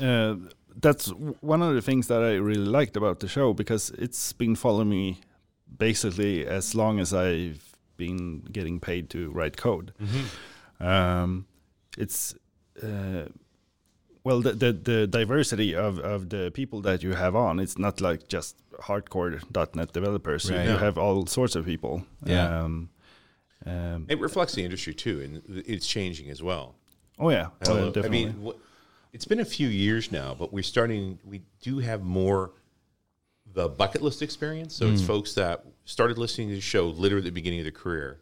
uh, 0.00 0.34
that's 0.80 1.06
one 1.40 1.62
of 1.62 1.74
the 1.74 1.80
things 1.80 2.08
that 2.08 2.20
I 2.22 2.32
really 2.34 2.64
liked 2.64 2.96
about 2.96 3.20
the 3.20 3.28
show 3.28 3.54
because 3.54 3.90
it's 3.90 4.32
been 4.32 4.56
following 4.56 4.88
me 4.90 5.20
basically 5.78 6.46
as 6.46 6.74
long 6.74 7.00
as 7.00 7.12
I've 7.12 7.74
been 7.96 8.40
getting 8.52 8.80
paid 8.80 9.08
to 9.10 9.30
write 9.30 9.56
code. 9.56 9.92
Um, 10.80 11.46
it's 11.96 12.34
uh, 12.82 13.26
well 14.24 14.40
the, 14.40 14.52
the 14.52 14.72
the 14.72 15.06
diversity 15.06 15.74
of 15.74 15.98
of 15.98 16.28
the 16.28 16.50
people 16.54 16.80
that 16.82 17.02
you 17.02 17.12
have 17.14 17.36
on. 17.36 17.60
It's 17.60 17.78
not 17.78 18.00
like 18.00 18.28
just 18.28 18.56
hardcore 18.82 19.40
.NET 19.74 19.92
developers. 19.92 20.50
Right. 20.50 20.64
You 20.64 20.72
No. 20.72 20.78
have 20.78 20.98
all 20.98 21.26
sorts 21.26 21.54
of 21.56 21.64
people. 21.64 22.04
Yeah. 22.24 22.62
Um, 22.64 22.90
um, 23.66 24.06
It 24.08 24.20
reflects 24.20 24.54
the 24.54 24.62
industry 24.64 24.94
too, 24.94 25.20
and 25.20 25.62
it's 25.66 25.86
changing 25.86 26.30
as 26.30 26.42
well. 26.42 26.74
oh 27.18 27.30
yeah. 27.30 27.46
Oh, 27.66 27.74
yeah, 27.74 27.90
Hello. 27.92 27.92
I 28.04 28.08
mean, 28.08 28.30
wh- 28.44 28.58
it's 29.14 29.24
been 29.24 29.40
a 29.40 29.44
few 29.44 29.68
years 29.68 30.10
now, 30.10 30.34
but 30.34 30.52
we're 30.52 30.64
starting. 30.64 31.18
We 31.24 31.42
do 31.62 31.78
have 31.78 32.02
more 32.02 32.50
the 33.54 33.68
bucket 33.68 34.02
list 34.02 34.20
experience. 34.20 34.74
So 34.74 34.88
it's 34.90 35.02
folks 35.02 35.34
that 35.34 35.64
started 35.86 36.18
listening 36.18 36.48
to 36.50 36.54
the 36.56 36.60
show 36.60 36.88
literally 36.88 37.22
at 37.22 37.24
the 37.26 37.30
beginning 37.40 37.60
of 37.60 37.64
their 37.64 37.72
career, 37.72 38.20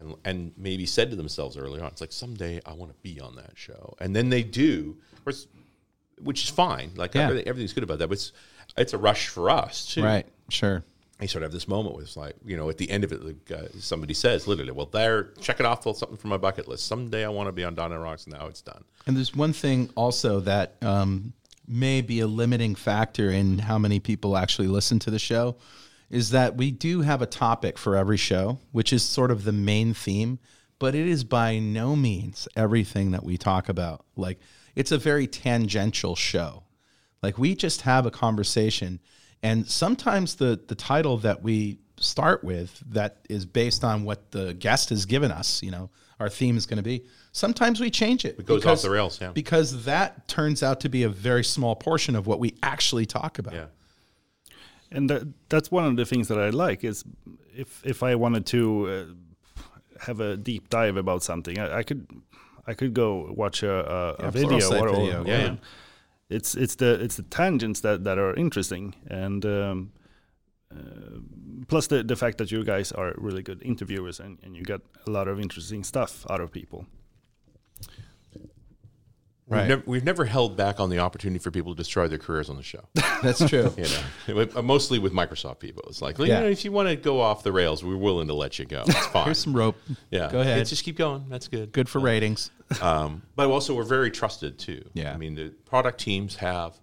and 0.00 0.14
and 0.24 0.52
maybe 0.56 0.86
said 0.86 1.10
to 1.10 1.16
themselves 1.16 1.56
earlier 1.56 1.82
on, 1.82 1.88
"It's 1.90 2.00
like 2.00 2.12
someday 2.12 2.60
I 2.66 2.72
want 2.72 2.90
to 2.90 2.98
be 3.02 3.20
on 3.20 3.36
that 3.36 3.52
show," 3.56 3.94
and 4.00 4.16
then 4.16 4.30
they 4.30 4.42
do, 4.42 4.96
which 6.22 6.42
is 6.44 6.50
fine. 6.50 6.90
Like 6.96 7.14
Yeah. 7.14 7.22
everything, 7.24 7.46
everything's 7.48 7.72
good 7.72 7.84
about 7.84 7.98
that, 7.98 8.08
but 8.08 8.14
it's 8.14 8.32
it's 8.76 8.92
a 8.92 8.98
rush 8.98 9.28
for 9.28 9.50
us 9.50 9.86
too 9.86 10.02
Right. 10.04 10.26
Sure. 10.48 10.84
you 11.20 11.28
sort 11.28 11.42
of 11.42 11.48
have 11.48 11.52
this 11.52 11.66
moment 11.68 11.94
where 11.94 12.04
it's 12.04 12.16
like, 12.16 12.34
you 12.46 12.56
know, 12.56 12.70
at 12.70 12.78
the 12.78 12.88
end 12.90 13.04
of 13.04 13.12
it, 13.12 13.22
like, 13.22 13.50
uh, 13.50 13.66
somebody 13.78 14.14
says 14.14 14.46
literally, 14.46 14.70
well, 14.70 14.86
there, 14.86 15.24
check 15.40 15.60
it 15.60 15.66
off, 15.66 15.82
something 15.82 16.16
from 16.16 16.30
my 16.30 16.36
bucket 16.38 16.66
list. 16.68 16.86
Someday 16.86 17.24
I 17.24 17.28
want 17.28 17.48
to 17.48 17.52
be 17.52 17.62
on 17.64 17.74
.NET 17.74 17.90
Rocks, 18.00 18.24
and 18.24 18.34
now 18.34 18.46
it's 18.46 18.62
done. 18.62 18.84
And 19.06 19.16
there's 19.16 19.34
one 19.34 19.52
thing 19.52 19.90
also 19.96 20.40
that 20.40 20.76
um, 20.82 21.34
may 21.70 22.00
be 22.00 22.20
a 22.20 22.26
limiting 22.26 22.74
factor 22.74 23.30
in 23.30 23.58
how 23.58 23.78
many 23.78 24.00
people 24.00 24.36
actually 24.36 24.68
listen 24.68 24.98
to 24.98 25.10
the 25.10 25.18
show 25.18 25.56
is 26.10 26.30
that 26.30 26.56
we 26.56 26.72
do 26.72 27.02
have 27.02 27.22
a 27.22 27.26
topic 27.26 27.78
for 27.78 27.96
every 27.96 28.16
show, 28.16 28.58
which 28.72 28.92
is 28.92 29.02
sort 29.02 29.30
of 29.30 29.44
the 29.44 29.52
main 29.52 29.94
theme, 29.94 30.38
but 30.80 30.94
it 30.94 31.06
is 31.06 31.22
by 31.22 31.58
no 31.60 31.94
means 31.94 32.48
everything 32.56 33.12
that 33.12 33.22
we 33.22 33.38
talk 33.38 33.68
about. 33.68 34.04
Like, 34.16 34.40
it's 34.74 34.90
a 34.90 34.98
very 34.98 35.28
tangential 35.28 36.16
show. 36.16 36.64
Like, 37.22 37.38
we 37.38 37.54
just 37.54 37.82
have 37.82 38.06
a 38.06 38.10
conversation, 38.10 38.98
and 39.42 39.68
sometimes 39.68 40.34
the 40.34 40.60
the 40.66 40.74
title 40.74 41.18
that 41.18 41.42
we 41.42 41.78
start 41.98 42.42
with 42.42 42.82
that 42.90 43.18
is 43.28 43.46
based 43.46 43.84
on 43.84 44.04
what 44.04 44.30
the 44.32 44.54
guest 44.54 44.88
has 44.88 45.06
given 45.06 45.30
us, 45.30 45.62
you 45.62 45.70
know, 45.70 45.90
our 46.18 46.28
theme 46.28 46.56
is 46.56 46.66
going 46.66 46.78
to 46.78 46.82
be. 46.82 47.04
Sometimes 47.32 47.78
we 47.80 47.90
change 47.90 48.24
it. 48.24 48.38
It 48.38 48.46
goes 48.46 48.66
off 48.66 48.82
the 48.82 48.90
rails, 48.90 49.20
yeah. 49.20 49.30
Because 49.32 49.84
that 49.84 50.26
turns 50.26 50.62
out 50.62 50.80
to 50.80 50.88
be 50.88 51.04
a 51.04 51.08
very 51.08 51.44
small 51.44 51.76
portion 51.76 52.16
of 52.16 52.26
what 52.26 52.40
we 52.40 52.54
actually 52.62 53.06
talk 53.06 53.38
about. 53.38 53.54
Yeah. 53.54 53.66
and 54.90 55.08
that, 55.10 55.22
that's 55.48 55.70
one 55.70 55.84
of 55.84 55.96
the 55.96 56.04
things 56.04 56.26
that 56.28 56.38
I 56.38 56.50
like 56.50 56.82
is 56.84 57.04
if 57.56 57.82
if 57.84 58.02
I 58.02 58.14
wanted 58.16 58.46
to 58.46 58.60
uh, 58.88 59.62
have 60.06 60.20
a 60.20 60.36
deep 60.36 60.68
dive 60.70 60.96
about 60.96 61.22
something, 61.22 61.58
I, 61.58 61.78
I 61.78 61.82
could 61.84 62.06
I 62.66 62.74
could 62.74 62.94
go 62.94 63.32
watch 63.36 63.62
a, 63.62 63.70
a, 64.20 64.26
a 64.26 64.30
video, 64.30 64.68
or, 64.72 64.88
or- 64.88 64.94
video, 64.96 65.22
or- 65.22 65.26
yeah, 65.28 65.38
yeah. 65.42 65.56
It's 66.28 66.54
it's 66.56 66.76
the 66.76 67.00
it's 67.04 67.16
the 67.16 67.24
tangents 67.24 67.80
that, 67.80 68.04
that 68.04 68.18
are 68.18 68.34
interesting, 68.34 68.94
and 69.08 69.44
um, 69.44 69.92
uh, 70.72 71.18
plus 71.68 71.86
the 71.88 72.02
the 72.04 72.16
fact 72.16 72.38
that 72.38 72.50
you 72.50 72.64
guys 72.64 72.92
are 72.92 73.12
really 73.16 73.42
good 73.42 73.60
interviewers 73.62 74.20
and, 74.20 74.38
and 74.44 74.56
you 74.56 74.62
get 74.62 74.80
a 75.06 75.10
lot 75.10 75.28
of 75.28 75.38
interesting 75.40 75.84
stuff 75.84 76.24
out 76.30 76.40
of 76.40 76.50
people. 76.52 76.86
Right. 79.50 79.62
We've, 79.62 79.68
never, 79.68 79.82
we've 79.86 80.04
never 80.04 80.24
held 80.24 80.56
back 80.56 80.78
on 80.78 80.90
the 80.90 81.00
opportunity 81.00 81.40
for 81.40 81.50
people 81.50 81.74
to 81.74 81.76
destroy 81.76 82.06
their 82.06 82.18
careers 82.18 82.48
on 82.48 82.56
the 82.56 82.62
show. 82.62 82.84
That's 83.22 83.44
true. 83.48 83.74
You 83.76 84.34
know, 84.36 84.48
uh, 84.54 84.62
mostly 84.62 84.98
with 85.00 85.12
Microsoft 85.12 85.58
people. 85.58 85.82
It's 85.88 86.00
like, 86.00 86.18
you 86.18 86.26
Yeah. 86.26 86.40
know, 86.40 86.46
if 86.46 86.64
you 86.64 86.70
want 86.70 86.88
to 86.88 86.94
go 86.96 87.20
off 87.20 87.42
the 87.42 87.50
rails, 87.50 87.82
we're 87.84 87.96
willing 87.96 88.28
to 88.28 88.34
let 88.34 88.58
you 88.60 88.64
go. 88.64 88.84
It's 88.86 89.06
fine. 89.08 89.24
Here's 89.24 89.38
some 89.40 89.54
rope. 89.56 89.76
yeah. 90.10 90.30
Go 90.30 90.40
ahead. 90.40 90.60
It's 90.60 90.70
just 90.70 90.84
keep 90.84 90.96
going. 90.96 91.26
That's 91.28 91.48
good. 91.48 91.72
Good 91.72 91.88
for 91.88 91.98
ratings. 92.00 92.50
um, 92.80 93.22
but 93.34 93.48
also 93.50 93.74
we're 93.74 93.82
very 93.82 94.10
trusted 94.12 94.56
too. 94.58 94.84
Yeah. 94.94 95.12
I 95.12 95.16
mean, 95.16 95.34
the 95.34 95.48
product 95.64 95.98
teams 96.00 96.36
have 96.36 96.78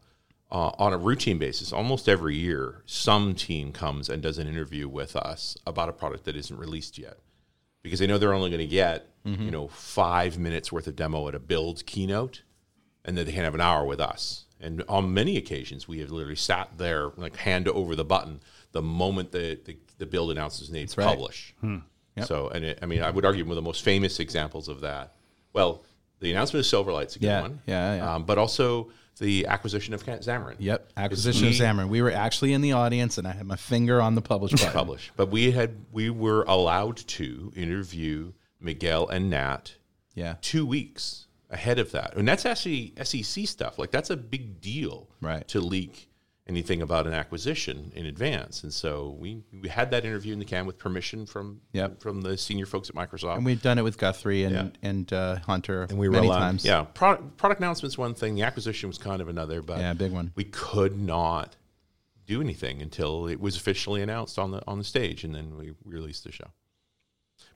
uh, 0.51 0.71
on 0.77 0.91
a 0.93 0.97
routine 0.97 1.37
basis, 1.37 1.71
almost 1.71 2.09
every 2.09 2.35
year, 2.35 2.81
some 2.85 3.33
team 3.33 3.71
comes 3.71 4.09
and 4.09 4.21
does 4.21 4.37
an 4.37 4.47
interview 4.47 4.87
with 4.89 5.15
us 5.15 5.57
about 5.65 5.87
a 5.89 5.93
product 5.93 6.25
that 6.25 6.35
isn't 6.35 6.57
released 6.57 6.97
yet, 6.97 7.17
because 7.83 7.99
they 7.99 8.07
know 8.07 8.17
they're 8.17 8.33
only 8.33 8.49
going 8.49 8.59
to 8.59 8.67
get 8.67 9.07
you 9.25 9.51
know 9.51 9.67
five 9.67 10.37
minutes 10.39 10.71
worth 10.71 10.87
of 10.87 10.95
demo 10.95 11.27
at 11.27 11.35
a 11.35 11.39
build 11.39 11.85
keynote, 11.85 12.43
and 13.07 13.17
that 13.17 13.25
they 13.25 13.31
can 13.31 13.43
have 13.43 13.55
an 13.55 13.61
hour 13.61 13.83
with 13.85 13.99
us. 13.99 14.43
And 14.59 14.83
on 14.89 15.13
many 15.13 15.37
occasions, 15.37 15.87
we 15.87 15.99
have 15.99 16.11
literally 16.11 16.35
sat 16.35 16.77
there, 16.77 17.11
like 17.17 17.35
hand 17.37 17.67
over 17.67 17.95
the 17.95 18.05
button, 18.05 18.41
the 18.73 18.81
moment 18.81 19.31
the 19.31 19.59
the, 19.65 19.77
the 19.97 20.05
build 20.05 20.29
announces 20.31 20.69
they 20.69 20.81
right. 20.81 21.07
publish. 21.07 21.55
So, 22.25 22.47
and 22.49 22.65
it, 22.65 22.79
I 22.81 22.87
mean, 22.87 23.03
I 23.03 23.11
would 23.11 23.25
argue 23.25 23.43
one 23.43 23.51
of 23.51 23.55
the 23.57 23.61
most 23.61 23.83
famous 23.83 24.19
examples 24.19 24.67
of 24.67 24.81
that. 24.81 25.13
Well, 25.53 25.83
the 26.19 26.31
announcement 26.31 26.61
of 26.65 26.67
Silverlight's 26.67 27.15
a 27.15 27.19
good 27.19 27.27
Yeah, 27.27 27.41
one. 27.41 27.61
yeah, 27.67 27.95
yeah. 27.97 28.15
Um, 28.15 28.23
but 28.25 28.39
also 28.39 28.89
the 29.19 29.45
acquisition 29.45 29.93
of 29.93 30.03
Xamarin. 30.03 30.55
Yep. 30.57 30.89
Acquisition 30.97 31.47
of 31.47 31.53
Xamarin. 31.53 31.89
We 31.89 32.01
were 32.01 32.11
actually 32.11 32.53
in 32.53 32.61
the 32.61 32.71
audience, 32.71 33.19
and 33.19 33.27
I 33.27 33.33
had 33.33 33.45
my 33.45 33.55
finger 33.55 34.01
on 34.01 34.15
the 34.15 34.21
publish 34.23 34.51
button. 34.53 34.71
Publish. 34.71 35.11
But 35.15 35.29
we 35.29 35.51
had 35.51 35.75
we 35.91 36.09
were 36.09 36.43
allowed 36.47 36.97
to 36.97 37.53
interview 37.55 38.33
Miguel 38.59 39.07
and 39.09 39.29
Nat 39.29 39.73
Yeah. 40.15 40.37
two 40.41 40.65
weeks 40.65 41.26
ahead 41.49 41.79
of 41.79 41.91
that, 41.91 42.15
and 42.17 42.27
that's 42.27 42.45
actually 42.45 42.93
SEC 43.03 43.47
stuff. 43.47 43.77
Like 43.79 43.91
that's 43.91 44.09
a 44.09 44.17
big 44.17 44.59
deal, 44.61 45.09
Right. 45.21 45.47
To 45.49 45.61
leak 45.61 46.09
anything 46.47 46.81
about 46.81 47.05
an 47.07 47.13
acquisition 47.13 47.91
in 47.95 48.05
advance, 48.05 48.63
and 48.63 48.73
so 48.73 49.15
we 49.19 49.43
we 49.61 49.67
had 49.69 49.91
that 49.91 50.05
interview 50.05 50.31
in 50.33 50.39
the 50.39 50.45
can 50.45 50.65
with 50.65 50.77
permission 50.77 51.25
from 51.25 51.59
Yep. 51.73 52.01
from 52.01 52.21
the 52.21 52.37
senior 52.37 52.65
folks 52.65 52.89
at 52.89 52.95
Microsoft. 52.95 53.35
And 53.37 53.45
we've 53.45 53.61
done 53.61 53.77
it 53.77 53.81
with 53.83 53.97
Guthrie 53.97 54.43
and 54.43 54.55
Yeah. 54.55 54.89
and 54.89 55.11
uh, 55.13 55.35
Hunter 55.39 55.83
and 55.83 55.97
we 55.97 56.07
were 56.07 56.13
many 56.13 56.27
allowed, 56.27 56.39
times. 56.39 56.65
Yeah, 56.65 56.83
product 56.83 57.37
product 57.37 57.59
announcements 57.61 57.97
one 57.97 58.13
thing, 58.13 58.35
the 58.35 58.43
acquisition 58.43 58.87
was 58.89 58.97
kind 58.97 59.21
of 59.21 59.27
another, 59.29 59.61
but 59.61 59.79
Yeah, 59.79 59.93
big 59.93 60.11
one. 60.11 60.31
We 60.35 60.45
could 60.45 60.99
not 60.99 61.55
do 62.25 62.41
anything 62.41 62.81
until 62.81 63.27
it 63.27 63.39
was 63.39 63.55
officially 63.55 64.01
announced 64.01 64.37
on 64.37 64.51
the 64.51 64.61
on 64.67 64.77
the 64.77 64.83
stage, 64.83 65.23
and 65.23 65.33
then 65.35 65.57
we 65.57 65.73
released 65.85 66.23
the 66.25 66.31
show. 66.31 66.47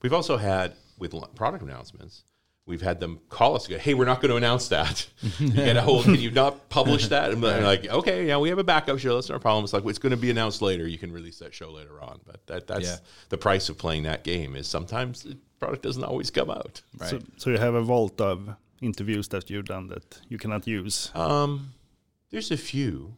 We've 0.02 0.14
also 0.14 0.38
had 0.38 0.76
with 0.98 1.14
product 1.36 1.64
announcements. 1.64 2.24
We've 2.68 2.82
had 2.82 3.00
them 3.00 3.20
call 3.30 3.56
us 3.56 3.66
and 3.66 3.76
go, 3.76 3.80
"Hey, 3.80 3.94
we're 3.96 4.06
not 4.06 4.22
going 4.22 4.30
to 4.30 4.38
announce 4.38 4.68
that. 4.70 5.08
you 5.40 5.50
get 5.52 5.78
a 5.78 5.82
hold. 5.82 6.06
Can 6.06 6.16
you 6.16 6.32
not 6.32 6.70
publish 6.70 7.08
that?" 7.08 7.32
And 7.32 7.44
they're 7.44 7.64
like, 7.64 7.88
"Okay, 7.90 8.28
yeah, 8.28 8.38
we 8.38 8.50
have 8.50 8.60
a 8.60 8.64
backup 8.64 9.00
show. 9.00 9.16
That's 9.16 9.30
no 9.30 9.40
problem." 9.40 9.64
It's 9.64 9.74
like 9.74 9.84
it's 9.86 10.00
going 10.00 10.12
to 10.12 10.18
be 10.18 10.30
announced 10.30 10.62
later. 10.62 10.88
You 10.88 10.98
can 11.00 11.12
release 11.12 11.40
that 11.40 11.54
show 11.54 11.72
later 11.72 12.00
on. 12.02 12.20
But 12.26 12.46
that 12.48 12.68
that's 12.68 12.86
Yeah. 12.86 12.98
the 13.30 13.38
price 13.38 13.68
of 13.70 13.78
playing 13.78 14.04
that 14.04 14.24
game. 14.24 14.56
Is 14.56 14.68
sometimes 14.68 15.24
the 15.24 15.38
product 15.60 15.82
doesn't 15.84 16.04
always 16.04 16.30
come 16.32 16.50
out. 16.52 16.82
Right. 16.98 17.10
So 17.10 17.20
so 17.38 17.50
you 17.50 17.58
have 17.58 17.74
a 17.74 17.82
vault 17.82 18.22
of 18.22 18.56
interviews 18.82 19.28
that 19.30 19.50
you've 19.50 19.66
done 19.66 19.88
that 19.88 20.22
you 20.30 20.38
cannot 20.38 20.66
use. 20.68 21.12
Um, 21.16 21.74
there's 22.30 22.52
a 22.52 22.58
few. 22.58 23.16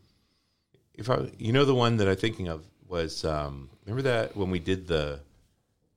If 0.93 1.10
I, 1.10 1.29
you 1.38 1.51
know, 1.51 1.65
the 1.65 1.75
one 1.75 1.97
that 1.97 2.08
I'm 2.08 2.15
thinking 2.15 2.47
of 2.47 2.63
was 2.88 3.25
um, 3.25 3.69
remember 3.86 4.03
that 4.03 4.36
when 4.38 4.49
we 4.51 4.60
did 4.60 4.88
the 4.88 5.19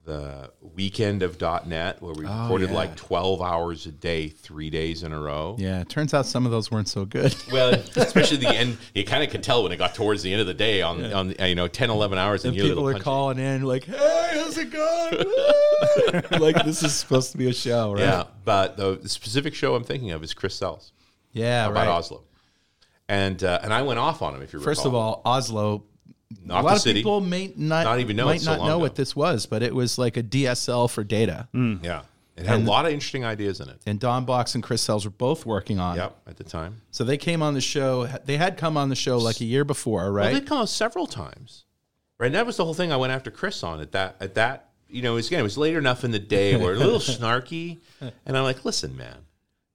the 0.07 0.51
weekend 0.75 1.23
of 1.23 1.39
.NET 1.67 2.01
where 2.01 2.15
we 2.15 2.25
Oh, 2.27 2.43
recorded 2.45 2.71
yeah. 2.71 2.77
like 2.77 2.97
12 2.97 3.43
hours 3.43 3.85
a 3.87 3.91
day, 3.93 4.29
three 4.29 4.71
days 4.71 5.03
in 5.03 5.13
a 5.13 5.21
row. 5.21 5.57
yeah. 5.59 5.81
It 5.81 5.89
turns 5.89 6.15
out 6.15 6.25
some 6.27 6.47
of 6.47 6.53
those 6.53 6.71
weren't 6.71 6.89
so 6.89 7.05
good. 7.05 7.35
Well, 7.53 7.75
especially 7.97 8.39
the 8.39 8.49
end, 8.55 8.79
you 8.95 9.05
kind 9.05 9.23
of 9.25 9.31
could 9.31 9.43
tell 9.43 9.63
when 9.65 9.73
it 9.73 9.77
got 9.77 9.95
towards 9.95 10.23
the 10.23 10.33
end 10.33 10.41
of 10.41 10.47
the 10.47 10.55
day 10.55 10.81
on 10.81 11.05
on 11.13 11.35
you 11.41 11.55
know 11.55 11.69
10, 11.69 11.91
11 11.91 12.17
hours, 12.19 12.45
and, 12.45 12.57
and 12.57 12.67
people 12.69 12.89
are 12.89 12.93
punchy. 12.93 13.05
calling 13.05 13.39
in 13.39 13.63
like, 13.63 13.85
"Hey, 13.85 14.31
how's 14.35 14.57
it 14.57 14.71
going?" 14.71 16.41
like 16.41 16.65
this 16.65 16.83
is 16.83 16.95
supposed 16.95 17.33
to 17.33 17.39
be 17.39 17.49
a 17.49 17.53
show, 17.53 17.93
right? 17.93 18.01
Yeah, 18.01 18.25
but 18.45 18.77
the, 18.77 18.97
the 18.97 19.09
specific 19.09 19.55
show 19.55 19.75
I'm 19.75 19.85
thinking 19.85 20.13
of 20.13 20.23
is 20.23 20.33
Chris 20.35 20.55
Sells 20.55 20.93
Yeah. 21.33 21.67
about 21.67 21.75
right. 21.75 21.89
Oslo, 21.89 22.23
and 23.09 23.43
uh, 23.43 23.59
and 23.63 23.73
I 23.75 23.83
went 23.83 23.99
off 23.99 24.23
on 24.23 24.35
him. 24.35 24.43
If 24.43 24.53
you 24.53 24.61
First 24.61 24.85
recall. 24.85 24.89
of 24.89 24.95
all, 24.95 25.23
Oslo. 25.25 25.85
Not 26.45 26.63
a 26.63 26.65
lot 26.65 26.71
the 26.71 26.75
of 26.77 26.81
city. 26.83 27.01
people 27.01 27.21
may 27.21 27.53
not, 27.57 27.85
Not 27.85 28.01
even 28.01 28.17
know 28.17 28.25
might 28.27 28.43
it 28.43 28.47
not 28.47 28.61
know 28.67 28.79
what 28.79 28.95
this 28.97 29.15
was, 29.15 29.47
but 29.47 29.63
it 29.63 29.75
was 29.75 29.97
like 29.99 30.17
a 30.17 30.23
DSL 30.23 30.91
for 30.91 31.05
data. 31.05 31.49
Mm. 31.55 31.85
yeah, 31.85 32.03
it 32.37 32.47
had 32.47 32.61
a 32.61 32.65
lot 32.65 32.85
of 32.85 32.93
interesting 32.93 33.25
ideas 33.25 33.61
in 33.61 33.69
it. 33.69 33.81
And 33.87 34.01
Don 34.01 34.25
Box 34.25 34.55
and 34.57 34.63
Chris 34.63 34.83
Sells 34.83 35.05
were 35.05 35.11
both 35.13 35.47
working 35.47 35.79
on. 35.79 35.97
it. 35.97 36.01
Yep, 36.01 36.17
at 36.27 36.37
the 36.37 36.45
time. 36.45 36.83
So 36.91 37.05
they 37.05 37.17
came 37.17 37.43
on 37.43 37.55
the 37.55 37.61
show. 37.61 38.07
They 38.25 38.37
had 38.39 38.57
come 38.57 38.77
on 38.77 38.89
the 38.89 38.97
show 38.97 39.19
like 39.19 39.41
a 39.41 39.45
year 39.45 39.65
before, 39.65 40.03
Well, 40.05 40.13
right? 40.13 40.35
they'd 40.35 40.47
come 40.47 40.59
out 40.59 40.69
several 40.69 41.07
times, 41.07 41.65
right? 42.19 42.27
And 42.27 42.35
that 42.35 42.45
was 42.47 42.57
the 42.57 42.65
whole 42.65 42.75
thing. 42.75 42.91
I 42.93 42.97
went 42.97 43.13
after 43.13 43.31
Chris 43.31 43.63
on 43.63 43.81
at 43.81 43.93
that. 43.93 44.17
At 44.21 44.35
that, 44.35 44.71
you 44.89 45.03
know, 45.03 45.13
it 45.13 45.17
was, 45.17 45.27
again, 45.29 45.41
it 45.41 45.45
was 45.45 45.57
late 45.59 45.77
enough 45.77 46.03
in 46.05 46.11
the 46.11 46.19
day. 46.19 46.57
We're 46.57 46.75
a 46.75 46.79
little 46.79 46.99
snarky, 46.99 47.79
and 48.01 48.37
I'm 48.37 48.43
like, 48.45 48.65
listen, 48.65 48.97
man, 48.97 49.19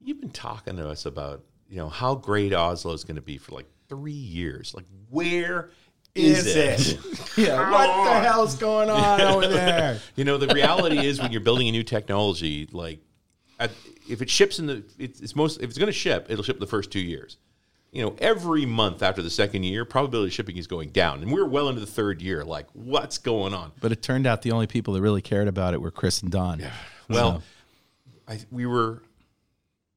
you've 0.01 0.19
been 0.19 0.31
talking 0.31 0.75
to 0.75 0.89
us 0.89 1.05
about 1.05 1.43
you 1.69 1.77
know 1.77 1.87
how 1.87 2.15
great 2.15 2.51
Oslo 2.53 2.91
is 2.91 3.05
going 3.05 3.15
to 3.15 3.21
be 3.21 3.37
for 3.37 3.53
like 3.53 3.67
three 3.87 4.11
years. 4.11 4.73
Like, 4.73 4.85
where 5.09 5.69
is, 6.15 6.47
it? 6.47 6.99
yeah. 7.37 7.69
What 7.71 8.05
the 8.05 8.19
hell's 8.19 8.55
going 8.55 8.89
on 8.89 9.21
over 9.21 9.47
there? 9.47 9.99
You 10.15 10.25
know, 10.25 10.37
the 10.37 10.53
reality 10.53 11.05
is 11.05 11.21
when 11.21 11.31
you're 11.31 11.41
building 11.41 11.67
a 11.67 11.71
new 11.71 11.83
technology, 11.83 12.67
like 12.71 12.99
at, 13.59 13.71
if 14.09 14.21
it 14.21 14.29
ships 14.29 14.59
in 14.59 14.67
the, 14.67 14.83
it's, 14.97 15.21
it's 15.21 15.35
most 15.35 15.61
if 15.61 15.69
it's 15.69 15.77
going 15.77 15.87
to 15.87 15.93
ship, 15.93 16.27
it'll 16.29 16.43
ship 16.43 16.59
the 16.59 16.67
first 16.67 16.91
two 16.91 16.99
years. 16.99 17.37
You 17.91 18.03
know, 18.03 18.15
every 18.19 18.65
month 18.65 19.03
after 19.03 19.21
the 19.21 19.29
second 19.29 19.63
year, 19.63 19.83
probability 19.83 20.29
of 20.29 20.33
shipping 20.33 20.55
is 20.55 20.65
going 20.65 20.89
down, 20.89 21.21
and 21.21 21.31
we're 21.31 21.45
well 21.45 21.67
into 21.67 21.81
the 21.81 21.87
third 21.87 22.21
year. 22.21 22.45
Like, 22.45 22.67
what's 22.71 23.17
going 23.17 23.53
on? 23.53 23.73
But 23.81 23.91
it 23.91 24.01
turned 24.01 24.25
out 24.25 24.43
the 24.43 24.51
only 24.51 24.67
people 24.67 24.93
that 24.93 25.01
really 25.01 25.21
cared 25.21 25.49
about 25.49 25.73
it 25.73 25.81
were 25.81 25.91
Chris 25.91 26.21
and 26.21 26.31
Don. 26.31 26.59
Yeah. 26.59 26.71
Well, 27.09 27.43
I, 28.29 28.39
we 28.49 28.65
were 28.65 29.03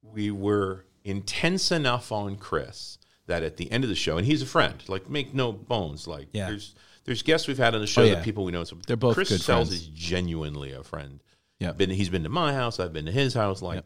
we 0.03 0.29
were 0.29 0.85
intense 1.05 1.71
enough 1.71 2.11
on 2.11 2.35
Chris 2.35 2.97
that 3.27 3.43
at 3.43 3.57
the 3.57 3.71
end 3.71 3.83
of 3.83 3.89
the 3.89 3.95
show, 3.95 4.17
and 4.17 4.25
he's 4.25 4.41
a 4.41 4.45
friend, 4.45 4.83
like 4.87 5.09
make 5.09 5.33
no 5.33 5.51
bones, 5.51 6.07
like 6.07 6.27
Yeah. 6.33 6.47
there's 6.49 6.75
there's 7.05 7.21
guests 7.21 7.47
we've 7.47 7.57
had 7.57 7.75
on 7.75 7.81
the 7.81 7.87
show 7.87 8.01
Oh, 8.01 8.05
yeah. 8.05 8.15
that 8.15 8.23
people 8.23 8.43
we 8.45 8.51
know. 8.51 8.63
So 8.63 8.77
They're 8.87 8.95
both 8.97 9.13
Chris 9.15 9.29
good 9.29 9.41
Sells 9.41 9.67
friends. 9.69 9.81
is 9.83 9.87
genuinely 9.89 10.71
a 10.71 10.83
friend. 10.83 11.21
Yeah. 11.59 11.71
been 11.71 11.89
he's 11.89 12.09
been 12.09 12.23
to 12.23 12.29
my 12.29 12.53
house, 12.53 12.79
I've 12.79 12.93
been 12.93 13.05
to 13.05 13.11
his 13.11 13.33
house, 13.33 13.61
like 13.61 13.83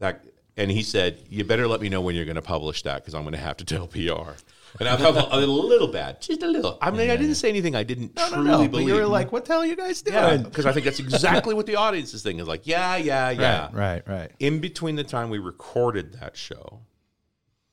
that. 0.00 0.24
And 0.56 0.70
he 0.70 0.82
said, 0.82 1.24
"You 1.30 1.44
better 1.44 1.66
let 1.68 1.80
me 1.80 1.88
know 1.88 2.00
when 2.02 2.14
you're 2.14 2.24
going 2.26 2.34
to 2.34 2.42
publish 2.42 2.82
that 2.82 2.96
because 2.96 3.14
I'm 3.14 3.22
going 3.22 3.32
to 3.34 3.38
have 3.40 3.56
to 3.58 3.64
tell 3.64 3.86
PR." 3.86 4.32
And 4.78 4.88
I 4.88 4.96
felt 4.96 5.16
a 5.32 5.36
little 5.38 5.88
bad, 5.88 6.20
just 6.20 6.42
a 6.42 6.48
little. 6.48 6.76
I 6.82 6.90
mean, 6.90 7.08
I 7.10 7.16
didn't 7.16 7.36
say 7.36 7.48
anything 7.48 7.74
I 7.74 7.82
didn't 7.82 8.14
No, 8.16 8.28
no, 8.28 8.34
truly 8.34 8.48
no. 8.50 8.58
But 8.58 8.70
believe. 8.70 8.88
you 8.88 8.94
were 8.94 9.06
like, 9.06 9.32
what 9.32 9.44
the 9.44 9.52
hell 9.54 9.62
are 9.62 9.66
you 9.66 9.74
guys 9.76 10.02
doing? 10.02 10.16
yeah, 10.16 10.36
because 10.36 10.66
I 10.66 10.72
think 10.72 10.84
that's 10.84 11.00
exactly 11.00 11.54
what 11.54 11.66
the 11.66 11.76
audience's 11.76 12.22
thing 12.22 12.38
is 12.40 12.46
like. 12.46 12.66
Yeah, 12.66 12.96
yeah, 12.96 13.30
yeah. 13.44 13.62
Right, 13.72 13.74
right, 13.74 14.02
right. 14.08 14.30
In 14.38 14.60
between 14.60 14.96
the 14.96 15.02
time 15.04 15.28
we 15.30 15.38
recorded 15.38 16.12
that 16.20 16.36
show 16.36 16.80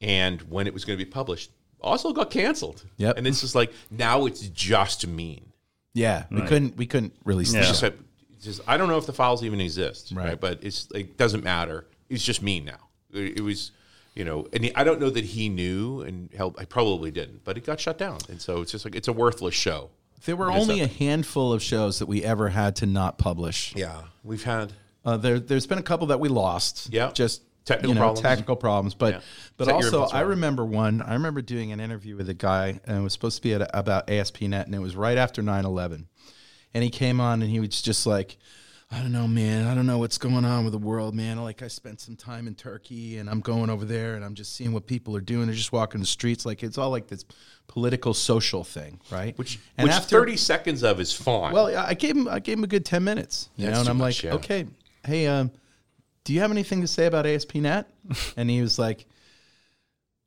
and 0.02 0.42
when 0.44 0.68
it 0.68 0.74
was 0.74 0.86
going 0.86 0.98
to 0.98 1.04
be 1.04 1.10
published, 1.10 1.52
also 1.82 2.12
got 2.14 2.30
canceled. 2.32 2.84
Yep. 2.98 3.18
And 3.18 3.28
it's 3.28 3.42
just 3.42 3.56
like 3.56 3.72
now 3.92 4.26
it's 4.26 4.42
just 4.50 5.08
mean. 5.08 5.52
Yeah, 5.94 6.26
we 6.30 6.42
couldn't 6.42 6.78
we 6.78 6.86
couldn't 6.86 7.16
release 7.26 7.54
Yeah. 7.54 7.62
the 7.62 7.70
It's 7.70 7.80
show. 7.80 7.92
just, 8.42 8.62
I 8.68 8.78
don't 8.78 8.88
know 8.88 8.98
if 8.98 9.08
the 9.08 9.14
files 9.14 9.44
even 9.44 9.60
exist, 9.60 10.12
right? 10.16 10.26
Right. 10.30 10.40
But 10.40 10.60
it's 10.64 10.88
it 10.94 11.18
doesn't 11.18 11.44
matter. 11.44 11.88
It's 12.10 12.24
just 12.24 12.42
mean 12.44 12.66
now. 12.66 12.78
It, 13.12 13.40
it 13.40 13.42
was, 13.42 13.72
you 14.14 14.24
know, 14.24 14.48
and 14.54 14.64
he, 14.66 14.76
I 14.76 14.84
don't 14.84 15.00
know 15.00 15.10
that 15.10 15.26
he 15.26 15.50
knew 15.50 16.02
and 16.02 16.30
helped. 16.34 16.60
I 16.60 16.66
probably 16.66 17.10
didn't, 17.10 17.44
but 17.44 17.58
it 17.58 17.66
got 17.66 17.80
shut 17.80 17.98
down, 17.98 18.20
and 18.30 18.40
so 18.40 18.62
it's 18.62 18.72
just 18.72 18.86
like 18.86 18.96
it's 18.96 19.08
a 19.08 19.14
worthless 19.14 19.56
show. 19.56 19.90
There 20.26 20.36
were 20.36 20.48
Because 20.48 20.62
only 20.70 20.82
a 20.82 20.88
handful 20.88 21.52
of 21.54 21.62
shows 21.64 22.00
that 22.00 22.06
we 22.08 22.24
ever 22.24 22.50
had 22.50 22.76
to 22.78 22.86
not 22.86 23.18
publish. 23.18 23.74
Yeah, 23.76 24.02
we've 24.24 24.44
had 24.44 24.74
Uh, 25.06 25.16
there, 25.18 25.40
there's 25.40 25.66
been 25.68 25.78
a 25.80 25.84
couple 25.84 26.08
that 26.08 26.20
we 26.20 26.28
lost. 26.30 26.90
Yeah. 26.92 27.12
just 27.12 27.42
Technical 27.68 27.90
you 27.90 27.96
know, 27.96 28.02
problems. 28.02 28.22
technical 28.22 28.56
problems. 28.56 28.94
But 28.96 29.14
Yeah. 29.16 29.20
but 29.58 29.68
also, 29.70 30.04
I 30.06 30.22
remember 30.22 30.66
one. 30.66 31.02
I 31.02 31.14
remember 31.14 31.42
doing 31.42 31.72
an 31.72 31.80
interview 31.80 32.16
with 32.16 32.30
a 32.30 32.34
guy, 32.34 32.80
and 32.86 32.98
it 32.98 33.02
was 33.02 33.14
supposed 33.14 33.36
to 33.36 33.42
be 33.44 33.54
at, 33.54 33.70
about 33.74 34.10
ASP.NET, 34.10 34.66
and 34.66 34.74
it 34.74 34.80
was 34.80 34.96
right 34.96 35.18
after 35.18 35.42
9/11. 35.44 36.06
And 36.74 36.84
he 36.84 36.90
came 36.90 37.20
on, 37.20 37.42
and 37.42 37.52
he 37.52 37.60
was 37.60 37.82
just 37.82 38.06
like, 38.06 38.38
"I 38.90 39.00
don't 39.02 39.12
know, 39.12 39.28
man. 39.28 39.68
I 39.68 39.76
don't 39.76 39.86
know 39.86 39.98
what's 39.98 40.18
going 40.18 40.46
on 40.46 40.64
with 40.64 40.72
the 40.72 40.78
world, 40.80 41.14
man. 41.14 41.44
Like, 41.44 41.62
I 41.62 41.68
spent 41.68 42.00
some 42.00 42.16
time 42.16 42.48
in 42.48 42.56
Turkey, 42.56 43.18
and 43.18 43.30
I'm 43.30 43.42
going 43.42 43.70
over 43.70 43.84
there, 43.84 44.16
and 44.16 44.24
I'm 44.24 44.34
just 44.36 44.54
seeing 44.56 44.72
what 44.72 44.88
people 44.88 45.14
are 45.18 45.22
doing. 45.22 45.48
They're 45.48 45.56
just 45.56 45.74
walking 45.74 46.00
the 46.00 46.08
streets, 46.08 46.46
like 46.46 46.64
it's 46.64 46.78
all 46.78 46.90
like 46.90 47.08
this 47.08 47.26
political, 47.68 48.14
social 48.14 48.64
thing, 48.64 49.02
right? 49.12 49.38
which 49.38 49.60
and 49.78 49.86
which 49.88 49.94
after- 49.94 50.08
thirty 50.20 50.38
seconds 50.38 50.84
of 50.84 51.02
is 51.02 51.12
fine. 51.12 51.52
well, 51.52 51.76
I 51.76 51.94
gave 51.96 52.16
him 52.16 52.30
I 52.30 52.40
gave 52.40 52.58
him 52.60 52.64
a 52.64 52.68
good 52.68 52.86
ten 52.86 53.04
minutes, 53.04 53.50
you 53.58 53.66
That's 53.66 53.76
know, 53.76 53.80
and 53.82 53.90
I'm 53.90 53.98
much, 53.98 54.24
like, 54.24 54.32
yeah. 54.32 54.36
okay, 54.36 54.66
hey, 55.06 55.28
um, 55.28 55.52
do 56.28 56.34
you 56.34 56.42
have 56.42 56.52
anything 56.52 56.82
to 56.82 56.88
say 56.88 57.06
about 57.06 57.26
ASP.NET? 57.26 57.90
and 58.38 58.50
he 58.50 58.62
was 58.62 58.78
like, 58.78 59.06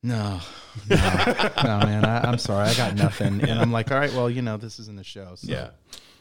no, 0.02 0.40
no, 0.88 0.96
no, 0.96 1.78
man, 1.80 2.06
I, 2.06 2.22
I'm 2.26 2.38
sorry, 2.38 2.66
I 2.70 2.74
got 2.74 2.94
nothing. 2.94 3.42
And 3.42 3.60
I'm 3.60 3.70
like, 3.70 3.90
all 3.92 3.98
right, 3.98 4.10
well, 4.14 4.30
you 4.30 4.40
know, 4.40 4.56
this 4.56 4.78
isn't 4.78 4.98
a 4.98 5.04
show, 5.04 5.34
so 5.34 5.52
yeah. 5.52 5.68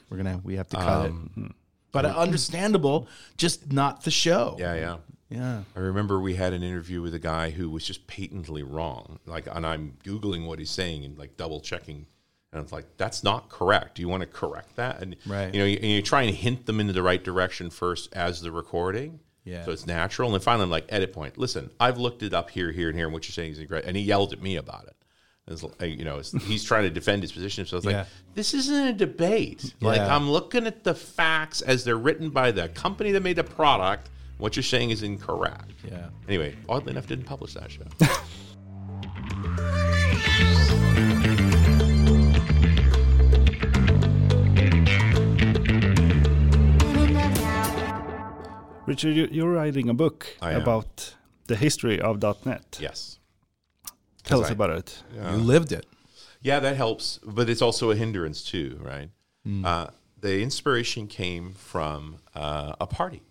we're 0.10 0.18
gonna 0.18 0.42
we 0.44 0.58
have 0.58 0.68
to 0.70 0.76
cut 0.76 1.06
Um, 1.06 1.32
it. 1.38 1.52
But 1.94 2.04
understandable, 2.04 3.08
just 3.38 3.72
not 3.72 4.04
the 4.04 4.12
show. 4.12 4.58
Yeah, 4.60 4.76
yeah. 4.76 4.98
yeah. 5.30 5.62
I 5.78 5.80
remember 5.80 6.20
we 6.20 6.36
had 6.36 6.52
an 6.52 6.62
interview 6.62 7.02
with 7.02 7.14
a 7.14 7.20
guy 7.20 7.52
who 7.52 7.70
was 7.70 7.86
just 7.86 8.06
patently 8.06 8.64
wrong. 8.64 9.20
Like, 9.26 9.48
and 9.50 9.66
I'm 9.66 9.94
googling 10.04 10.46
what 10.46 10.60
he's 10.60 10.70
saying 10.72 11.06
and 11.06 11.18
like 11.18 11.38
double 11.38 11.62
checking, 11.62 12.06
and 12.52 12.62
it's 12.62 12.74
like 12.74 12.98
that's 12.98 13.24
not 13.24 13.48
correct. 13.48 13.96
Do 13.96 14.02
you 14.02 14.10
want 14.10 14.22
to 14.24 14.28
correct 14.28 14.76
that? 14.76 15.02
And 15.02 15.16
Right. 15.26 15.54
you 15.54 15.60
know, 15.62 15.66
you, 15.66 15.78
and 15.78 15.86
you 15.86 16.02
try 16.02 16.24
and 16.24 16.36
hint 16.36 16.66
them 16.66 16.82
into 16.82 16.92
the 16.92 17.02
right 17.02 17.24
direction 17.24 17.70
first 17.70 18.14
as 18.14 18.42
the 18.42 18.52
recording. 18.52 19.22
Yeah. 19.46 19.66
So 19.66 19.72
it's 19.72 19.88
natural. 19.88 20.30
And 20.30 20.34
then 20.36 20.42
finally, 20.42 20.64
I'm 20.64 20.70
like, 20.70 20.86
edit 20.90 21.14
point. 21.14 21.38
Listen, 21.38 21.70
I've 21.80 21.98
looked 21.98 22.22
it 22.24 22.34
up 22.34 22.50
here, 22.50 22.72
here, 22.72 22.90
and 22.90 22.98
here, 22.98 23.06
and 23.08 23.14
what 23.14 23.28
you're 23.28 23.34
saying 23.34 23.54
is 23.54 23.60
incorrect. 23.60 23.88
And 23.88 23.96
he 23.98 24.04
yelled 24.04 24.34
at 24.34 24.42
me 24.42 24.58
about 24.58 24.86
it. 24.88 24.96
Like, 25.80 25.98
you 25.98 26.06
know, 26.06 26.20
he's 26.44 26.64
trying 26.64 26.84
to 26.84 26.90
defend 26.92 27.24
his 27.24 27.32
position. 27.32 27.66
So 27.66 27.78
it's 27.78 27.86
Yeah. 27.86 28.00
like, 28.00 28.08
this 28.36 28.54
isn't 28.54 28.88
a 28.88 28.94
debate. 28.94 29.74
Like, 29.82 30.02
I'm 30.02 30.30
looking 30.30 30.68
at 30.68 30.84
the 30.84 30.94
facts 30.94 31.62
as 31.62 31.84
they're 31.84 31.98
written 31.98 32.30
by 32.30 32.52
the 32.52 32.70
company 32.70 33.12
that 33.14 33.24
made 33.24 33.38
the 33.38 33.44
product. 33.44 34.10
What 34.38 34.56
you're 34.56 34.64
saying 34.64 34.92
is 34.92 35.02
incorrect. 35.04 35.72
Yeah. 35.90 36.10
Anyway, 36.28 36.56
oddly 36.70 36.92
enough, 36.92 37.08
didn't 37.08 37.26
publish 37.26 37.56
that 37.56 37.72
show. 37.72 37.84
Richard, 48.90 49.16
you, 49.16 49.28
you're 49.32 49.52
writing 49.52 49.88
a 49.88 49.94
book 49.94 50.26
I 50.42 50.54
am. 50.54 50.62
about 50.62 51.16
the 51.46 51.56
history 51.56 52.02
of 52.02 52.22
.NET. 52.46 52.80
yes. 52.82 53.20
Tell 54.24 54.42
us 54.42 54.50
I- 54.50 54.54
about 54.54 54.72
it. 54.72 55.04
You 55.16 55.38
lived 55.38 55.72
it. 55.72 55.86
Yeah, 56.42 56.60
that 56.60 56.76
helps, 56.76 57.20
but 57.24 57.50
it's 57.50 57.62
also 57.62 57.92
a 57.92 57.96
hindrance 57.96 58.44
too, 58.44 58.80
right? 58.82 59.10
Uh, 59.64 59.88
the 60.20 60.42
inspiration 60.42 61.08
came 61.08 61.54
from 61.54 62.18
uh, 62.36 62.74
a 62.80 62.88
party. 62.88 63.22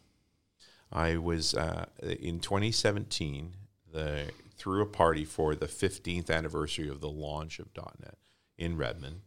I 0.93 1.17
was 1.17 1.55
uh, 1.55 1.87
in 2.03 2.41
2017 2.41 3.55
the, 3.93 4.31
threw 4.57 4.83
a 4.83 4.87
party 4.87 5.25
for 5.25 5.55
the 5.55 5.67
15th 5.67 6.31
anniversary 6.31 6.89
of 6.89 7.01
the 7.01 7.09
launch 7.09 7.59
of 7.59 7.69
.NET 7.77 8.17
in 8.57 8.77
Redmond, 8.77 9.21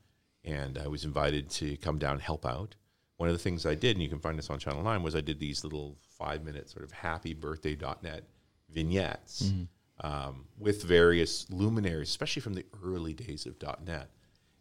and 0.43 0.77
I 0.77 0.87
was 0.87 1.03
invited 1.05 1.49
to 1.51 1.77
come 1.77 1.97
down 1.97 2.13
and 2.13 2.21
help 2.21 2.45
out. 2.45 2.75
One 3.17 3.29
of 3.29 3.35
the 3.35 3.43
things 3.43 3.65
I 3.65 3.75
did, 3.75 3.95
and 3.95 4.03
you 4.03 4.09
can 4.09 4.19
find 4.19 4.37
this 4.37 4.49
on 4.49 4.59
Channel 4.59 4.83
9, 4.83 5.03
was 5.03 5.15
I 5.15 5.21
did 5.21 5.39
these 5.39 5.63
little 5.63 5.97
five 6.21 6.43
minute 6.43 6.69
sort 6.69 6.83
of 6.85 6.91
happy 6.91 7.33
birthday 7.33 7.75
.NET 8.03 8.23
vignettes 8.69 9.53
um, 10.01 10.45
with 10.57 10.83
various 10.83 11.49
luminaries, 11.49 12.09
especially 12.09 12.41
from 12.41 12.53
the 12.53 12.65
early 12.83 13.13
days 13.13 13.45
of 13.45 13.55
.NET. 13.85 14.09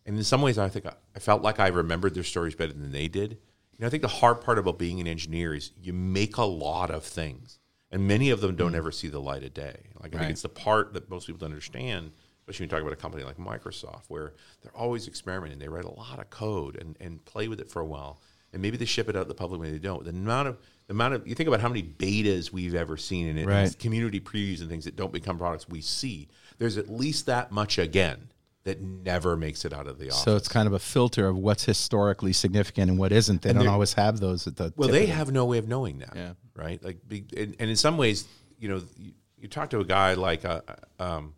And 0.07 0.17
in 0.17 0.25
some 0.25 0.43
ways, 0.43 0.59
I 0.59 0.69
think 0.69 0.87
I, 0.87 0.95
I 1.15 1.19
felt 1.19 1.43
like 1.43 1.61
I 1.61 1.69
remembered 1.69 2.15
their 2.15 2.25
stories 2.25 2.55
better 2.55 2.73
than 2.73 2.91
they 2.93 3.09
did. 3.09 3.33
You 3.73 3.79
know, 3.81 3.87
I 3.87 3.91
think 3.91 4.03
the 4.03 4.09
hard 4.09 4.41
part 4.41 4.59
about 4.59 4.79
being 4.79 5.01
an 5.01 5.07
engineer 5.07 5.55
is 5.55 5.73
you 5.81 5.93
make 5.93 6.37
a 6.37 6.45
lot 6.45 6.91
of 6.91 7.05
things, 7.05 7.59
and 7.91 8.07
many 8.09 8.31
of 8.31 8.41
them 8.41 8.57
don't 8.57 8.75
ever 8.75 8.91
see 8.91 9.09
the 9.09 9.21
light 9.21 9.43
of 9.45 9.55
day. 9.55 9.77
Like 10.03 10.15
I 10.15 10.19
Right. 10.19 10.23
think 10.25 10.33
it's 10.33 10.43
the 10.43 10.49
part 10.49 10.93
that 10.95 11.09
most 11.11 11.27
people 11.27 11.39
don't 11.39 11.51
understand, 11.51 12.13
especially 12.41 12.65
when 12.65 12.69
you 12.69 12.77
talk 12.77 12.83
about 12.83 12.93
a 12.93 12.97
company 13.01 13.25
like 13.25 13.37
Microsoft, 13.37 14.05
where 14.09 14.33
they're 14.63 14.77
always 14.77 15.07
experimenting. 15.07 15.59
They 15.59 15.69
write 15.69 15.85
a 15.85 15.95
lot 15.95 16.19
of 16.19 16.29
code 16.31 16.77
and, 16.77 16.97
and 17.01 17.25
play 17.25 17.49
with 17.49 17.61
it 17.61 17.71
for 17.71 17.81
a 17.81 17.87
while, 17.87 18.21
and 18.53 18.61
maybe 18.61 18.77
they 18.77 18.85
ship 18.87 19.09
it 19.09 19.17
out 19.17 19.23
to 19.23 19.29
the 19.29 19.35
public, 19.35 19.61
maybe 19.61 19.73
they 19.79 19.79
don't. 19.89 20.03
The 20.05 20.11
amount 20.11 20.49
of 20.49 20.59
the 20.91 20.95
amount 20.95 21.15
of 21.15 21.25
you 21.25 21.37
think 21.37 21.47
about 21.47 21.61
how 21.61 21.69
many 21.69 21.85
betas 21.85 22.51
we've 22.53 22.75
ever 22.75 22.97
seen 22.97 23.29
in 23.29 23.39
it, 23.39 23.47
Right. 23.47 23.79
community 23.79 24.19
previews 24.19 24.61
and 24.61 24.69
things 24.69 24.87
that 24.87 24.97
don't 24.97 25.13
become 25.13 25.39
products 25.39 25.69
we 25.69 25.81
see. 25.81 26.27
There's 26.59 26.77
at 26.77 26.91
least 26.91 27.27
that 27.27 27.53
much 27.53 27.79
again 27.79 28.31
that 28.65 28.81
never 28.83 29.37
makes 29.37 29.65
it 29.65 29.73
out 29.73 29.87
of 29.87 30.01
the 30.01 30.07
office. 30.07 30.25
So 30.25 30.35
it's 30.35 30.49
kind 30.49 30.67
of 30.67 30.73
a 30.73 30.81
filter 30.81 31.29
of 31.29 31.37
what's 31.37 31.65
historically 31.65 32.33
significant 32.33 32.91
and 32.91 32.99
what 32.99 33.13
isn't. 33.13 33.43
They 33.43 33.53
don't 33.53 33.69
always 33.69 33.93
have 33.93 34.19
those 34.19 34.49
at 34.49 34.57
the 34.57 34.73
Well, 34.77 34.89
they 34.89 35.07
have 35.07 35.31
no 35.31 35.45
way 35.45 35.59
of 35.59 35.69
knowing 35.69 35.99
that, 36.01 36.13
Yeah. 36.17 36.33
right? 36.57 36.83
Like, 36.83 36.99
and, 37.37 37.55
and 37.61 37.71
in 37.71 37.77
some 37.77 37.97
ways, 37.97 38.27
you 38.59 38.69
know, 38.69 38.83
you, 38.99 39.13
you 39.39 39.47
talk 39.47 39.71
to 39.71 39.79
a 39.79 39.85
guy 39.85 40.15
like 40.15 40.43
a 40.43 40.65
um, 40.99 41.35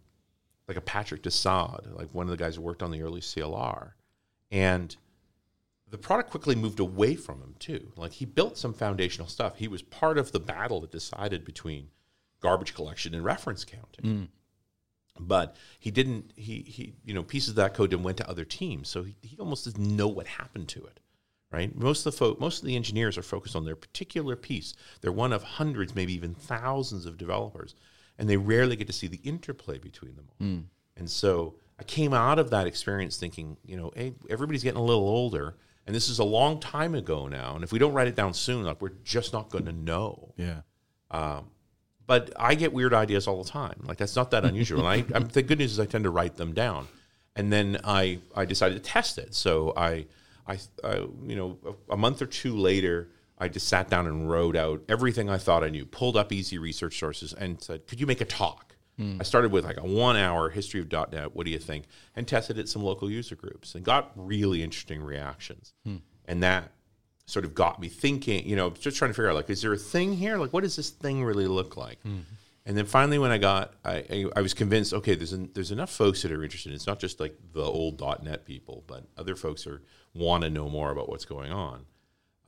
like 0.67 0.79
a 0.79 0.81
Patrick 0.81 1.23
Dussud, 1.23 1.95
like 1.95 2.09
one 2.15 2.25
of 2.25 2.31
the 2.31 2.43
guys 2.43 2.57
who 2.57 2.63
worked 2.63 2.83
on 2.83 2.91
the 2.91 3.03
early 3.03 3.21
CLR, 3.21 3.91
and 4.51 4.97
the 5.93 5.99
product 5.99 6.31
quickly 6.31 6.55
moved 6.55 6.81
away 6.81 7.15
from 7.15 7.41
him 7.41 7.55
too. 7.59 7.93
Like 7.97 8.13
he 8.13 8.25
built 8.25 8.57
some 8.57 8.73
foundational 8.73 9.29
stuff. 9.29 9.59
He 9.59 9.69
was 9.69 9.83
part 9.83 10.19
of 10.19 10.33
the 10.33 10.41
battle 10.41 10.81
that 10.81 10.91
decided 10.91 11.45
between 11.45 11.89
garbage 12.41 12.75
collection 12.75 13.15
and 13.15 13.23
reference 13.25 13.65
counting. 13.65 14.05
Mm. 14.05 14.29
But 15.21 15.57
he 15.79 15.91
didn't. 15.91 16.33
He 16.35 16.63
he 16.63 16.95
you 17.05 17.13
know 17.13 17.23
pieces 17.23 17.51
of 17.51 17.57
that 17.57 17.75
code 17.75 17.91
then 17.91 18.03
went 18.03 18.17
to 18.17 18.29
other 18.29 18.47
teams, 18.47 18.89
so 18.89 19.03
he, 19.03 19.15
he 19.21 19.37
almost 19.39 19.67
doesn't 19.67 19.97
know 19.97 20.09
what 20.09 20.27
happened 20.27 20.69
to 20.69 20.85
it 20.85 20.99
right? 21.53 21.77
Most 21.77 22.07
of 22.07 22.13
the 22.13 22.19
fo- 22.19 22.37
most 22.41 22.63
of 22.63 22.67
the 22.67 22.75
engineers 22.75 23.19
are 23.19 23.23
focused 23.23 23.55
on 23.55 23.65
their 23.65 23.77
particular 23.77 24.35
piece. 24.35 24.73
They're 25.03 25.13
one 25.13 25.35
of 25.35 25.43
hundreds, 25.43 25.95
maybe 25.95 26.15
even 26.15 26.35
thousands 26.35 27.05
of 27.05 27.19
developers, 27.19 27.75
and 28.19 28.29
they 28.29 28.39
rarely 28.39 28.75
get 28.75 28.87
to 28.87 28.93
see 28.93 29.07
the 29.07 29.21
interplay 29.23 29.79
between 29.79 30.17
them 30.17 30.29
all. 30.31 30.47
Mm. 30.47 30.65
And 30.97 31.11
so 31.11 31.57
I 31.79 31.85
came 31.85 32.15
out 32.15 32.39
of 32.39 32.51
that 32.51 32.67
experience 32.67 33.17
thinking, 33.17 33.57
you 33.65 33.77
know, 33.77 33.93
hey, 33.95 34.15
everybody's 34.29 34.63
getting 34.63 34.81
a 34.81 34.85
little 34.85 35.07
older, 35.07 35.57
and 35.87 35.95
this 35.95 36.09
is 36.09 36.19
a 36.19 36.25
long 36.25 36.61
time 36.61 36.95
ago 36.95 37.27
now. 37.29 37.55
And 37.55 37.65
if 37.65 37.73
we 37.73 37.79
don't 37.79 37.93
write 37.93 38.09
it 38.09 38.15
down 38.15 38.35
soon, 38.35 38.65
like 38.65 38.81
we're 38.81 38.91
just 39.05 39.33
not 39.33 39.51
going 39.51 39.65
to 39.67 39.73
know. 39.73 40.35
yeah. 40.37 40.61
Um, 41.11 41.51
but 42.07 42.33
I 42.39 42.55
get 42.55 42.73
weird 42.73 42.95
ideas 42.95 43.27
all 43.27 43.43
the 43.43 43.49
time. 43.49 43.85
Like 43.85 43.99
that's 43.99 44.17
not 44.17 44.31
that 44.33 44.45
unusual. 44.45 44.87
and 44.87 44.89
I, 44.89 45.05
I'm, 45.17 45.29
the 45.29 45.43
good 45.43 45.59
news 45.59 45.73
is 45.73 45.81
I 45.81 45.87
tend 45.87 46.05
to 46.05 46.11
write 46.11 46.37
them 46.37 46.53
down, 46.53 46.89
and 47.37 47.53
then 47.53 47.81
I 47.85 48.19
I 48.35 48.45
decided 48.45 48.83
to 48.83 48.91
test 48.91 49.19
it. 49.19 49.35
So 49.35 49.73
I 49.77 50.07
I, 50.47 50.59
I 50.83 50.97
you 51.27 51.37
know 51.37 51.59
a, 51.89 51.95
a 51.95 51.97
month 51.97 52.21
or 52.23 52.27
two 52.27 52.57
later. 52.57 53.09
I 53.39 53.49
just 53.49 53.67
sat 53.67 53.89
down 53.89 54.07
and 54.07 54.31
wrote 54.31 54.57
out 54.57 54.83
everything 54.89 55.29
I 55.29 55.39
thought 55.39 55.65
I 55.65 55.69
knew, 55.69 55.85
pulled 55.85 56.17
up 56.17 56.33
easy 56.33 56.59
research 56.59 56.99
sources, 56.99 57.33
and 57.33 57.61
said, 57.61 57.87
"Could 57.87 58.01
you 58.01 58.07
make 58.07 58.21
a 58.21 58.25
talk?" 58.25 58.72
Hmm. 58.97 59.17
I 59.21 59.23
started 59.25 59.53
with 59.53 59.65
like 59.65 59.79
a 59.79 59.87
one-hour 59.87 60.51
history 60.51 60.81
of 60.81 60.93
.NET. 60.93 61.35
What 61.35 61.47
do 61.47 61.53
you 61.53 61.59
think? 61.59 61.85
And 62.15 62.29
tested 62.29 62.59
it 62.59 62.69
some 62.69 62.83
local 62.83 63.11
user 63.11 63.37
groups, 63.37 63.75
and 63.75 63.85
got 63.85 64.13
really 64.17 64.63
interesting 64.63 65.03
reactions. 65.03 65.73
Hmm. 65.85 65.97
And 66.27 66.43
that 66.43 66.73
sort 67.27 67.45
of 67.45 67.55
got 67.55 67.81
me 67.81 67.89
thinking, 67.89 68.47
you 68.47 68.57
know, 68.57 68.71
just 68.71 68.97
trying 68.97 69.11
to 69.11 69.15
figure 69.15 69.31
out 69.31 69.37
like, 69.37 69.49
is 69.49 69.63
there 69.63 69.73
a 69.73 69.79
thing 69.79 70.15
here? 70.15 70.37
Like, 70.37 70.53
what 70.53 70.63
does 70.63 70.77
this 70.77 70.91
thing 70.91 71.25
really 71.25 71.47
look 71.47 71.77
like? 71.77 72.01
Hmm. 72.03 72.21
And 72.65 72.77
then 72.77 72.87
finally, 72.87 73.19
when 73.19 73.33
I 73.33 73.39
got, 73.39 73.75
I, 73.85 74.05
I, 74.09 74.27
I 74.37 74.41
was 74.41 74.55
convinced, 74.55 74.93
okay, 74.95 75.17
there's 75.17 75.33
an, 75.33 75.51
there's 75.53 75.73
enough 75.73 75.91
folks 75.91 76.23
that 76.23 76.31
are 76.31 76.45
interested. 76.45 76.73
It's 76.73 76.87
not 76.87 77.01
just 77.01 77.19
like 77.19 77.37
the 77.53 77.65
old 77.65 78.01
.NET 78.23 78.45
people, 78.45 78.85
but 78.87 79.05
other 79.19 79.35
folks 79.35 79.67
are 79.67 79.83
want 80.15 80.45
to 80.45 80.51
know 80.51 80.69
more 80.69 80.93
about 80.93 81.09
what's 81.09 81.25
going 81.25 81.51
on. 81.51 81.87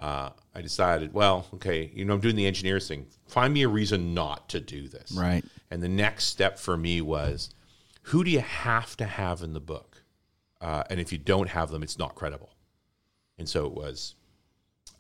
Uh, 0.05 0.31
I 0.55 0.61
decided, 0.61 1.15
well, 1.15 1.47
okay, 1.55 1.91
you 1.95 2.05
know, 2.05 2.13
I'm 2.15 2.21
doing 2.21 2.37
the 2.37 2.47
engineers 2.47 2.87
thing. 2.87 3.07
Find 3.27 3.55
me 3.55 3.63
a 3.63 3.69
reason 3.69 4.13
not 4.13 4.49
to 4.51 4.61
do 4.61 4.87
this. 4.87 5.13
Right. 5.13 5.43
And 5.71 5.83
the 5.83 5.89
next 5.89 6.25
step 6.27 6.59
for 6.59 6.77
me 6.77 7.01
was, 7.01 7.49
who 8.03 8.23
do 8.23 8.31
you 8.31 8.41
have 8.41 8.97
to 8.99 9.07
have 9.07 9.41
in 9.43 9.55
the 9.55 9.61
book? 9.61 10.03
Uh, 10.61 10.83
and 10.91 11.01
if 11.01 11.11
you 11.11 11.17
don't 11.19 11.49
have 11.49 11.71
them, 11.71 11.83
it's 11.83 11.99
not 11.99 12.15
credible. 12.15 12.51
And 13.39 13.49
so 13.49 13.65
it 13.67 13.73
was 13.73 14.15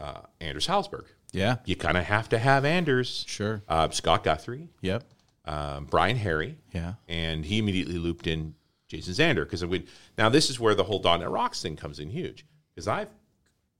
uh, 0.00 0.20
Anders 0.40 0.66
Hejlsberg. 0.66 1.04
Yeah. 1.32 1.56
You 1.66 1.76
kind 1.76 1.98
of 1.98 2.04
have 2.04 2.30
to 2.30 2.38
have 2.38 2.64
Anders. 2.64 3.24
Sure. 3.28 3.62
Uh, 3.68 3.90
Scott 3.90 4.24
Guthrie, 4.24 4.68
Yep. 4.80 5.04
um, 5.44 5.84
Brian 5.84 6.16
Harry, 6.16 6.56
Yeah. 6.72 6.94
and 7.08 7.44
he 7.44 7.58
immediately 7.58 7.98
looped 7.98 8.26
in 8.26 8.54
Jason 8.88 9.12
Zander 9.12 9.44
because 9.44 9.62
I 9.62 9.66
would. 9.66 9.86
now 10.16 10.30
this 10.30 10.48
is 10.48 10.58
where 10.58 10.74
the 10.74 10.84
whole 10.84 11.02
.NET 11.02 11.28
Rocks 11.30 11.60
thing 11.60 11.76
comes 11.76 11.98
in 11.98 12.08
huge 12.10 12.46
because 12.74 12.88
I've 12.88 13.08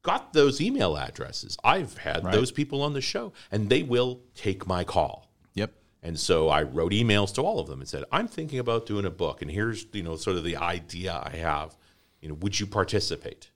got 0.05 0.33
those 0.33 0.61
email 0.61 0.97
addresses. 0.97 1.57
I've 1.65 1.99
had 1.99 2.23
Right. 2.25 2.33
those 2.33 2.53
people 2.53 2.81
on 2.83 2.93
the 2.93 3.01
show, 3.01 3.33
and 3.51 3.69
they 3.69 3.83
will 3.83 4.21
take 4.37 4.67
my 4.69 4.85
call. 4.85 5.33
Yep. 5.55 5.73
And 6.03 6.21
so 6.21 6.49
I 6.49 6.63
wrote 6.63 6.93
emails 6.93 7.35
to 7.35 7.43
all 7.43 7.59
of 7.59 7.67
them 7.67 7.81
and 7.81 7.89
said, 7.89 8.05
"I'm 8.13 8.29
thinking 8.29 8.59
about 8.61 8.87
doing 8.87 9.05
a 9.05 9.11
book, 9.11 9.43
and 9.43 9.51
here's 9.51 9.87
you 9.93 10.03
know 10.05 10.15
sort 10.17 10.37
of 10.37 10.45
the 10.45 10.57
idea 10.57 11.21
I 11.25 11.37
have. 11.39 11.77
You 12.21 12.29
know, 12.29 12.35
would 12.35 12.61
you 12.61 12.67
participate?" 12.67 13.51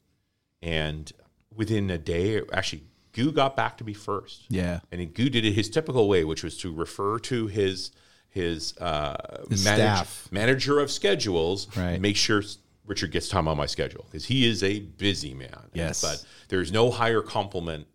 And 0.60 1.12
within 1.54 1.90
a 1.90 1.98
day, 1.98 2.40
actually, 2.52 2.84
Gu 3.12 3.32
got 3.32 3.56
back 3.56 3.78
to 3.78 3.84
me 3.84 3.92
first. 3.94 4.44
Yeah. 4.48 4.80
and 4.90 5.12
Gu 5.14 5.28
did 5.30 5.44
it 5.44 5.52
his 5.52 5.68
typical 5.68 6.08
way, 6.08 6.24
which 6.24 6.42
was 6.42 6.56
to 6.58 6.72
refer 6.72 7.18
to 7.20 7.46
his 7.46 7.92
his, 8.30 8.76
uh, 8.76 9.44
His 9.48 9.64
manage- 9.64 9.78
staff. 9.80 10.28
manager 10.30 10.80
of 10.80 10.90
schedules, 10.90 11.66
Right. 11.74 11.98
make 11.98 12.14
sure 12.14 12.42
Richard 12.88 13.12
gets 13.12 13.28
time 13.28 13.46
on 13.46 13.56
my 13.56 13.66
schedule 13.66 14.04
because 14.06 14.24
he 14.24 14.48
is 14.48 14.62
a 14.64 14.80
busy 14.80 15.34
man. 15.34 15.68
Yes. 15.74 16.00
but 16.00 16.24
there's 16.48 16.72
no 16.72 16.90
higher 16.90 17.22
compliment 17.22 17.86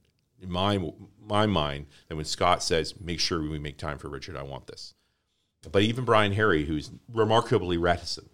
in 0.42 0.50
my 0.52 0.80
my 1.26 1.46
mind 1.46 1.88
than 2.08 2.18
when 2.18 2.26
Scott 2.26 2.62
says, 2.64 2.94
"Make 3.00 3.20
sure 3.20 3.42
we 3.42 3.60
make 3.60 3.78
time 3.78 3.98
for 3.98 4.08
Richard. 4.10 4.38
I 4.38 4.44
want 4.44 4.68
this." 4.68 4.94
But 5.72 5.82
even 5.84 6.06
Brian 6.06 6.34
Harry, 6.34 6.66
who's 6.66 6.92
remarkably 7.12 7.78
reticent, 7.78 8.30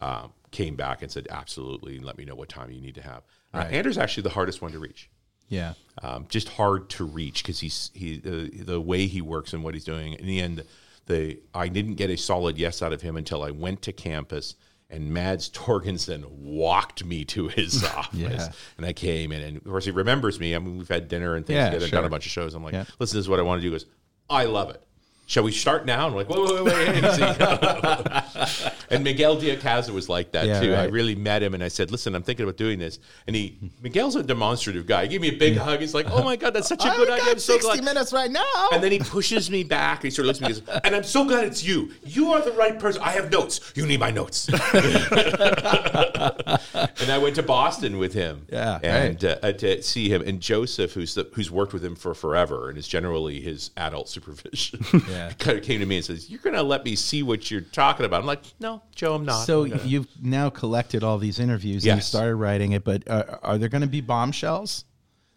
um, 0.00 0.32
came 0.50 0.76
back 0.76 1.02
and 1.02 1.10
said, 1.10 1.26
"Absolutely, 1.30 1.96
and 1.96 2.04
let 2.04 2.18
me 2.18 2.24
know 2.24 2.34
what 2.34 2.48
time 2.48 2.70
you 2.70 2.80
need 2.80 2.94
to 2.96 3.02
have." 3.02 3.22
Uh, 3.54 3.58
Right. 3.58 3.72
Andrew's 3.72 3.96
actually 3.98 4.24
the 4.24 4.30
hardest 4.30 4.60
one 4.60 4.72
to 4.72 4.78
reach. 4.78 5.08
Yeah. 5.48 5.74
Um, 6.02 6.26
just 6.28 6.48
hard 6.50 6.90
to 6.90 7.04
reach 7.04 7.42
because 7.42 7.60
he's 7.60 7.90
he 7.94 8.18
the 8.18 8.50
the 8.64 8.80
way 8.80 9.06
he 9.06 9.22
works 9.22 9.52
and 9.52 9.62
what 9.64 9.74
he's 9.74 9.84
doing. 9.84 10.14
In 10.14 10.26
the 10.26 10.40
end, 10.40 10.64
the 11.06 11.38
I 11.54 11.68
didn't 11.68 11.94
get 11.94 12.10
a 12.10 12.16
solid 12.16 12.58
yes 12.58 12.82
out 12.82 12.92
of 12.92 13.00
him 13.02 13.16
until 13.16 13.42
I 13.44 13.52
went 13.52 13.80
to 13.82 13.92
campus 13.92 14.56
and 14.90 15.12
Mads 15.12 15.50
Torgersen 15.50 16.28
walked 16.30 17.04
me 17.04 17.24
to 17.26 17.48
his 17.48 17.84
office, 17.96 18.18
Yeah. 18.18 18.48
and 18.76 18.86
I 18.86 18.92
came 18.92 19.32
in, 19.32 19.42
and 19.42 19.56
of 19.58 19.64
course 19.64 19.84
he 19.84 19.90
remembers 19.90 20.38
me. 20.40 20.54
I 20.54 20.58
mean, 20.58 20.78
we've 20.78 20.88
had 20.88 21.08
dinner 21.08 21.34
and 21.34 21.44
things 21.46 21.56
Yeah, 21.56 21.64
together, 21.66 21.84
and 21.84 21.90
sure. 21.90 21.96
done 21.98 22.06
a 22.06 22.10
bunch 22.10 22.26
of 22.26 22.32
shows. 22.32 22.54
I'm 22.54 22.62
like, 22.64 22.74
Yeah. 22.74 22.84
listen, 22.98 23.16
this 23.18 23.24
is 23.24 23.28
what 23.28 23.38
I 23.40 23.42
want 23.42 23.58
to 23.60 23.62
do. 23.62 23.68
He 23.68 23.72
goes, 23.74 23.86
I 24.30 24.44
love 24.44 24.70
it. 24.70 24.82
Shall 25.28 25.42
we 25.42 25.50
start 25.50 25.86
now? 25.86 26.06
And 26.06 26.12
I'm 26.12 26.14
like, 26.14 26.28
whoa, 26.28 26.44
whoa, 26.44 26.62
whoa, 26.62 26.72
wait, 26.72 26.88
and 28.90 29.02
Miguel 29.02 29.34
de 29.36 29.56
Icaza 29.56 29.90
was 29.90 30.08
like 30.08 30.30
that 30.32 30.46
Yeah, 30.46 30.60
too. 30.60 30.72
I 30.72 30.84
really 30.84 31.16
met 31.16 31.42
him 31.42 31.52
and 31.52 31.64
I 31.64 31.68
said, 31.68 31.90
listen, 31.90 32.14
I'm 32.14 32.22
thinking 32.22 32.44
about 32.44 32.56
doing 32.56 32.78
this. 32.78 33.00
And 33.26 33.34
he, 33.34 33.58
Miguel's 33.82 34.14
a 34.14 34.22
demonstrative 34.22 34.86
guy. 34.86 35.02
He 35.02 35.08
gave 35.08 35.20
me 35.20 35.28
a 35.30 35.36
big 35.36 35.56
hug. 35.56 35.80
He's 35.80 35.94
like, 35.94 36.06
oh 36.10 36.22
my 36.22 36.36
God, 36.36 36.54
that's 36.54 36.68
such 36.68 36.84
a 36.84 36.90
good 36.90 37.10
idea. 37.10 37.32
I'm 37.32 37.38
so 37.40 37.58
glad. 37.58 37.82
minutes 37.82 38.12
right 38.12 38.30
now. 38.30 38.44
And 38.72 38.80
then 38.82 38.92
he 38.92 39.00
pushes 39.00 39.50
me 39.50 39.64
back. 39.64 39.98
And 39.98 40.04
he 40.04 40.10
sort 40.10 40.26
of 40.26 40.28
looks 40.28 40.40
at 40.40 40.48
me 40.48 40.54
and 40.56 40.64
goes, 40.66 40.80
and 40.84 40.94
I'm 40.94 41.02
so 41.02 41.24
glad 41.24 41.44
it's 41.44 41.64
you. 41.64 41.90
You 42.04 42.32
are 42.32 42.40
the 42.40 42.52
right 42.52 42.78
person. 42.78 43.02
I 43.02 43.10
have 43.10 43.32
notes. 43.32 43.72
You 43.74 43.84
need 43.84 43.98
my 43.98 44.12
notes. 44.12 44.48
and 44.48 44.60
I 47.10 47.18
went 47.20 47.34
to 47.36 47.42
Boston 47.42 47.98
with 47.98 48.12
him. 48.14 48.46
Yeah, 48.50 48.78
And 48.82 49.24
uh, 49.24 49.38
uh, 49.42 49.52
to 49.52 49.82
see 49.82 50.08
him. 50.08 50.22
And 50.22 50.40
Joseph, 50.40 50.92
who's 50.92 51.14
the, 51.14 51.28
who's 51.34 51.50
worked 51.50 51.72
with 51.72 51.84
him 51.84 51.96
for 51.96 52.14
forever 52.14 52.68
and 52.68 52.78
is 52.78 52.86
generally 52.86 53.40
his 53.40 53.70
adult 53.76 54.08
supervision, 54.08 54.84
Yeah. 55.08 55.15
Kind 55.38 55.58
of 55.58 55.64
came 55.64 55.80
to 55.80 55.86
me 55.86 55.96
and 55.96 56.04
says, 56.04 56.30
You're 56.30 56.40
going 56.40 56.54
to 56.56 56.62
let 56.62 56.84
me 56.84 56.94
see 56.96 57.22
what 57.22 57.50
you're 57.50 57.60
talking 57.60 58.06
about. 58.06 58.20
I'm 58.20 58.26
like, 58.26 58.42
No, 58.60 58.82
Joe, 58.94 59.14
I'm 59.14 59.24
not. 59.24 59.46
So 59.46 59.64
I'm 59.64 59.70
gonna- 59.70 59.82
you've 59.84 60.08
now 60.22 60.50
collected 60.50 61.02
all 61.04 61.18
these 61.18 61.38
interviews 61.38 61.86
and 61.86 61.96
you 61.96 62.02
started 62.02 62.36
writing 62.36 62.72
it, 62.72 62.84
but 62.84 63.08
uh, 63.08 63.38
are 63.42 63.58
there 63.58 63.68
going 63.68 63.82
to 63.82 63.86
be 63.86 64.00
bombshells? 64.00 64.84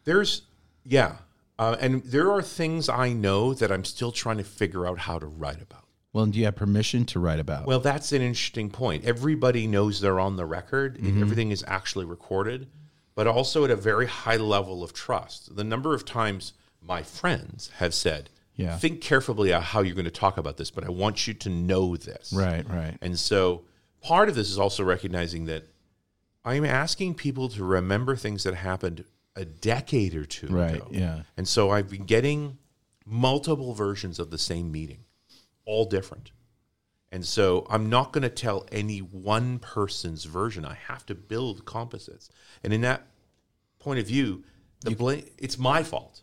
There's, 0.05 0.43
yeah. 0.83 1.15
Uh, 1.57 1.75
and 1.79 2.03
there 2.03 2.31
are 2.31 2.41
things 2.41 2.87
I 2.89 3.11
know 3.11 3.53
that 3.53 3.71
I'm 3.71 3.83
still 3.83 4.11
trying 4.11 4.37
to 4.37 4.43
figure 4.43 4.87
out 4.87 4.97
how 4.99 5.19
to 5.19 5.25
write 5.25 5.61
about. 5.61 5.83
Well, 6.13 6.25
do 6.25 6.39
you 6.39 6.45
have 6.45 6.55
permission 6.55 7.05
to 7.07 7.19
write 7.19 7.39
about? 7.39 7.67
Well, 7.67 7.79
that's 7.81 8.11
an 8.13 8.21
interesting 8.21 8.69
point. 8.71 9.05
Everybody 9.05 9.67
knows 9.67 9.99
they're 10.01 10.19
on 10.19 10.37
the 10.37 10.45
record, 10.45 10.97
Mm-hmm. 10.97 11.21
everything 11.21 11.51
is 11.51 11.63
actually 11.67 12.05
recorded, 12.05 12.67
but 13.13 13.27
also 13.27 13.65
at 13.65 13.69
a 13.71 13.75
very 13.75 14.07
high 14.07 14.37
level 14.37 14.83
of 14.83 14.93
trust. 14.93 15.55
The 15.55 15.63
number 15.63 15.93
of 15.93 16.05
times 16.05 16.53
my 16.81 17.03
friends 17.03 17.69
have 17.77 17.93
said, 17.93 18.29
Yeah. 18.59 18.77
think 18.77 19.01
carefully 19.01 19.51
about 19.51 19.63
how 19.63 19.81
you're 19.81 19.95
going 19.95 20.05
to 20.05 20.11
talk 20.11 20.37
about 20.37 20.57
this, 20.57 20.69
but 20.69 20.83
I 20.83 20.89
want 20.89 21.27
you 21.27 21.33
to 21.33 21.49
know 21.49 21.95
this. 21.95 22.33
right, 22.33 22.67
right. 22.69 22.97
And 23.01 23.17
so 23.17 23.63
part 24.01 24.29
of 24.29 24.35
this 24.35 24.49
is 24.49 24.59
also 24.59 24.83
recognizing 24.83 25.45
that 25.45 25.63
I'm 26.43 26.65
asking 26.65 27.15
people 27.15 27.49
to 27.49 27.63
remember 27.63 28.15
things 28.15 28.43
that 28.43 28.55
happened 28.55 29.05
a 29.35 29.45
decade 29.45 30.13
or 30.15 30.25
two 30.25 30.47
Right, 30.47 30.75
ago. 30.75 30.87
yeah. 30.91 31.21
And 31.37 31.47
so 31.47 31.69
I've 31.69 31.89
been 31.89 32.03
getting 32.03 32.57
multiple 33.05 33.73
versions 33.73 34.19
of 34.19 34.29
the 34.29 34.37
same 34.37 34.71
meeting, 34.71 35.05
all 35.65 35.85
different. 35.85 36.31
And 37.11 37.25
so 37.25 37.65
I'm 37.69 37.89
not 37.89 38.13
going 38.13 38.21
to 38.23 38.29
tell 38.29 38.65
any 38.71 38.99
one 38.99 39.59
person's 39.59 40.25
version. 40.25 40.65
I 40.65 40.75
have 40.87 41.05
to 41.07 41.15
build 41.15 41.65
composites. 41.65 42.29
And 42.63 42.71
in 42.73 42.81
that 42.81 43.07
point 43.79 43.99
of 43.99 44.05
view, 44.07 44.43
the 44.81 44.91
blame 44.91 45.25
it's 45.37 45.57
my 45.57 45.81
fault. 45.83 46.21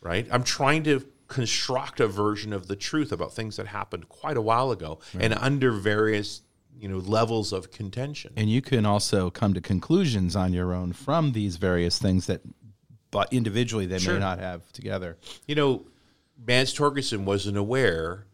Right? 0.00 0.26
I'm 0.30 0.42
trying 0.42 0.82
to 0.84 1.04
construct 1.32 1.98
a 1.98 2.06
version 2.06 2.52
of 2.52 2.66
the 2.68 2.76
truth 2.76 3.10
about 3.10 3.32
things 3.32 3.56
that 3.56 3.66
happened 3.66 4.06
quite 4.10 4.36
a 4.36 4.42
while 4.42 4.70
ago 4.70 4.98
and 5.18 5.32
under 5.34 5.72
various, 5.72 6.42
you 6.78 6.86
know, 6.88 6.98
levels 6.98 7.52
of 7.54 7.70
contention. 7.70 8.32
And 8.36 8.50
you 8.50 8.60
can 8.60 8.84
also 8.84 9.30
come 9.30 9.54
to 9.54 9.60
conclusions 9.62 10.36
on 10.36 10.52
your 10.52 10.74
own 10.74 10.92
from 10.92 11.32
these 11.32 11.56
various 11.56 11.98
things 11.98 12.26
that, 12.26 12.42
but 13.10 13.32
individually 13.32 13.86
they 13.86 13.98
Sure. 13.98 14.14
may 14.14 14.20
not 14.20 14.38
have 14.40 14.70
together. 14.72 15.16
you 15.46 15.54
know, 15.54 15.86
Mads 16.46 16.74
Torgersen 16.74 17.24
wasn't 17.24 17.56
aware 17.56 18.26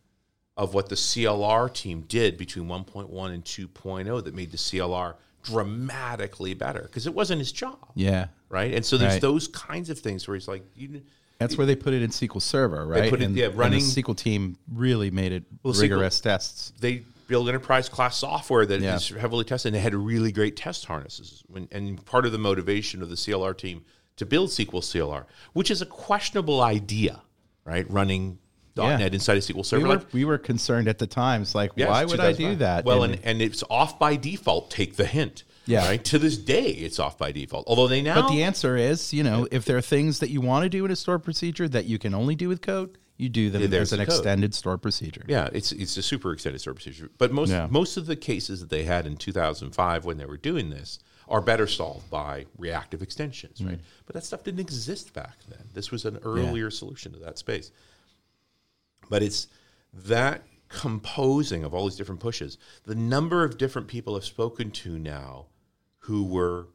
of 0.56 0.74
what 0.74 0.88
the 0.88 0.96
CLR 0.96 1.68
team 1.72 2.02
did 2.08 2.36
between 2.36 2.66
1.1 2.66 3.30
and 3.32 3.44
2.0 3.44 4.24
that 4.24 4.34
made 4.34 4.50
the 4.50 4.56
CLR 4.56 5.14
dramatically 5.44 6.52
better 6.54 6.82
because 6.82 7.06
it 7.06 7.14
wasn't 7.14 7.38
his 7.38 7.52
job, 7.52 7.78
Yeah. 7.94 8.26
right? 8.48 8.74
And 8.74 8.84
so 8.84 8.96
there's 8.96 9.14
Right. 9.14 9.22
those 9.22 9.46
kinds 9.48 9.88
of 9.88 9.98
things 10.00 10.26
where 10.26 10.34
he's 10.34 10.48
like, 10.48 10.64
you, 10.74 11.02
That's 11.38 11.56
where 11.56 11.66
they 11.66 11.76
put 11.76 11.94
it 11.94 12.02
in 12.02 12.10
SQL 12.10 12.42
Server, 12.42 12.84
right? 12.86 13.08
put 13.10 13.20
it- 13.22 13.26
and, 13.26 13.36
yeah, 13.36 13.46
and 13.46 13.54
running- 13.56 13.78
the 13.80 14.02
SQL 14.02 14.14
team 14.16 14.56
really 14.72 15.10
made 15.10 15.32
it 15.32 15.44
Well, 15.62 15.72
SQL 15.72 15.82
rigorous 15.82 16.20
tests. 16.20 16.72
they 16.80 17.04
build 17.28 17.48
enterprise 17.48 17.88
class 17.88 18.16
software 18.16 18.66
that 18.66 18.82
is 18.82 19.10
Yeah. 19.10 19.18
heavily 19.20 19.44
tested 19.44 19.68
and 19.70 19.76
they 19.76 19.80
had 19.80 19.94
really 19.94 20.32
great 20.32 20.56
test 20.56 20.86
harnesses. 20.86 21.42
When, 21.46 21.68
and 21.70 22.04
part 22.04 22.26
of 22.26 22.32
the 22.32 22.38
motivation 22.38 23.02
of 23.02 23.10
the 23.10 23.16
CLR 23.16 23.54
team 23.54 23.82
to 24.16 24.26
build 24.26 24.50
SQL 24.50 24.82
CLR, 24.82 25.26
which 25.52 25.70
is 25.70 25.80
a 25.80 25.86
questionable 25.86 26.60
idea, 26.60 27.20
right? 27.64 27.88
Running 27.88 28.38
Yeah. 28.76 28.96
.NET 28.96 29.12
inside 29.14 29.36
a 29.36 29.40
SQL 29.42 29.58
We 29.58 29.62
server. 29.64 29.82
were, 29.86 29.94
like, 29.96 30.12
we 30.12 30.24
were 30.24 30.38
concerned 30.38 30.88
at 30.88 30.98
the 30.98 31.06
time. 31.06 31.42
It's 31.42 31.54
like, 31.54 31.70
Yes, 31.76 31.88
why 31.88 32.04
would 32.04 32.18
I 32.20 32.32
do 32.32 32.56
that? 32.56 32.84
Well, 32.84 33.02
And- 33.04 33.14
and, 33.14 33.24
and 33.24 33.42
it's 33.42 33.62
off 33.70 33.98
by 33.98 34.16
default. 34.16 34.70
Take 34.70 34.96
the 34.96 35.06
hint. 35.06 35.44
Yeah. 35.68 35.86
Right. 35.86 36.02
To 36.06 36.18
this 36.18 36.36
day, 36.38 36.70
it's 36.70 36.98
off 36.98 37.18
by 37.18 37.30
default. 37.32 37.64
Although 37.68 37.86
they 37.88 38.02
now. 38.02 38.22
But 38.22 38.28
the 38.30 38.42
answer 38.42 38.76
is, 38.76 39.12
you 39.12 39.22
know, 39.22 39.46
if 39.52 39.64
there 39.64 39.76
are 39.76 39.82
things 39.82 40.18
that 40.20 40.30
you 40.30 40.40
want 40.40 40.62
to 40.64 40.68
do 40.68 40.84
in 40.84 40.90
a 40.90 40.96
stored 40.96 41.22
procedure 41.22 41.68
that 41.68 41.84
you 41.84 41.98
can 41.98 42.14
only 42.14 42.34
do 42.34 42.48
with 42.48 42.62
code, 42.62 42.96
you 43.18 43.28
do 43.28 43.50
them 43.50 43.68
there's 43.68 43.92
as 43.92 43.98
an 43.98 43.98
the 43.98 44.04
extended 44.04 44.54
stored 44.54 44.80
procedure. 44.80 45.24
yeah, 45.28 45.48
it's 45.52 45.72
it's 45.72 45.96
a 45.96 46.02
super 46.02 46.32
extended 46.32 46.60
stored 46.60 46.76
procedure. 46.76 47.10
But 47.18 47.32
most 47.32 47.50
Yeah. 47.50 47.66
most 47.70 47.96
of 47.96 48.06
the 48.06 48.16
cases 48.16 48.60
that 48.60 48.70
they 48.70 48.84
had 48.84 49.06
in 49.06 49.16
2005 49.16 50.04
when 50.04 50.18
they 50.18 50.24
were 50.26 50.36
doing 50.36 50.70
this 50.70 51.00
are 51.28 51.40
better 51.42 51.66
solved 51.66 52.08
by 52.08 52.46
reactive 52.56 53.02
extensions, 53.02 53.60
Mm. 53.60 53.66
right? 53.66 53.80
But 54.06 54.14
that 54.14 54.24
stuff 54.24 54.44
didn't 54.44 54.60
exist 54.60 55.12
back 55.12 55.36
then. 55.48 55.68
This 55.74 55.90
was 55.90 56.04
an 56.06 56.18
earlier 56.24 56.70
solution 56.70 57.12
to 57.12 57.18
that 57.18 57.36
space. 57.38 57.70
But 59.10 59.22
it's 59.22 59.48
that 59.92 60.44
composing 60.68 61.64
of 61.64 61.74
all 61.74 61.86
these 61.88 61.96
different 61.96 62.20
pushes. 62.20 62.56
The 62.84 62.94
number 62.94 63.42
of 63.42 63.58
different 63.58 63.88
people 63.88 64.16
I've 64.16 64.24
spoken 64.24 64.70
to 64.70 64.98
now 64.98 65.46
who 66.08 66.24
were 66.24 66.66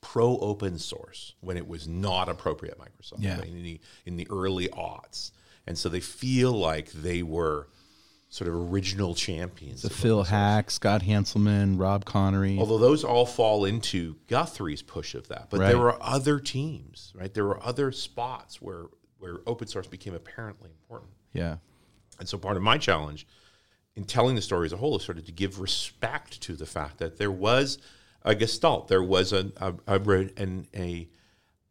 pro 0.00 0.38
open 0.38 0.78
source 0.78 1.34
when 1.40 1.56
it 1.56 1.66
was 1.68 1.86
not 1.86 2.28
appropriate 2.28 2.72
at 2.72 2.78
Microsoft 2.78 3.16
Yeah. 3.22 3.40
in 3.42 3.62
the 3.62 3.80
in 4.06 4.16
the 4.16 4.26
early 4.30 4.68
aughts, 4.68 5.32
and 5.66 5.76
so 5.76 5.88
they 5.88 6.00
feel 6.00 6.52
like 6.52 6.90
they 6.92 7.22
were 7.22 7.68
sort 8.28 8.46
of 8.48 8.54
original 8.54 9.14
champions. 9.16 9.82
The 9.82 9.90
Phil. 9.90 10.24
Haack, 10.24 10.70
Scott 10.70 11.02
Hanselman, 11.02 11.78
Rob 11.80 12.04
Conery. 12.04 12.58
Although 12.60 12.78
those 12.78 13.02
all 13.02 13.26
fall 13.26 13.64
into 13.64 14.14
Guthrie's 14.28 14.82
push 14.82 15.16
of 15.16 15.26
that, 15.28 15.48
but 15.50 15.58
Right. 15.58 15.68
there 15.70 15.78
were 15.78 16.00
other 16.00 16.38
teams, 16.38 17.12
right? 17.16 17.34
There 17.34 17.44
were 17.44 17.62
other 17.62 17.90
spots 17.92 18.62
where 18.62 18.86
where 19.18 19.40
open 19.46 19.66
source 19.68 19.86
became 19.86 20.14
apparently 20.14 20.70
important. 20.70 21.10
yeah. 21.34 21.56
And 22.18 22.26
so 22.28 22.38
part 22.38 22.56
of 22.56 22.62
my 22.62 22.78
challenge 22.78 23.26
in 23.96 24.04
telling 24.04 24.34
the 24.34 24.40
story 24.42 24.64
as 24.66 24.72
a 24.72 24.76
whole 24.78 24.96
is 24.96 25.02
sort 25.02 25.18
of 25.18 25.26
to 25.26 25.32
give 25.32 25.58
respect 25.60 26.40
to 26.42 26.54
the 26.54 26.64
fact 26.66 26.98
that 26.98 27.18
there 27.18 27.30
was 27.32 27.76
a 28.24 28.34
gestalt, 28.34 28.88
there 28.88 29.02
was 29.02 29.32
a, 29.32 29.50
a, 29.56 29.74
a 29.86 30.00
an 30.36 30.66
a 30.74 31.08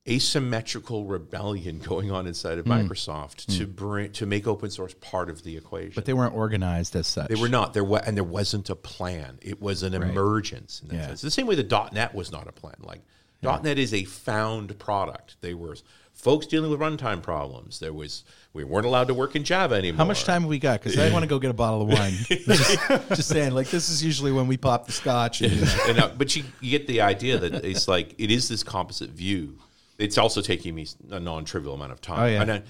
asymmetrical 0.08 1.06
rebellion 1.06 1.80
going 1.80 2.10
on 2.12 2.26
inside 2.26 2.58
of 2.58 2.66
Mm. 2.66 2.88
Microsoft 2.88 3.58
to 3.58 3.68
bring 3.68 4.12
to 4.14 4.26
make 4.26 4.48
open 4.48 4.70
source 4.72 4.96
part 5.02 5.30
of 5.30 5.44
the 5.44 5.56
equation. 5.58 5.92
But 5.94 6.06
they 6.06 6.14
weren't 6.14 6.34
organized 6.34 6.96
as 6.96 7.06
such. 7.08 7.28
They 7.28 7.36
were 7.36 7.50
not 7.50 7.74
there, 7.74 7.84
wa- 7.84 8.02
and 8.06 8.18
there 8.18 8.24
wasn't 8.24 8.70
a 8.70 8.76
plan. 8.76 9.38
It 9.42 9.62
was 9.62 9.84
an 9.84 9.94
emergence 9.94 10.82
in 10.82 10.88
that 10.90 10.96
Yeah. 10.96 11.08
sense. 11.08 11.22
The 11.22 11.32
same 11.32 11.46
way 11.48 11.56
the 11.56 11.90
.NET 11.94 12.16
was 12.16 12.32
not 12.32 12.48
a 12.48 12.52
plan. 12.52 12.76
Like 12.82 13.02
.NET 13.44 13.78
is 13.78 13.94
a 13.94 14.04
found 14.06 14.78
product. 14.80 15.38
They 15.42 15.54
were 15.54 15.76
folks 16.20 16.46
dealing 16.46 16.70
with 16.70 16.80
runtime 16.80 17.22
problems. 17.24 17.80
There 17.80 17.94
was 17.94 18.24
we 18.54 18.64
weren't 18.64 18.86
allowed 18.86 19.08
to 19.08 19.14
work 19.14 19.36
in 19.36 19.44
Java 19.44 19.76
anymore. 19.76 19.98
How 20.00 20.06
much 20.06 20.24
time 20.26 20.42
have 20.42 20.50
we 20.50 20.60
got? 20.60 20.82
Because 20.82 20.98
I 21.00 21.12
want 21.12 21.24
to 21.24 21.30
go 21.30 21.40
get 21.40 21.50
a 21.50 21.54
bottle 21.54 21.82
of 21.84 21.88
wine. 21.88 22.14
just, 22.28 22.88
just 23.10 23.30
saying, 23.30 23.54
like 23.54 23.70
this 23.70 23.90
is 23.90 24.04
usually 24.04 24.32
when 24.32 24.48
we 24.48 24.58
pop 24.58 24.86
the 24.86 24.92
scotch. 24.92 25.42
And, 25.42 25.54
and, 25.88 26.00
uh, 26.00 26.12
but 26.18 26.36
you, 26.36 26.44
you 26.62 26.72
get 26.72 26.88
the 26.88 27.02
idea 27.02 27.38
that 27.38 27.64
it's 27.64 27.88
like 27.88 28.16
it 28.18 28.32
is 28.32 28.50
this 28.50 28.64
composite 28.64 29.12
view. 29.12 29.58
It's 29.98 30.18
also 30.18 30.42
taking 30.42 30.76
me 30.76 30.88
a 31.12 31.20
non-trivial 31.20 31.74
amount 31.74 31.92
of 31.92 32.02
time. 32.02 32.20
Oh, 32.20 32.26
yeah. 32.26 32.42
and, 32.42 32.52
I, 32.52 32.62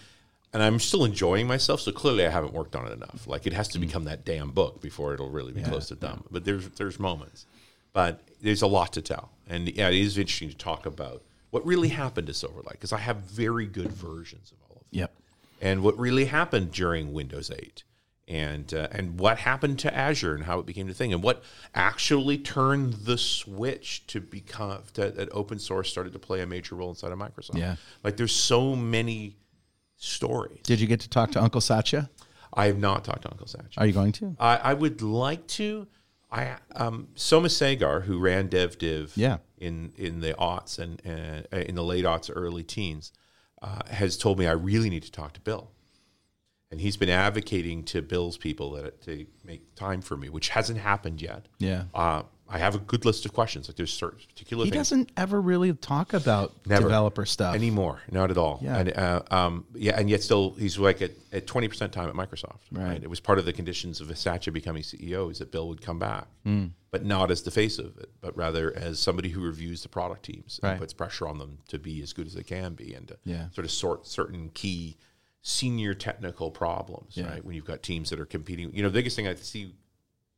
and 0.53 0.63
I'm 0.63 0.79
still 0.79 1.05
enjoying 1.05 1.47
myself. 1.47 1.79
So 1.81 1.91
clearly, 1.91 2.25
I 2.25 2.29
haven't 2.29 2.53
worked 2.53 2.75
on 2.75 2.87
it 2.87 2.93
enough. 2.93 3.27
Like 3.27 3.47
it 3.47 3.53
has 3.53 3.69
Mm. 3.69 3.73
to 3.73 3.79
become 3.79 4.03
that 4.05 4.25
damn 4.25 4.51
book 4.51 4.81
before 4.81 5.13
it'll 5.13 5.29
really 5.29 5.53
be 5.53 5.61
close 5.63 5.87
to 5.87 5.95
done. 5.95 6.23
But 6.31 6.45
there's 6.45 6.67
there's 6.69 6.99
moments, 6.99 7.45
but 7.93 8.21
there's 8.41 8.61
a 8.61 8.67
lot 8.67 8.93
to 8.93 9.01
tell, 9.01 9.31
and 9.47 9.67
yeah, 9.69 9.89
it 9.89 9.95
is 9.95 10.17
interesting 10.17 10.49
to 10.49 10.57
talk 10.57 10.85
about 10.85 11.23
what 11.51 11.65
really 11.65 11.89
happened 11.89 12.27
to 12.27 12.33
Silverlight 12.33 12.73
because 12.73 12.93
I 12.93 12.99
have 12.99 13.17
very 13.17 13.65
good 13.65 13.91
versions 13.91 14.51
of 14.51 14.57
all 14.69 14.77
of 14.77 14.91
them 14.91 14.99
yep. 14.99 15.13
and 15.61 15.83
what 15.83 15.97
really 15.97 16.25
happened 16.25 16.71
during 16.71 17.13
Windows 17.13 17.51
8 17.51 17.83
and 18.27 18.73
uh, 18.73 18.87
and 18.91 19.19
what 19.19 19.39
happened 19.39 19.79
to 19.79 19.93
Azure 19.93 20.35
and 20.35 20.43
how 20.43 20.59
it 20.59 20.65
became 20.65 20.87
the 20.87 20.93
thing 20.93 21.11
and 21.11 21.23
what 21.23 21.43
actually 21.73 22.37
turned 22.37 22.93
the 22.93 23.17
switch 23.17 24.05
to 24.07 24.21
become 24.21 24.83
that, 24.93 25.15
that 25.15 25.29
open 25.31 25.57
source 25.57 25.89
started 25.89 26.13
to 26.13 26.19
play 26.19 26.41
a 26.41 26.45
major 26.45 26.75
role 26.75 26.89
inside 26.89 27.11
of 27.11 27.17
Microsoft. 27.17 27.57
Yeah. 27.57 27.75
Like 28.03 28.17
there's 28.17 28.35
so 28.35 28.75
many 28.75 29.35
stories. 29.97 30.59
Did 30.63 30.79
you 30.79 30.87
get 30.87 30.99
to 31.01 31.09
talk 31.09 31.31
to 31.31 31.41
Uncle 31.41 31.61
Satya? 31.61 32.09
I 32.53 32.67
have 32.67 32.77
not 32.77 33.03
talked 33.03 33.23
to 33.23 33.31
Uncle 33.31 33.47
Satch. 33.47 33.73
Are 33.77 33.85
you 33.85 33.93
going 33.93 34.11
to? 34.13 34.35
I, 34.39 34.57
I 34.57 34.73
would 34.73 35.01
like 35.01 35.45
to. 35.47 35.87
I 36.31 36.57
um, 36.75 37.07
Soma 37.15 37.49
Sagar, 37.49 38.01
who 38.01 38.19
ran 38.19 38.49
DevDiv 38.49 39.11
Yeah. 39.15 39.37
In 39.59 39.93
in 39.97 40.21
the 40.21 40.33
aughts 40.33 40.79
and 40.79 41.01
uh, 41.05 41.57
in 41.57 41.75
the 41.75 41.83
late 41.83 42.05
aughts, 42.05 42.31
early 42.33 42.63
teens, 42.63 43.11
uh, 43.61 43.81
has 43.89 44.17
told 44.17 44.39
me 44.39 44.47
I 44.47 44.51
really 44.51 44.89
need 44.89 45.03
to 45.03 45.11
talk 45.11 45.33
to 45.33 45.41
Bill, 45.41 45.71
and 46.71 46.81
he's 46.81 46.97
been 46.97 47.09
advocating 47.09 47.83
to 47.85 48.01
Bill's 48.01 48.37
people 48.37 48.71
that 48.71 49.01
to 49.03 49.25
make 49.43 49.75
time 49.75 50.01
for 50.01 50.17
me, 50.17 50.29
which 50.29 50.49
hasn't 50.49 50.79
happened 50.79 51.21
yet. 51.21 51.47
Yeah. 51.59 51.83
Uh, 51.93 52.23
I 52.51 52.57
have 52.57 52.73
a 52.73 52.79
good 52.79 53.05
list 53.05 53.25
of 53.27 53.33
questions. 53.33 53.69
Like 53.69 53.75
there's 53.77 53.93
certain 53.93 54.19
particular 54.27 54.65
He 54.65 54.71
things 54.71 54.89
doesn't 54.89 55.11
ever 55.15 55.39
really 55.39 55.71
talk 55.73 56.13
about 56.13 56.53
Never. 56.65 56.81
developer 56.83 57.23
stuff. 57.25 57.53
anymore, 57.53 58.01
not 58.11 58.31
at 58.31 58.37
all. 58.39 58.59
Yeah. 58.63 58.77
And 58.79 58.97
uh, 58.97 59.21
um, 59.29 59.65
yeah, 59.75 59.99
and 59.99 60.09
yet 60.09 60.23
still 60.23 60.51
he's 60.57 60.77
like 60.79 61.01
at 61.01 61.11
at 61.31 61.45
twenty 61.45 61.67
percent 61.67 61.93
time 61.93 62.09
at 62.09 62.15
Microsoft. 62.15 62.61
Right. 62.71 63.01
It 63.01 63.09
was 63.09 63.19
part 63.19 63.37
of 63.37 63.45
the 63.45 63.53
conditions 63.53 64.01
of 64.01 64.15
Satya 64.17 64.51
becoming 64.51 64.81
CEO 64.81 65.31
is 65.31 65.37
that 65.39 65.51
Bill 65.51 65.67
would 65.67 65.81
come 65.81 65.99
back, 65.99 66.27
Hmm. 66.43 66.67
but 66.89 67.05
not 67.05 67.29
as 67.29 67.43
the 67.43 67.51
face 67.51 67.77
of 67.77 67.95
it, 67.99 68.09
but 68.19 68.35
rather 68.35 68.75
as 68.75 68.99
somebody 68.99 69.29
who 69.29 69.41
reviews 69.41 69.83
the 69.83 69.89
product 69.89 70.23
teams 70.23 70.59
Right. 70.63 70.71
and 70.71 70.79
puts 70.79 70.91
pressure 70.93 71.27
on 71.27 71.37
them 71.37 71.59
to 71.67 71.77
be 71.77 72.01
as 72.01 72.13
good 72.13 72.25
as 72.25 72.33
they 72.33 72.43
can 72.43 72.73
be 72.73 72.95
and 72.95 73.07
to 73.09 73.17
Yeah. 73.25 73.49
sort 73.51 73.65
of 73.65 73.71
sort 73.71 74.07
certain 74.07 74.49
key 74.49 74.97
senior 75.43 75.93
technical 75.93 76.49
problems. 76.49 77.15
Yeah. 77.15 77.27
Right. 77.29 77.45
When 77.45 77.55
you've 77.55 77.65
got 77.65 77.83
teams 77.83 78.09
that 78.09 78.19
are 78.19 78.25
competing, 78.25 78.73
you 78.73 78.81
know, 78.81 78.89
the 78.89 78.93
biggest 78.93 79.15
thing 79.15 79.27
I 79.27 79.35
see 79.35 79.75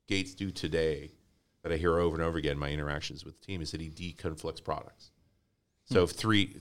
Gates 0.08 0.36
do 0.36 0.52
today 0.52 1.12
that 1.64 1.72
I 1.72 1.78
hear 1.78 1.98
over 1.98 2.16
and 2.16 2.24
over 2.24 2.38
again 2.38 2.54
in 2.54 2.60
my 2.60 2.70
interactions 2.70 3.24
with 3.24 3.40
the 3.40 3.46
team 3.46 3.62
is 3.62 3.72
that 3.72 3.82
he 3.82 3.90
deconflicts 3.90 4.64
products. 4.64 5.12
So 5.86 6.00
hmm. 6.00 6.04
if 6.06 6.12
three 6.12 6.56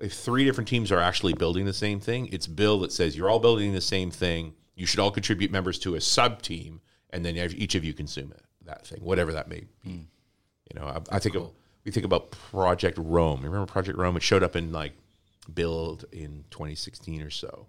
if, 0.00 0.12
three 0.12 0.44
different 0.44 0.68
teams 0.68 0.92
are 0.92 1.00
actually 1.00 1.34
building 1.34 1.66
the 1.66 1.72
same 1.72 2.00
thing, 2.00 2.28
it's 2.30 2.46
Bill 2.46 2.78
that 2.80 2.92
says 2.92 3.16
you're 3.16 3.30
all 3.30 3.40
building 3.40 3.72
the 3.72 3.80
same 3.80 4.10
thing. 4.10 4.54
You 4.76 4.86
should 4.86 5.00
all 5.00 5.10
contribute 5.10 5.50
members 5.50 5.78
to 5.80 5.96
a 5.96 6.00
sub 6.00 6.40
team, 6.40 6.80
and 7.10 7.24
then 7.24 7.36
each 7.36 7.74
of 7.74 7.84
you 7.84 7.92
consume 7.92 8.30
it 8.30 8.42
that 8.68 8.86
thing, 8.86 9.00
whatever 9.02 9.32
that 9.32 9.48
may 9.48 9.60
be. 9.60 9.68
Hmm. 9.82 10.00
You 10.72 10.80
know, 10.80 10.86
I, 10.86 11.16
I 11.16 11.18
think 11.18 11.34
of, 11.34 11.50
we 11.84 11.90
think 11.90 12.06
about 12.06 12.30
Project 12.30 12.98
Rome. 13.00 13.40
You 13.40 13.46
remember 13.46 13.66
Project 13.66 13.98
Rome? 13.98 14.16
It 14.16 14.22
showed 14.22 14.42
up 14.42 14.54
in 14.54 14.72
like 14.72 14.92
Build 15.52 16.04
in 16.12 16.44
2016 16.50 17.22
or 17.22 17.30
so. 17.30 17.66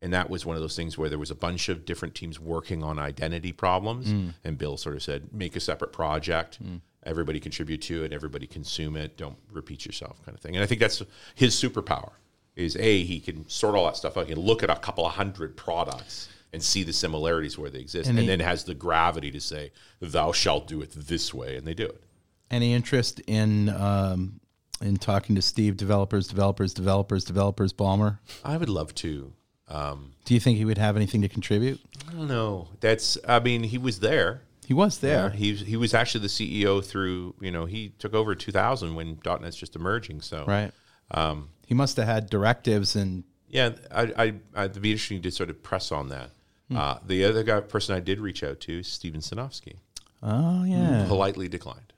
And 0.00 0.12
that 0.12 0.30
was 0.30 0.46
one 0.46 0.54
of 0.54 0.62
those 0.62 0.76
things 0.76 0.96
where 0.96 1.08
there 1.08 1.18
was 1.18 1.30
a 1.32 1.34
bunch 1.34 1.68
of 1.68 1.84
different 1.84 2.14
teams 2.14 2.38
working 2.38 2.84
on 2.84 2.98
identity 3.00 3.50
problems. 3.52 4.12
And 4.44 4.56
Bill 4.56 4.76
sort 4.76 4.94
of 4.94 5.02
said, 5.02 5.32
make 5.32 5.56
a 5.56 5.60
separate 5.60 5.92
project. 5.92 6.58
Everybody 7.04 7.40
contribute 7.40 7.82
to 7.82 8.04
it. 8.04 8.12
Everybody 8.12 8.46
consume 8.46 8.96
it. 8.96 9.16
Don't 9.16 9.38
repeat 9.50 9.86
yourself, 9.86 10.24
kind 10.24 10.36
of 10.36 10.40
thing. 10.40 10.54
And 10.56 10.62
I 10.62 10.66
think 10.66 10.80
that's 10.80 11.02
his 11.34 11.54
superpower. 11.54 12.10
Is 12.54 12.76
a 12.76 13.02
he 13.04 13.20
can 13.20 13.48
sort 13.48 13.76
all 13.76 13.84
that 13.86 13.96
stuff 13.96 14.16
out. 14.16 14.26
He 14.26 14.34
can 14.34 14.42
look 14.42 14.62
at 14.64 14.70
a 14.70 14.74
couple 14.76 15.06
of 15.06 15.12
hundred 15.12 15.56
products 15.56 16.28
and 16.52 16.60
see 16.62 16.82
the 16.82 16.92
similarities 16.92 17.56
where 17.56 17.70
they 17.70 17.78
exist, 17.78 18.08
and, 18.10 18.18
he- 18.18 18.26
then 18.26 18.40
has 18.40 18.64
the 18.64 18.74
gravity 18.74 19.30
to 19.30 19.40
say, 19.40 19.70
"Thou 20.00 20.32
shalt 20.32 20.66
do 20.66 20.82
it 20.82 20.90
this 20.90 21.32
way," 21.32 21.56
and 21.56 21.64
they 21.66 21.74
do 21.74 21.84
it. 21.86 22.02
Any 22.50 22.72
interest 22.74 23.20
in 23.28 23.68
um, 23.68 24.40
in 24.80 24.96
talking 24.96 25.36
to 25.36 25.42
Steve, 25.42 25.76
developers, 25.76 26.26
developers, 26.26 26.74
developers, 26.74 27.22
developers, 27.22 27.72
Ballmer? 27.72 28.18
I 28.44 28.56
would 28.56 28.68
love 28.68 28.92
to. 28.96 29.32
Um, 29.68 30.12
Do 30.24 30.34
you 30.34 30.40
think 30.40 30.58
he 30.58 30.64
would 30.64 30.78
have 30.78 30.96
anything 30.96 31.22
to 31.22 31.28
contribute? 31.28 31.80
I 32.08 32.12
don't 32.12 32.28
know. 32.28 32.68
That's. 32.80 33.18
I 33.26 33.38
mean, 33.40 33.62
he 33.64 33.78
was 33.78 34.00
there. 34.00 34.42
He 34.66 34.74
was 34.74 34.98
there. 34.98 35.30
Yeah, 35.30 35.36
he 35.36 35.54
he 35.54 35.76
was 35.76 35.94
actually 35.94 36.22
the 36.22 36.28
CEO 36.28 36.84
through. 36.84 37.34
You 37.40 37.50
know, 37.50 37.64
he 37.64 37.90
took 37.98 38.14
over 38.14 38.34
2000 38.34 38.94
when 38.94 39.18
.NET's 39.24 39.56
just 39.56 39.76
emerging. 39.76 40.20
So 40.22 40.44
Right. 40.46 40.72
Um, 41.10 41.48
he 41.66 41.74
must 41.74 41.96
have 41.96 42.06
had 42.06 42.28
directives 42.28 42.94
and 42.94 43.24
yeah, 43.48 43.70
I, 43.90 44.02
I, 44.16 44.34
I'd 44.54 44.80
be 44.82 44.90
interesting 44.92 45.22
to 45.22 45.30
sort 45.30 45.48
of 45.48 45.62
press 45.62 45.90
on 45.90 46.08
that. 46.10 46.30
Hmm. 46.68 46.76
Uh, 46.76 46.98
the 47.06 47.24
other 47.24 47.42
guy, 47.42 47.60
person 47.60 47.94
I 47.96 48.00
did 48.00 48.20
reach 48.20 48.42
out 48.42 48.60
to, 48.60 48.80
is 48.80 48.88
Steven 48.88 49.22
Sinofsky, 49.22 49.76
oh 50.22 50.64
yeah, 50.64 51.06
politely 51.08 51.48
declined. 51.48 51.94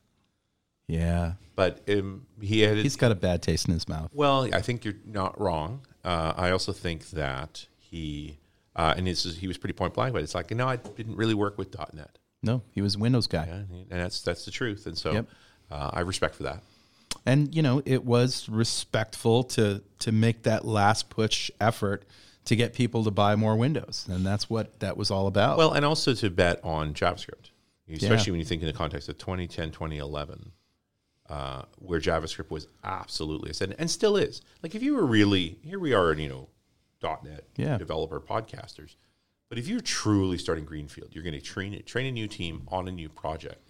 yeah. 0.86 1.32
But 1.56 1.82
um, 1.90 2.26
he 2.40 2.60
had. 2.60 2.78
He's 2.78 2.96
got 2.96 3.10
a 3.12 3.16
bad 3.16 3.42
taste 3.42 3.66
in 3.68 3.74
his 3.74 3.88
mouth. 3.88 4.10
well, 4.14 4.48
I 4.54 4.60
think 4.60 4.84
you're 4.84 4.94
not 5.04 5.38
wrong. 5.40 5.84
Uh, 6.05 6.32
I 6.36 6.51
also 6.51 6.72
think 6.72 7.11
that 7.11 7.66
he, 7.78 8.38
uh, 8.76 8.94
and 8.96 9.07
this 9.07 9.26
is, 9.26 9.38
he 9.38 9.46
was 9.48 9.59
pretty 9.59 9.74
point 9.74 9.94
blank, 9.94 10.12
but 10.14 10.22
it's 10.22 10.34
like, 10.34 10.51
no, 10.51 10.66
I 10.68 10.76
didn't 10.76 11.16
really 11.16 11.34
work 11.34 11.59
with 11.59 11.76
.NET. 11.92 12.18
No, 12.42 12.62
he 12.72 12.80
was 12.80 12.94
a 12.94 12.98
Windows 12.98 13.26
guy. 13.26 13.46
Yeah, 13.46 13.55
and 13.90 14.01
that's 14.01 14.22
that's 14.22 14.44
the 14.46 14.51
truth. 14.51 14.86
And 14.86 14.96
so 14.96 15.12
Yep. 15.12 15.26
uh, 15.70 15.90
I 15.92 16.01
respect 16.01 16.34
for 16.36 16.44
that. 16.44 16.62
and 17.26 17.55
you 17.55 17.61
know 17.61 17.82
it 17.84 18.03
was 18.05 18.48
respectful 18.48 19.44
to 19.44 19.82
to 19.98 20.11
make 20.12 20.44
that 20.44 20.64
last 20.64 21.11
push 21.11 21.51
effort 21.61 22.05
to 22.46 22.57
get 22.57 22.72
people 22.72 23.05
to 23.05 23.11
buy 23.11 23.36
more 23.36 23.57
windows 23.57 24.07
and 24.09 24.24
that's 24.24 24.48
what 24.48 24.78
that 24.80 24.96
was 24.96 25.11
all 25.11 25.26
about 25.26 25.59
Well, 25.59 25.72
and 25.72 25.84
also 25.84 26.14
to 26.14 26.30
bet 26.30 26.59
on 26.64 26.94
JavaScript, 26.94 27.51
especially 27.92 28.30
when 28.32 28.38
you 28.40 28.46
think 28.46 28.62
in 28.62 28.66
the 28.68 28.72
context 28.72 29.09
of 29.11 29.18
2010, 29.18 29.70
2011, 29.72 30.53
uh, 31.30 31.62
where 31.78 32.00
JavaScript 32.00 32.50
was 32.50 32.66
absolutely 32.84 33.50
ascendant 33.50 33.80
and 33.80 33.90
still 33.90 34.16
is. 34.16 34.42
Like 34.62 34.74
if 34.74 34.82
you 34.82 34.94
were 34.94 35.06
really 35.06 35.56
here, 35.62 35.78
we 35.78 35.94
are, 35.94 36.12
you 36.12 36.28
know, 36.28 36.48
.NET 37.02 37.44
Yeah. 37.56 37.78
developer 37.78 38.20
podcasters, 38.20 38.96
but 39.48 39.56
if 39.58 39.66
you're 39.68 39.80
truly 39.80 40.36
starting 40.36 40.64
greenfield, 40.66 41.14
you're 41.14 41.24
going 41.24 41.34
to 41.34 41.40
train 41.40 41.72
it, 41.72 41.86
train 41.86 42.06
a 42.06 42.12
new 42.12 42.26
team 42.28 42.62
on 42.68 42.88
a 42.88 42.90
new 42.92 43.08
project. 43.08 43.66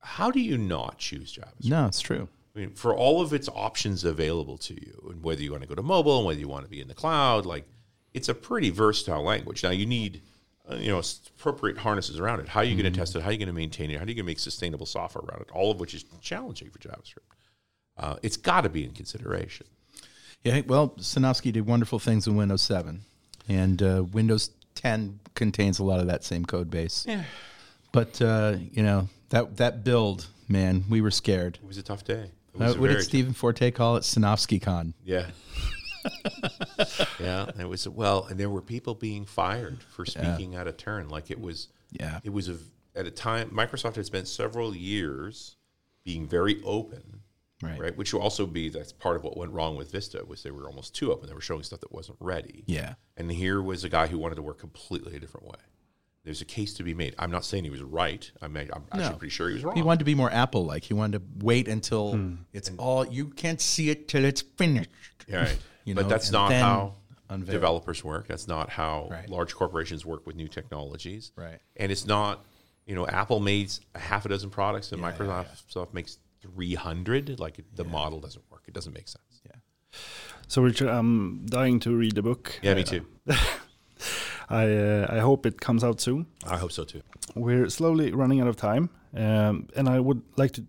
How 0.00 0.30
do 0.30 0.40
you 0.40 0.58
not 0.58 0.98
choose 0.98 1.32
JavaScript? 1.36 1.68
no 1.68 1.86
it's 1.86 2.00
true 2.00 2.28
I 2.56 2.60
mean, 2.60 2.70
for 2.70 2.94
all 2.94 3.20
of 3.20 3.32
its 3.32 3.48
options 3.48 4.04
available 4.04 4.56
to 4.58 4.74
you, 4.74 5.08
and 5.10 5.22
whether 5.24 5.42
you 5.42 5.50
want 5.50 5.62
to 5.64 5.68
go 5.68 5.74
to 5.74 5.82
mobile 5.82 6.18
and 6.18 6.26
whether 6.26 6.38
you 6.38 6.46
want 6.48 6.64
to 6.64 6.70
be 6.70 6.80
in 6.80 6.86
the 6.88 6.94
cloud, 6.94 7.44
like 7.46 7.66
it's 8.12 8.28
a 8.28 8.34
pretty 8.34 8.70
versatile 8.70 9.22
language. 9.24 9.64
Now 9.64 9.70
you 9.70 9.86
need, 9.86 10.22
uh, 10.70 10.76
you 10.76 10.88
know, 10.88 11.02
appropriate 11.38 11.78
harnesses 11.78 12.18
around 12.18 12.40
it. 12.40 12.48
How 12.48 12.60
are 12.60 12.64
you 12.64 12.74
going 12.80 12.90
to 12.92 12.98
test 12.98 13.14
it? 13.16 13.22
How 13.22 13.28
are 13.28 13.32
you 13.32 13.38
going 13.38 13.48
to 13.48 13.52
maintain 13.52 13.90
it? 13.90 13.94
How 13.98 14.04
are 14.04 14.08
you 14.08 14.14
going 14.14 14.24
to 14.24 14.30
make 14.30 14.38
sustainable 14.38 14.86
software 14.86 15.22
around 15.28 15.42
it? 15.42 15.50
All 15.52 15.70
of 15.70 15.78
which 15.80 15.92
is 15.94 16.04
challenging 16.20 16.70
for 16.70 16.78
JavaScript. 16.78 17.28
Uh, 17.96 18.16
it's 18.22 18.36
got 18.36 18.62
to 18.62 18.68
be 18.68 18.82
in 18.84 18.90
consideration. 18.92 19.66
yeah 20.42 20.62
well 20.66 20.88
Sinofsky 20.98 21.52
did 21.52 21.66
wonderful 21.66 21.98
things 21.98 22.26
in 22.26 22.34
Windows 22.36 22.62
7 22.62 23.02
and 23.48 23.82
uh, 23.82 24.04
Windows 24.12 24.50
10 24.74 25.20
contains 25.34 25.78
a 25.78 25.84
lot 25.84 26.00
of 26.00 26.06
that 26.08 26.24
same 26.24 26.44
code 26.44 26.70
base 26.70 27.04
Yeah, 27.06 27.22
but 27.92 28.20
uh, 28.20 28.56
you 28.72 28.82
know 28.82 29.08
that 29.28 29.56
that 29.58 29.84
build 29.84 30.26
man 30.48 30.84
we 30.90 31.00
were 31.00 31.12
scared 31.12 31.58
it 31.62 31.66
was 31.66 31.78
a 31.78 31.82
tough 31.84 32.04
day. 32.04 32.30
Uh, 32.58 32.72
what 32.74 32.88
did 32.88 33.02
Stephen 33.02 33.32
Forte 33.32 33.70
call 33.70 33.96
it 33.96 34.00
Sinofsky 34.02 34.60
con 34.60 34.94
Yeah. 35.04 35.26
yeah, 37.20 37.50
it 37.58 37.68
was 37.68 37.88
well, 37.88 38.26
and 38.28 38.38
there 38.38 38.50
were 38.50 38.62
people 38.62 38.94
being 38.94 39.24
fired 39.24 39.82
for 39.82 40.04
speaking 40.04 40.56
out 40.56 40.66
of 40.66 40.76
turn. 40.76 41.08
Like 41.08 41.30
it 41.30 41.40
was, 41.40 41.68
Yeah. 41.90 42.20
it 42.24 42.30
was 42.30 42.48
a, 42.48 42.56
at 42.94 43.06
a 43.06 43.10
time. 43.10 43.50
Microsoft 43.50 43.96
had 43.96 44.06
spent 44.06 44.28
several 44.28 44.74
years 44.74 45.56
being 46.04 46.26
very 46.26 46.60
open 46.64 47.20
Right. 47.62 47.80
right? 47.80 47.96
Which 47.96 48.12
will 48.12 48.20
also 48.20 48.46
be 48.46 48.68
that's 48.68 48.92
part 48.92 49.16
of 49.16 49.24
what 49.24 49.36
went 49.36 49.52
wrong 49.52 49.76
with 49.76 49.90
Vista 49.90 50.22
was 50.26 50.42
they 50.42 50.50
were 50.50 50.66
almost 50.66 50.94
too 50.94 51.12
open. 51.12 51.28
They 51.28 51.34
were 51.34 51.40
showing 51.40 51.62
stuff 51.62 51.80
that 51.80 51.92
wasn't 51.92 52.18
ready. 52.20 52.64
Yeah. 52.66 52.94
And 53.16 53.30
here 53.30 53.62
was 53.62 53.84
a 53.84 53.88
guy 53.88 54.06
who 54.06 54.18
wanted 54.18 54.34
to 54.36 54.42
work 54.42 54.58
completely 54.58 55.16
a 55.16 55.20
different 55.20 55.46
way. 55.46 55.58
There's 56.24 56.40
a 56.40 56.46
case 56.46 56.74
to 56.74 56.82
be 56.82 56.94
made. 56.94 57.14
I'm 57.18 57.30
not 57.30 57.44
saying 57.44 57.64
he 57.64 57.70
was 57.70 57.82
right. 57.82 58.30
I 58.40 58.48
mean, 58.48 58.70
I'm 58.72 58.84
actually 58.92 59.18
pretty 59.18 59.30
sure 59.30 59.48
he 59.48 59.54
was 59.54 59.64
wrong. 59.64 59.76
He 59.76 59.82
wanted 59.82 59.98
to 59.98 60.04
be 60.06 60.14
more 60.14 60.32
Apple 60.32 60.64
like. 60.64 60.82
He 60.84 60.94
wanted 60.94 61.18
to 61.18 61.44
wait 61.44 61.68
until 61.68 62.12
hmm. 62.12 62.34
it's 62.52 62.70
all 62.78 63.06
you 63.06 63.28
can't 63.28 63.60
see 63.60 63.90
it 63.90 64.08
till 64.08 64.24
it's 64.24 64.40
finished. 64.40 64.90
right. 65.30 65.58
You 65.84 65.94
but 65.94 66.08
that's 66.08 66.30
not 66.30 66.52
how 66.52 66.94
unveil. 67.28 67.52
developers 67.52 68.02
work. 68.04 68.26
That's 68.28 68.48
not 68.48 68.70
how 68.70 69.08
Right. 69.10 69.28
large 69.28 69.54
corporations 69.54 70.04
work 70.06 70.26
with 70.26 70.36
new 70.36 70.48
technologies. 70.48 71.32
Right. 71.36 71.58
And 71.76 71.90
it's 71.92 72.06
not, 72.06 72.44
you 72.86 72.94
know, 72.94 73.06
Apple 73.06 73.40
made 73.40 73.72
a 73.94 73.98
half 73.98 74.24
a 74.24 74.28
dozen 74.28 74.50
products 74.50 74.92
and 74.92 75.00
Yeah, 75.02 75.14
yeah, 75.18 75.44
Microsoft 75.44 75.92
makes 75.94 76.18
300. 76.42 77.38
Like 77.38 77.58
it- 77.58 77.76
the 77.76 77.84
model 77.84 78.20
doesn't 78.20 78.44
work. 78.50 78.62
It 78.66 78.74
doesn't 78.74 78.92
make 78.94 79.08
sense. 79.08 79.40
Yeah. 79.46 79.98
So 80.48 80.62
Richard, 80.62 80.88
I'm 80.88 81.46
dying 81.46 81.80
to 81.80 81.94
read 81.96 82.14
the 82.14 82.22
book. 82.22 82.58
Yeah, 82.62 82.74
me 82.74 82.84
too. 82.84 83.06
I 84.50 84.64
uh, 84.76 85.06
I 85.08 85.18
hope 85.20 85.46
it 85.46 85.60
comes 85.60 85.82
out 85.82 86.00
soon. 86.00 86.26
I 86.46 86.58
hope 86.58 86.72
so 86.72 86.84
too. 86.84 87.02
We're 87.34 87.70
slowly 87.70 88.12
running 88.12 88.40
out 88.40 88.46
of 88.48 88.56
time, 88.56 88.90
um, 89.14 89.68
and 89.74 89.88
I 89.88 90.00
would 90.00 90.22
like 90.36 90.52
to 90.52 90.64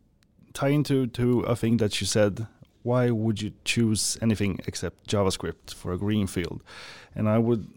tie 0.54 0.70
into 0.70 1.08
to 1.08 1.42
a 1.42 1.56
thing 1.56 1.78
that 1.78 2.00
you 2.00 2.08
said. 2.08 2.48
Why 2.86 3.10
would 3.10 3.42
you 3.42 3.52
choose 3.64 4.16
anything 4.22 4.60
except 4.68 5.08
JavaScript 5.10 5.74
for 5.74 5.92
a 5.92 5.98
greenfield? 5.98 6.62
And 7.16 7.28
I 7.28 7.40
would 7.40 7.68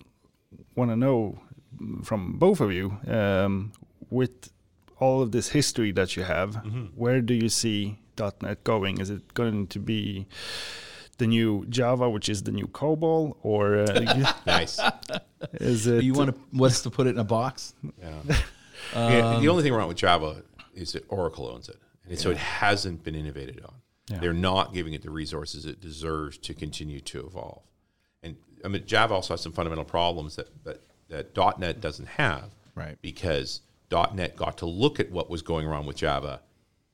want 0.77 0.91
to 0.91 0.97
know 0.97 1.41
from 2.05 2.35
both 2.39 2.61
of 2.61 2.73
you, 2.73 2.99
um, 3.07 3.73
with 4.11 4.51
all 5.01 5.23
of 5.23 5.33
this 5.33 5.49
history 5.49 5.93
that 5.93 6.15
you 6.15 6.25
have, 6.25 6.57
where 6.95 7.23
do 7.23 7.33
you 7.33 7.49
see 7.49 7.99
.NET 8.43 8.63
going? 8.65 9.01
Is 9.01 9.09
it 9.09 9.33
going 9.33 9.67
to 9.69 9.79
be 9.79 10.27
the 11.17 11.27
new 11.27 11.65
Java, 11.71 12.11
which 12.11 12.29
is 12.29 12.43
the 12.43 12.53
new 12.53 12.67
COBOL, 12.67 13.37
or 13.43 13.79
uh, 13.79 14.33
Nice. 14.47 14.79
is 15.55 15.87
it? 15.87 16.05
You 16.05 16.13
want 16.13 16.35
to 16.35 16.41
what's 16.53 16.83
to 16.83 16.91
put 16.91 17.07
it 17.07 17.11
in 17.11 17.19
a 17.19 17.25
box? 17.25 17.75
Yeah. 18.01 18.37
Yeah, 18.95 19.41
the 19.41 19.49
only 19.49 19.65
thing 19.65 19.75
wrong 19.75 19.89
with 19.89 19.99
Java 19.99 20.43
is 20.73 20.93
that 20.93 21.05
Oracle 21.09 21.47
owns 21.49 21.69
it, 21.69 21.79
and 22.09 22.19
so 22.19 22.31
it 22.31 22.37
hasn't 22.37 23.03
been 23.03 23.17
innovated 23.17 23.61
on. 23.65 23.75
Yeah. 24.09 24.19
They're 24.19 24.33
not 24.33 24.73
giving 24.73 24.95
it 24.95 25.03
the 25.03 25.11
resources 25.11 25.67
it 25.67 25.81
deserves 25.81 26.39
to 26.39 26.55
continue 26.55 27.01
to 27.01 27.27
evolve. 27.27 27.63
And 28.23 28.37
I 28.65 28.69
mean, 28.69 28.85
Java 28.87 29.15
also 29.15 29.35
has 29.35 29.41
some 29.41 29.53
fundamental 29.53 29.85
problems 29.85 30.37
that 30.37 30.65
that, 30.65 30.81
that 31.09 31.59
.NET 31.59 31.81
doesn't 31.81 32.09
have, 32.09 32.51
Right. 32.75 32.97
Because 33.03 33.61
.NET 33.91 34.37
got 34.37 34.59
to 34.59 34.67
look 34.67 35.01
at 35.01 35.11
what 35.11 35.29
was 35.29 35.43
going 35.43 35.67
wrong 35.67 35.85
with 35.85 35.97
Java 35.97 36.41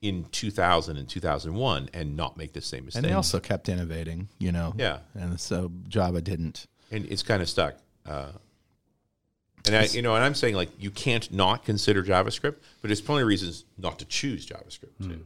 in 0.01 0.25
2000 0.31 0.97
and 0.97 1.07
2001 1.07 1.89
and 1.93 2.17
not 2.17 2.37
make 2.37 2.53
the 2.53 2.61
same 2.61 2.85
mistake. 2.85 3.03
And 3.03 3.09
they 3.09 3.15
also 3.15 3.39
kept 3.39 3.69
innovating, 3.69 4.29
you 4.39 4.51
know. 4.51 4.73
Yeah. 4.77 4.99
And 5.13 5.39
so 5.39 5.71
Java 5.87 6.21
didn't. 6.21 6.67
and 6.91 7.05
it's 7.05 7.23
kind 7.23 7.41
of 7.41 7.49
stuck. 7.49 7.75
Uh, 8.05 8.31
and 9.65 9.75
I, 9.75 9.83
you 9.85 10.01
know, 10.01 10.15
and 10.15 10.23
I'm 10.23 10.35
saying 10.35 10.55
like 10.55 10.69
you 10.77 10.91
can't 10.91 11.31
not 11.31 11.65
consider 11.65 12.03
JavaScript, 12.03 12.57
but 12.81 12.87
there's 12.87 13.01
plenty 13.01 13.23
of 13.23 13.27
reasons 13.27 13.65
not 13.77 13.97
to 13.99 14.05
choose 14.05 14.45
JavaScript 14.47 14.97
too. 15.01 15.25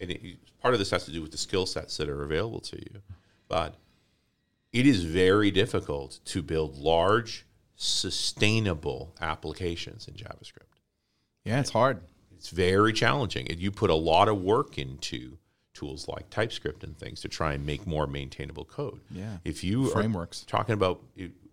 And 0.00 0.10
it, 0.10 0.38
part 0.60 0.74
of 0.74 0.80
this 0.80 0.90
has 0.90 1.04
to 1.04 1.10
do 1.10 1.22
with 1.22 1.32
the 1.32 1.38
skill 1.38 1.66
sets 1.66 1.96
that 1.96 2.08
are 2.08 2.22
available 2.22 2.60
to 2.60 2.76
you, 2.76 3.00
but 3.48 3.74
it 4.72 4.86
is 4.86 5.04
very 5.04 5.50
difficult 5.50 6.20
to 6.26 6.42
build 6.42 6.78
large, 6.78 7.46
sustainable 7.76 9.14
applications 9.20 10.06
in 10.06 10.14
JavaScript. 10.14 10.80
Yeah, 11.44 11.60
it's 11.60 11.70
hard. 11.70 12.00
It's 12.36 12.50
very 12.50 12.92
challenging, 12.92 13.50
and 13.50 13.58
you 13.58 13.70
put 13.70 13.90
a 13.90 13.94
lot 13.94 14.28
of 14.28 14.40
work 14.40 14.78
into 14.78 15.38
tools 15.74 16.08
like 16.08 16.30
TypeScript 16.30 16.84
and 16.84 16.98
things 16.98 17.20
to 17.22 17.28
try 17.28 17.52
and 17.52 17.64
make 17.64 17.86
more 17.86 18.06
maintainable 18.06 18.64
code. 18.64 19.00
Yeah. 19.10 19.38
If 19.44 19.64
you 19.64 19.88
Frameworks. 19.88 20.44
talking 20.46 20.74
about 20.74 21.00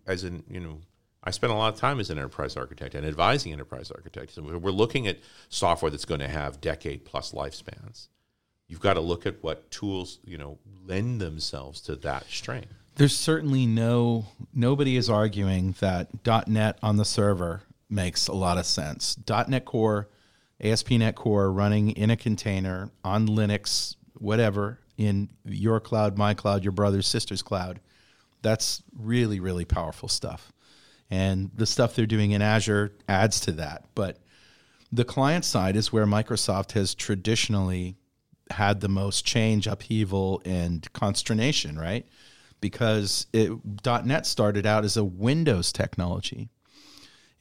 as 0.07 0.23
in 0.23 0.43
you 0.49 0.59
know 0.59 0.79
i 1.23 1.31
spent 1.31 1.51
a 1.51 1.55
lot 1.55 1.73
of 1.73 1.79
time 1.79 1.99
as 1.99 2.09
an 2.09 2.17
enterprise 2.17 2.55
architect 2.55 2.95
and 2.95 3.05
advising 3.05 3.51
enterprise 3.51 3.91
architects 3.91 4.37
and 4.37 4.47
we're 4.47 4.71
looking 4.71 5.05
at 5.07 5.17
software 5.49 5.91
that's 5.91 6.05
going 6.05 6.21
to 6.21 6.27
have 6.27 6.59
decade 6.61 7.05
plus 7.05 7.33
lifespans 7.33 8.07
you've 8.67 8.79
got 8.79 8.93
to 8.93 9.01
look 9.01 9.25
at 9.25 9.41
what 9.43 9.69
tools 9.71 10.19
you 10.25 10.37
know 10.37 10.57
lend 10.85 11.19
themselves 11.19 11.81
to 11.81 11.95
that 11.95 12.25
strain 12.25 12.65
There's 12.95 13.15
certainly 13.15 13.65
no 13.65 14.25
nobody 14.53 14.97
is 14.97 15.09
arguing 15.09 15.75
that 15.79 16.09
.NET 16.47 16.79
on 16.81 16.97
the 16.97 17.05
server 17.05 17.61
makes 17.89 18.27
a 18.27 18.33
lot 18.33 18.57
of 18.57 18.65
sense. 18.65 19.17
.NET 19.47 19.65
Core, 19.65 20.09
ASP.NET 20.61 21.15
Core 21.15 21.51
running 21.51 21.91
in 21.91 22.09
a 22.09 22.17
container 22.17 22.91
on 23.03 23.27
Linux, 23.27 23.95
whatever, 24.15 24.79
in 24.97 25.29
your 25.45 25.79
cloud, 25.79 26.17
my 26.17 26.33
cloud, 26.33 26.63
your 26.63 26.71
brother's 26.71 27.07
sister's 27.07 27.41
cloud. 27.41 27.79
That's 28.41 28.83
really 28.97 29.39
really 29.39 29.65
powerful 29.65 30.09
stuff. 30.09 30.51
And 31.09 31.51
the 31.55 31.65
stuff 31.65 31.95
they're 31.95 32.05
doing 32.05 32.31
in 32.31 32.41
Azure 32.41 32.93
adds 33.07 33.39
to 33.41 33.51
that. 33.53 33.85
But 33.95 34.17
the 34.91 35.05
client 35.05 35.45
side 35.45 35.75
is 35.75 35.93
where 35.93 36.05
Microsoft 36.05 36.73
has 36.73 36.93
traditionally 36.93 37.95
had 38.51 38.81
the 38.81 38.89
most 38.89 39.25
change, 39.25 39.67
upheaval, 39.67 40.41
and 40.45 40.91
consternation, 40.93 41.77
right? 41.77 42.05
Because 42.61 43.27
it, 43.33 43.51
.NET 43.85 44.25
started 44.25 44.65
out 44.65 44.83
as 44.83 44.97
a 44.97 45.03
Windows 45.03 45.71
technology, 45.71 46.49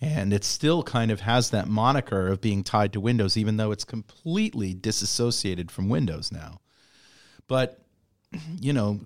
and 0.01 0.33
it 0.33 0.45
still 0.45 0.83
kind 0.83 1.11
of 1.11 1.21
has 1.21 1.51
that 1.51 1.69
moniker 1.69 2.29
of 2.29 2.41
being 2.41 2.63
tied 2.63 2.93
to 2.93 3.01
Windows, 3.01 3.37
even 3.37 3.57
though 3.57 3.73
it's 3.73 3.85
completely 3.85 4.75
disassociated 4.75 5.71
from 5.71 5.89
Windows 5.89 6.31
now. 6.31 6.61
But 7.49 7.81
you 8.61 8.73
know, 8.73 9.01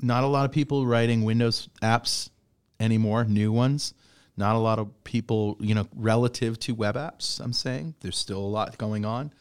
not 0.00 0.24
a 0.24 0.26
lot 0.26 0.44
of 0.44 0.52
people 0.52 0.86
writing 0.86 1.24
Windows 1.24 1.68
apps 1.82 2.30
anymore, 2.78 3.24
new 3.24 3.52
ones. 3.52 3.94
Not 4.36 4.56
a 4.56 4.58
lot 4.58 4.78
of 4.78 5.04
people, 5.04 5.58
you 5.60 5.74
know, 5.74 5.86
relative 5.94 6.58
to 6.60 6.74
web 6.74 6.94
apps. 6.94 7.40
I'm 7.40 7.52
saying 7.52 7.94
there's 8.00 8.16
still 8.16 8.38
a 8.38 8.40
lot 8.40 8.78
going 8.78 9.04
on. 9.04 9.32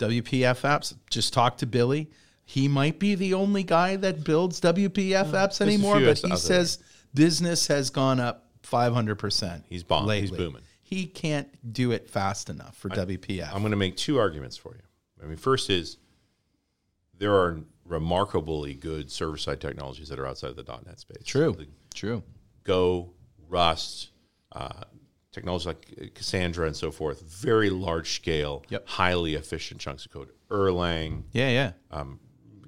WPF 0.00 0.62
apps. 0.62 0.94
Just 1.10 1.32
talk 1.32 1.58
to 1.58 1.66
Billy. 1.66 2.10
He 2.44 2.66
might 2.66 2.98
be 2.98 3.14
the 3.14 3.34
only 3.34 3.62
guy 3.62 3.94
that 3.96 4.24
builds 4.24 4.60
WPF 4.60 5.30
apps 5.30 5.60
a 5.60 5.64
anymore, 5.64 6.00
but 6.00 6.18
he 6.18 6.36
says 6.36 6.78
business 7.14 7.68
has 7.68 7.90
gone 7.90 8.18
up 8.18 8.48
500 8.62 9.16
percent. 9.16 9.64
He's 9.68 9.84
bomb- 9.84 10.08
he's 10.10 10.30
booming. 10.30 10.62
He 10.82 11.06
can't 11.06 11.72
do 11.72 11.92
it 11.92 12.10
fast 12.10 12.50
enough 12.50 12.76
for 12.76 12.88
WPF. 12.88 13.54
i'm 13.54 13.60
going 13.60 13.70
to 13.70 13.76
make 13.76 13.96
two 13.96 14.18
arguments 14.18 14.56
for 14.56 14.74
you 14.74 14.82
i 15.22 15.26
mean 15.26 15.36
first 15.36 15.70
is 15.70 15.98
there 17.16 17.32
are 17.32 17.60
remarkably 17.84 18.74
good 18.74 19.08
server-side 19.08 19.60
technologies 19.60 20.08
that 20.08 20.18
are 20.18 20.26
outside 20.26 20.50
of 20.50 20.56
the 20.56 20.64
net 20.84 20.98
space 20.98 21.22
True. 21.24 21.52
The 21.52 21.68
True. 21.94 22.22
Go, 22.64 23.12
Rust, 23.48 24.10
uh, 24.52 24.84
technologies 25.32 25.66
like 25.66 26.12
Cassandra 26.14 26.66
and 26.66 26.76
so 26.76 26.90
forth, 26.90 27.22
very 27.22 27.70
large 27.70 28.12
scale, 28.14 28.64
Yep. 28.68 28.88
highly 28.88 29.34
efficient 29.34 29.80
chunks 29.80 30.04
of 30.06 30.12
code. 30.12 30.30
Erlang, 30.50 31.24
Yeah, 31.32 31.50
yeah. 31.50 31.72
um, 31.90 32.18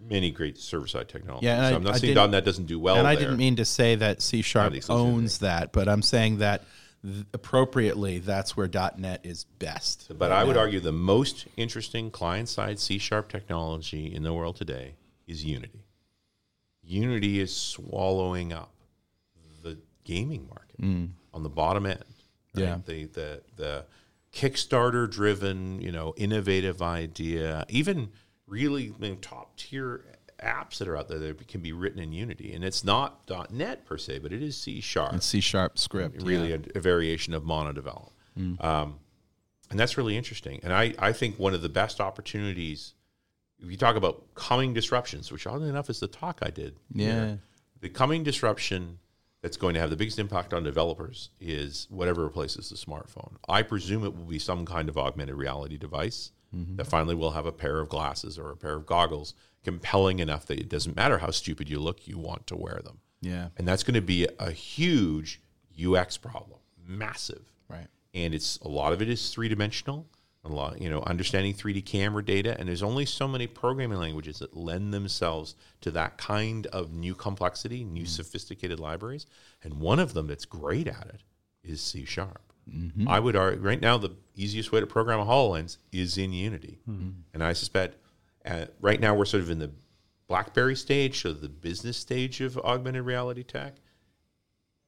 many 0.09 0.31
great 0.31 0.59
server 0.59 0.87
side 0.87 1.09
technologies. 1.09 1.47
Yeah, 1.47 1.57
and 1.59 1.67
so 1.69 1.73
I- 1.73 1.77
I'm 1.77 1.83
not 1.85 1.95
I 1.95 1.99
saying 1.99 2.31
.NET 2.31 2.45
doesn't 2.45 2.67
do 2.67 2.79
well 2.79 2.97
and 2.97 3.07
I 3.07 3.15
there. 3.15 3.25
didn't 3.25 3.39
mean 3.39 3.57
to 3.57 3.65
say 3.65 3.95
that 3.97 4.23
C 4.23 4.43
sharp 4.43 4.75
owns 4.89 5.39
that, 5.39 5.73
but 5.73 5.89
I'm 5.89 6.03
saying 6.03 6.39
that 6.39 6.65
th- 7.05 7.25
appropriately, 7.35 8.19
that's 8.19 8.57
where 8.57 8.69
.NET 8.97 9.21
is 9.25 9.45
best. 9.59 10.13
But 10.17 10.31
I 10.31 10.45
would 10.45 10.57
argue 10.57 10.79
the 10.81 10.93
most 10.93 11.47
interesting 11.57 12.11
client 12.11 12.49
side 12.49 12.79
C 12.79 12.99
sharp 12.99 13.29
technology 13.29 14.13
in 14.15 14.23
the 14.23 14.33
world 14.33 14.57
today 14.57 14.95
is 15.27 15.45
Unity. 15.45 15.85
Unity 16.85 17.41
is 17.41 17.55
swallowing 17.57 18.53
up 18.53 18.73
the 19.63 19.79
gaming 20.05 20.47
market 20.49 20.77
on 21.33 21.43
the 21.43 21.49
bottom 21.49 21.87
end. 21.87 22.05
Right? 22.55 22.63
Yeah. 22.65 22.79
The 22.85 23.05
the 23.07 23.43
the 23.57 23.85
Kickstarter 24.33 25.11
driven, 25.11 25.81
you 25.81 25.93
know, 25.93 26.15
innovative 26.17 26.81
idea, 26.81 27.65
even 27.69 28.11
really 28.47 28.85
you 28.85 28.95
know, 28.99 29.15
top 29.17 29.57
tier 29.57 30.05
apps 30.43 30.79
that 30.79 30.89
are 30.89 30.97
out 30.97 31.09
there 31.09 31.19
that 31.19 31.47
can 31.49 31.61
be 31.61 31.73
written 31.73 32.01
in 32.01 32.13
Unity. 32.13 32.53
And 32.53 32.65
it's 32.65 32.83
not 32.83 33.29
.NET 33.51 33.85
per 33.87 33.97
se, 33.97 34.19
but 34.21 34.33
it 34.33 34.43
is 34.43 34.57
C 34.57 34.81
sharp 34.81 35.13
And 35.13 35.23
C 35.23 35.41
sharp 35.41 35.79
script. 35.79 36.23
really 36.23 36.51
yeah. 36.51 36.57
a, 36.75 36.79
a 36.79 36.81
variation 36.81 37.35
of 37.35 37.45
monodevelop. 37.45 38.11
Um, 38.61 38.99
and 39.71 39.79
that's 39.79 39.97
really 39.97 40.17
interesting. 40.17 40.61
And 40.63 40.73
I, 40.73 40.95
I 40.99 41.13
think 41.13 41.39
one 41.39 41.55
of 41.55 41.63
the 41.63 41.69
best 41.69 42.01
opportunities, 42.01 42.95
if 43.61 43.71
you 43.71 43.77
talk 43.77 43.97
about 43.97 44.35
coming 44.35 44.75
disruptions, 44.75 45.31
which 45.31 45.47
oddly 45.47 45.69
enough 45.69 45.89
is 45.89 46.01
the 46.01 46.09
talk 46.09 46.41
I 46.43 46.51
did. 46.51 46.77
Yeah. 46.93 47.37
the 47.81 47.89
coming 47.89 48.23
disruption 48.25 48.99
that's 49.43 49.57
going 49.57 49.75
to 49.75 49.81
have 49.81 49.91
the 49.91 49.97
biggest 49.97 50.19
impact 50.19 50.55
on 50.55 50.63
developers 50.63 51.31
is 51.41 51.89
whatever 51.91 52.23
replaces 52.23 52.71
the 52.71 52.77
smartphone. 52.77 53.35
I 53.49 53.63
presume 53.63 54.05
it 54.05 54.17
will 54.17 54.25
be 54.25 54.39
some 54.39 54.65
kind 54.65 54.89
of 54.89 54.97
augmented 54.97 55.35
reality 55.35 55.77
device 55.77 56.31
mm-hmm. 56.55 56.77
that 56.77 56.87
finally 56.87 57.17
will 57.17 57.33
have 57.33 57.47
a 57.47 57.53
pair 57.53 57.81
of 57.81 57.89
glasses 57.89 58.39
or 58.39 58.51
a 58.51 58.57
pair 58.57 58.75
of 58.75 58.87
goggles 58.87 59.35
compelling 59.65 60.21
enough 60.21 60.47
that 60.47 60.61
it 60.61 60.69
doesn't 60.69 60.97
matter 60.97 61.19
how 61.19 61.31
stupid 61.31 61.69
you 61.69 61.81
look, 61.81 62.07
you 62.07 62.19
want 62.19 62.47
to 62.47 62.57
wear 62.57 62.81
them. 62.85 63.01
Yeah. 63.21 63.49
And 63.57 63.67
that's 63.67 63.83
going 63.83 63.95
to 63.95 64.01
be 64.01 64.29
a 64.39 64.51
huge 64.51 65.41
UX 65.81 66.17
problem, 66.17 66.61
massive. 66.87 67.45
Right. 67.69 67.87
And 68.15 68.35
it's 68.35 68.59
a 68.59 68.69
lot 68.69 68.93
of 68.93 69.03
it 69.03 69.09
is 69.09 69.31
three 69.31 69.49
dimensional. 69.49 70.07
A 70.45 70.49
lot, 70.49 70.81
you 70.81 70.91
know, 70.91 71.03
understanding 71.03 71.55
3D 71.55 71.85
camera 71.87 72.25
data, 72.25 72.59
and 72.59 72.69
there's 72.69 72.83
only 72.83 73.07
so 73.07 73.29
many 73.29 73.47
programming 73.47 73.99
languages 73.99 74.41
that 74.41 74.57
lend 74.57 74.93
themselves 74.93 75.55
to 75.81 75.91
that 75.93 76.19
kind 76.19 76.67
of 76.69 76.93
new 76.93 77.15
complexity, 77.15 77.85
new 77.85 78.03
mm. 78.03 78.09
sophisticated 78.09 78.81
libraries. 78.81 79.27
And 79.63 79.75
one 79.75 80.01
of 80.01 80.15
them 80.15 80.27
that's 80.27 80.45
great 80.45 80.89
at 80.89 81.07
it 81.15 81.23
is 81.63 81.81
C 81.81 82.05
sharp. 82.05 82.53
Mm-hmm. 82.69 83.09
I 83.09 83.21
would 83.21 83.37
argue 83.37 83.61
right 83.61 83.81
now 83.81 83.99
the 83.99 84.17
easiest 84.35 84.73
way 84.73 84.81
to 84.81 84.87
program 84.87 85.21
a 85.21 85.25
HoloLens 85.25 85.79
is 85.93 86.19
in 86.19 86.33
Unity, 86.33 86.79
mm-hmm. 86.89 87.11
and 87.35 87.43
I 87.43 87.53
suspect 87.53 87.97
uh, 88.45 88.67
right 88.81 89.01
now 89.01 89.15
we're 89.15 89.25
sort 89.25 89.43
of 89.43 89.51
in 89.51 89.59
the 89.59 89.71
BlackBerry 90.29 90.77
stage, 90.77 91.23
so 91.23 91.33
the 91.33 91.49
business 91.49 91.97
stage 91.97 92.41
of 92.41 92.57
augmented 92.59 93.05
reality 93.05 93.43
tech 93.43 93.75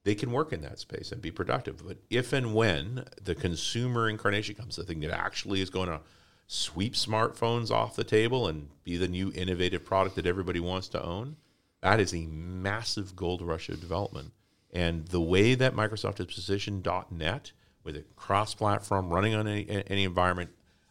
they 0.04 0.14
can 0.14 0.30
work 0.30 0.52
in 0.52 0.60
that 0.62 0.78
space 0.78 1.10
and 1.12 1.20
be 1.20 1.30
productive. 1.30 1.84
But 1.86 1.96
if 2.10 2.32
and 2.32 2.54
when 2.54 3.04
the 3.22 3.34
consumer 3.34 4.08
incarnation 4.08 4.54
comes, 4.54 4.76
the 4.76 4.84
thing 4.84 5.00
that 5.00 5.10
actually 5.10 5.60
is 5.62 5.70
going 5.70 5.88
to 5.88 6.00
sweep 6.46 6.92
smartphones 6.94 7.70
off 7.70 7.96
the 7.96 8.04
table 8.04 8.46
and 8.46 8.68
be 8.84 8.98
the 8.98 9.08
new 9.08 9.32
innovative 9.34 9.84
product 9.84 10.16
that 10.16 10.26
everybody 10.26 10.60
wants 10.60 10.88
to 10.88 11.02
own, 11.02 11.36
that 11.80 12.00
is 12.00 12.14
a 12.14 12.26
massive 12.26 13.16
gold 13.16 13.40
rush 13.40 13.70
of 13.70 13.80
development. 13.80 14.32
And 14.72 15.06
the 15.08 15.20
way 15.20 15.54
that 15.54 15.74
Microsoft 15.74 16.18
has 16.18 16.26
positioned 16.26 16.86
.NET 17.10 17.52
with 17.82 17.96
a 17.96 18.02
cross-platform 18.16 19.08
running 19.10 19.34
on 19.34 19.46
any, 19.46 19.84
any 19.86 20.04
environment, 20.04 20.50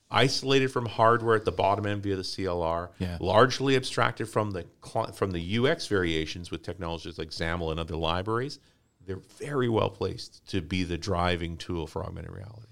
isolated 0.09 0.71
from 0.71 0.85
hardware 0.85 1.35
at 1.35 1.43
the 1.45 1.51
bottom 1.51 1.85
end 1.85 2.01
via 2.03 2.15
the 2.15 2.23
CLR, 2.23 2.89
Yeah. 2.99 3.17
largely 3.19 3.75
abstracted 3.75 4.27
from 4.29 4.51
the 4.51 4.65
from 5.13 5.31
the 5.31 5.57
UX 5.57 5.87
variations 5.87 6.49
with 6.51 6.61
technologies 6.63 7.17
like 7.17 7.29
XAML 7.29 7.71
and 7.71 7.79
other 7.79 7.95
libraries, 7.95 8.59
they're 9.05 9.21
very 9.37 9.69
well 9.69 9.89
placed 9.89 10.47
to 10.49 10.61
be 10.61 10.83
the 10.83 10.97
driving 10.97 11.57
tool 11.57 11.87
for 11.87 12.03
augmented 12.03 12.31
reality. 12.31 12.67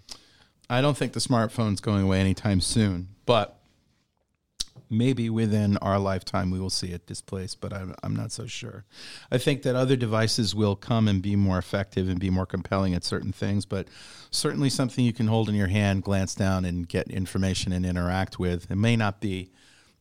I 0.70 0.82
don't 0.82 0.96
think 0.96 1.14
the 1.14 1.20
smartphone's 1.20 1.82
going 1.82 2.04
away 2.04 2.22
anytime 2.22 2.62
soon, 2.62 3.10
but 3.26 3.62
maybe 4.90 5.30
within 5.30 5.78
our 5.78 5.98
lifetime 5.98 6.52
we 6.52 6.60
will 6.60 6.70
see 6.70 6.92
it 6.92 7.08
displaced, 7.08 7.62
but 7.62 7.74
I'm, 7.74 7.96
I'm 8.04 8.16
not 8.16 8.32
so 8.32 8.46
sure. 8.46 8.86
I 9.32 9.38
think 9.38 9.64
that 9.64 9.76
other 9.76 9.96
devices 9.96 10.54
will 10.54 10.76
come 10.76 11.08
and 11.08 11.22
be 11.22 11.36
more 11.36 11.58
effective 11.58 12.10
and 12.10 12.20
be 12.20 12.30
more 12.30 12.46
compelling 12.46 12.94
at 12.94 13.04
certain 13.04 13.32
things, 13.32 13.66
but 13.66 13.88
certainly 14.32 14.70
something 14.70 15.04
you 15.04 15.14
can 15.14 15.28
hold 15.28 15.50
in 15.50 15.56
your 15.56 15.68
hand, 15.68 16.04
glance 16.04 16.36
down, 16.36 16.66
and 16.66 16.88
get 16.88 17.10
information 17.10 17.72
and 17.72 17.86
interact 17.86 18.38
with. 18.38 18.70
It 18.70 18.76
may 18.76 18.96
not 18.96 19.22
be 19.22 19.52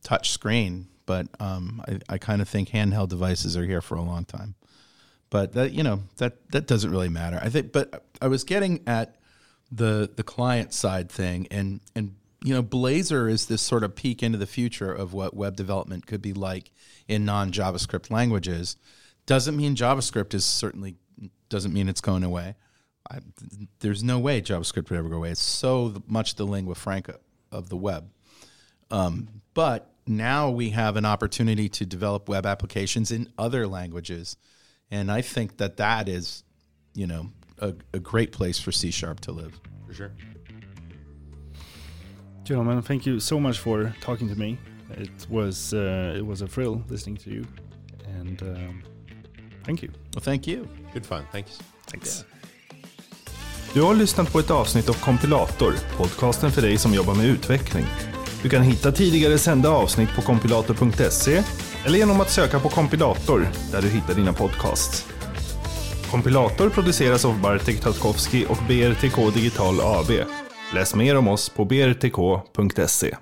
touch 0.03 0.31
screen, 0.31 0.87
but 1.05 1.27
um, 1.39 1.81
I, 1.87 2.15
I 2.15 2.17
kind 2.17 2.41
of 2.41 2.49
think 2.49 2.69
handheld 2.69 3.09
devices 3.09 3.55
are 3.55 3.65
here 3.65 3.81
for 3.81 3.95
a 3.95 4.01
long 4.01 4.25
time. 4.25 4.55
But 5.31 5.53
that 5.53 5.71
you 5.71 5.81
know 5.81 6.03
that 6.17 6.51
that 6.51 6.67
doesn't 6.67 6.91
really 6.91 7.09
matter. 7.09 7.39
I 7.41 7.49
think, 7.49 7.71
but 7.71 8.05
I 8.21 8.27
was 8.27 8.43
getting 8.43 8.83
at 8.85 9.15
the 9.71 10.11
the 10.13 10.23
client 10.23 10.73
side 10.73 11.09
thing 11.09 11.47
and 11.49 11.79
and 11.95 12.15
you 12.43 12.53
know 12.53 12.61
blazor 12.61 13.31
is 13.31 13.45
this 13.45 13.61
sort 13.61 13.83
of 13.83 13.95
peek 13.95 14.21
into 14.21 14.37
the 14.37 14.45
future 14.45 14.91
of 14.91 15.13
what 15.13 15.33
web 15.33 15.55
development 15.55 16.05
could 16.05 16.21
be 16.21 16.33
like 16.33 16.71
in 17.07 17.25
non 17.25 17.51
javascript 17.51 18.11
languages. 18.11 18.75
Doesn't 19.25 19.55
mean 19.55 19.75
javascript 19.75 20.33
is 20.33 20.43
certainly 20.43 20.95
doesn't 21.49 21.73
mean 21.73 21.87
it's 21.87 22.01
going 22.01 22.23
away. 22.23 22.55
I, 23.09 23.19
there's 23.79 24.03
no 24.03 24.19
way 24.19 24.41
javascript 24.41 24.89
would 24.89 24.99
ever 24.99 25.09
go 25.09 25.17
away. 25.17 25.31
It's 25.31 25.41
so 25.41 26.03
much 26.07 26.35
the 26.35 26.45
lingua 26.45 26.75
franca 26.75 27.19
of 27.53 27.69
the 27.69 27.77
web. 27.77 28.09
Um, 28.89 29.29
but 29.53 29.89
now 30.05 30.49
we 30.49 30.71
have 30.71 30.97
an 30.97 31.05
opportunity 31.05 31.69
to 31.69 31.85
develop 31.85 32.27
web 32.27 32.45
applications 32.45 33.11
in 33.11 33.31
other 33.37 33.65
languages 33.65 34.35
and 34.91 35.11
i 35.11 35.21
think 35.21 35.57
that 35.57 35.77
that 35.77 36.07
is 36.07 36.43
you 36.93 37.07
know 37.07 37.29
a, 37.59 37.73
a 37.93 37.99
great 37.99 38.31
place 38.31 38.59
for 38.63 38.71
c 38.71 38.91
sharp 38.91 39.19
to 39.19 39.31
live 39.31 39.53
For 39.87 39.93
sure. 39.97 40.11
Gentlemen, 42.43 42.81
thank 42.81 43.05
you 43.05 43.19
so 43.19 43.39
much 43.39 43.59
for 43.59 43.93
talking 44.01 44.29
to 44.29 44.35
me. 44.39 44.57
It 44.97 45.27
was 45.29 45.73
uh, 45.73 46.15
it 46.17 46.25
was 46.25 46.41
a 46.41 46.47
thrill 46.47 46.81
listening 46.89 47.17
to 47.17 47.29
you, 47.29 47.45
and 48.19 48.41
um, 48.41 48.83
thank 49.65 49.83
you. 49.83 49.89
well 50.13 50.23
thank 50.23 50.47
you 50.47 50.67
Good 50.93 51.05
fun. 51.05 51.23
Thanks. 51.31 51.59
Thanks. 51.91 52.25
Du 53.73 53.81
har 53.81 53.95
lyssnat 53.95 54.31
på 54.33 54.39
ett 54.39 54.51
avsnitt 54.51 54.89
av 54.89 54.93
Kompilator, 54.93 55.73
podcasten 55.97 56.51
för 56.51 56.61
dig 56.61 56.77
som 56.77 56.93
jobbar 56.93 57.15
med 57.15 57.25
utveckling. 57.25 57.85
Du 58.43 58.49
kan 58.49 58.61
hitta 58.61 58.91
tidigare 58.91 59.37
sända 59.37 59.69
avsnitt 59.69 60.09
på 60.15 60.21
kompilator.se 60.21 61.43
eller 61.85 61.97
genom 61.97 62.21
att 62.21 62.29
söka 62.29 62.59
på 62.59 62.69
kompilator 62.69 63.47
där 63.71 63.81
du 63.81 63.87
hittar 63.89 64.13
dina 64.13 64.33
podcasts. 64.33 65.05
Kompilator 66.11 66.69
produceras 66.69 67.25
av 67.25 67.41
Bartek 67.41 67.81
Tatkowski 67.81 68.45
och 68.49 68.57
BRTK 68.67 69.33
Digital 69.33 69.75
AB. 69.81 70.11
Läs 70.73 70.95
mer 70.95 71.17
om 71.17 71.27
oss 71.27 71.49
på 71.49 71.65
brtk.se. 71.65 73.15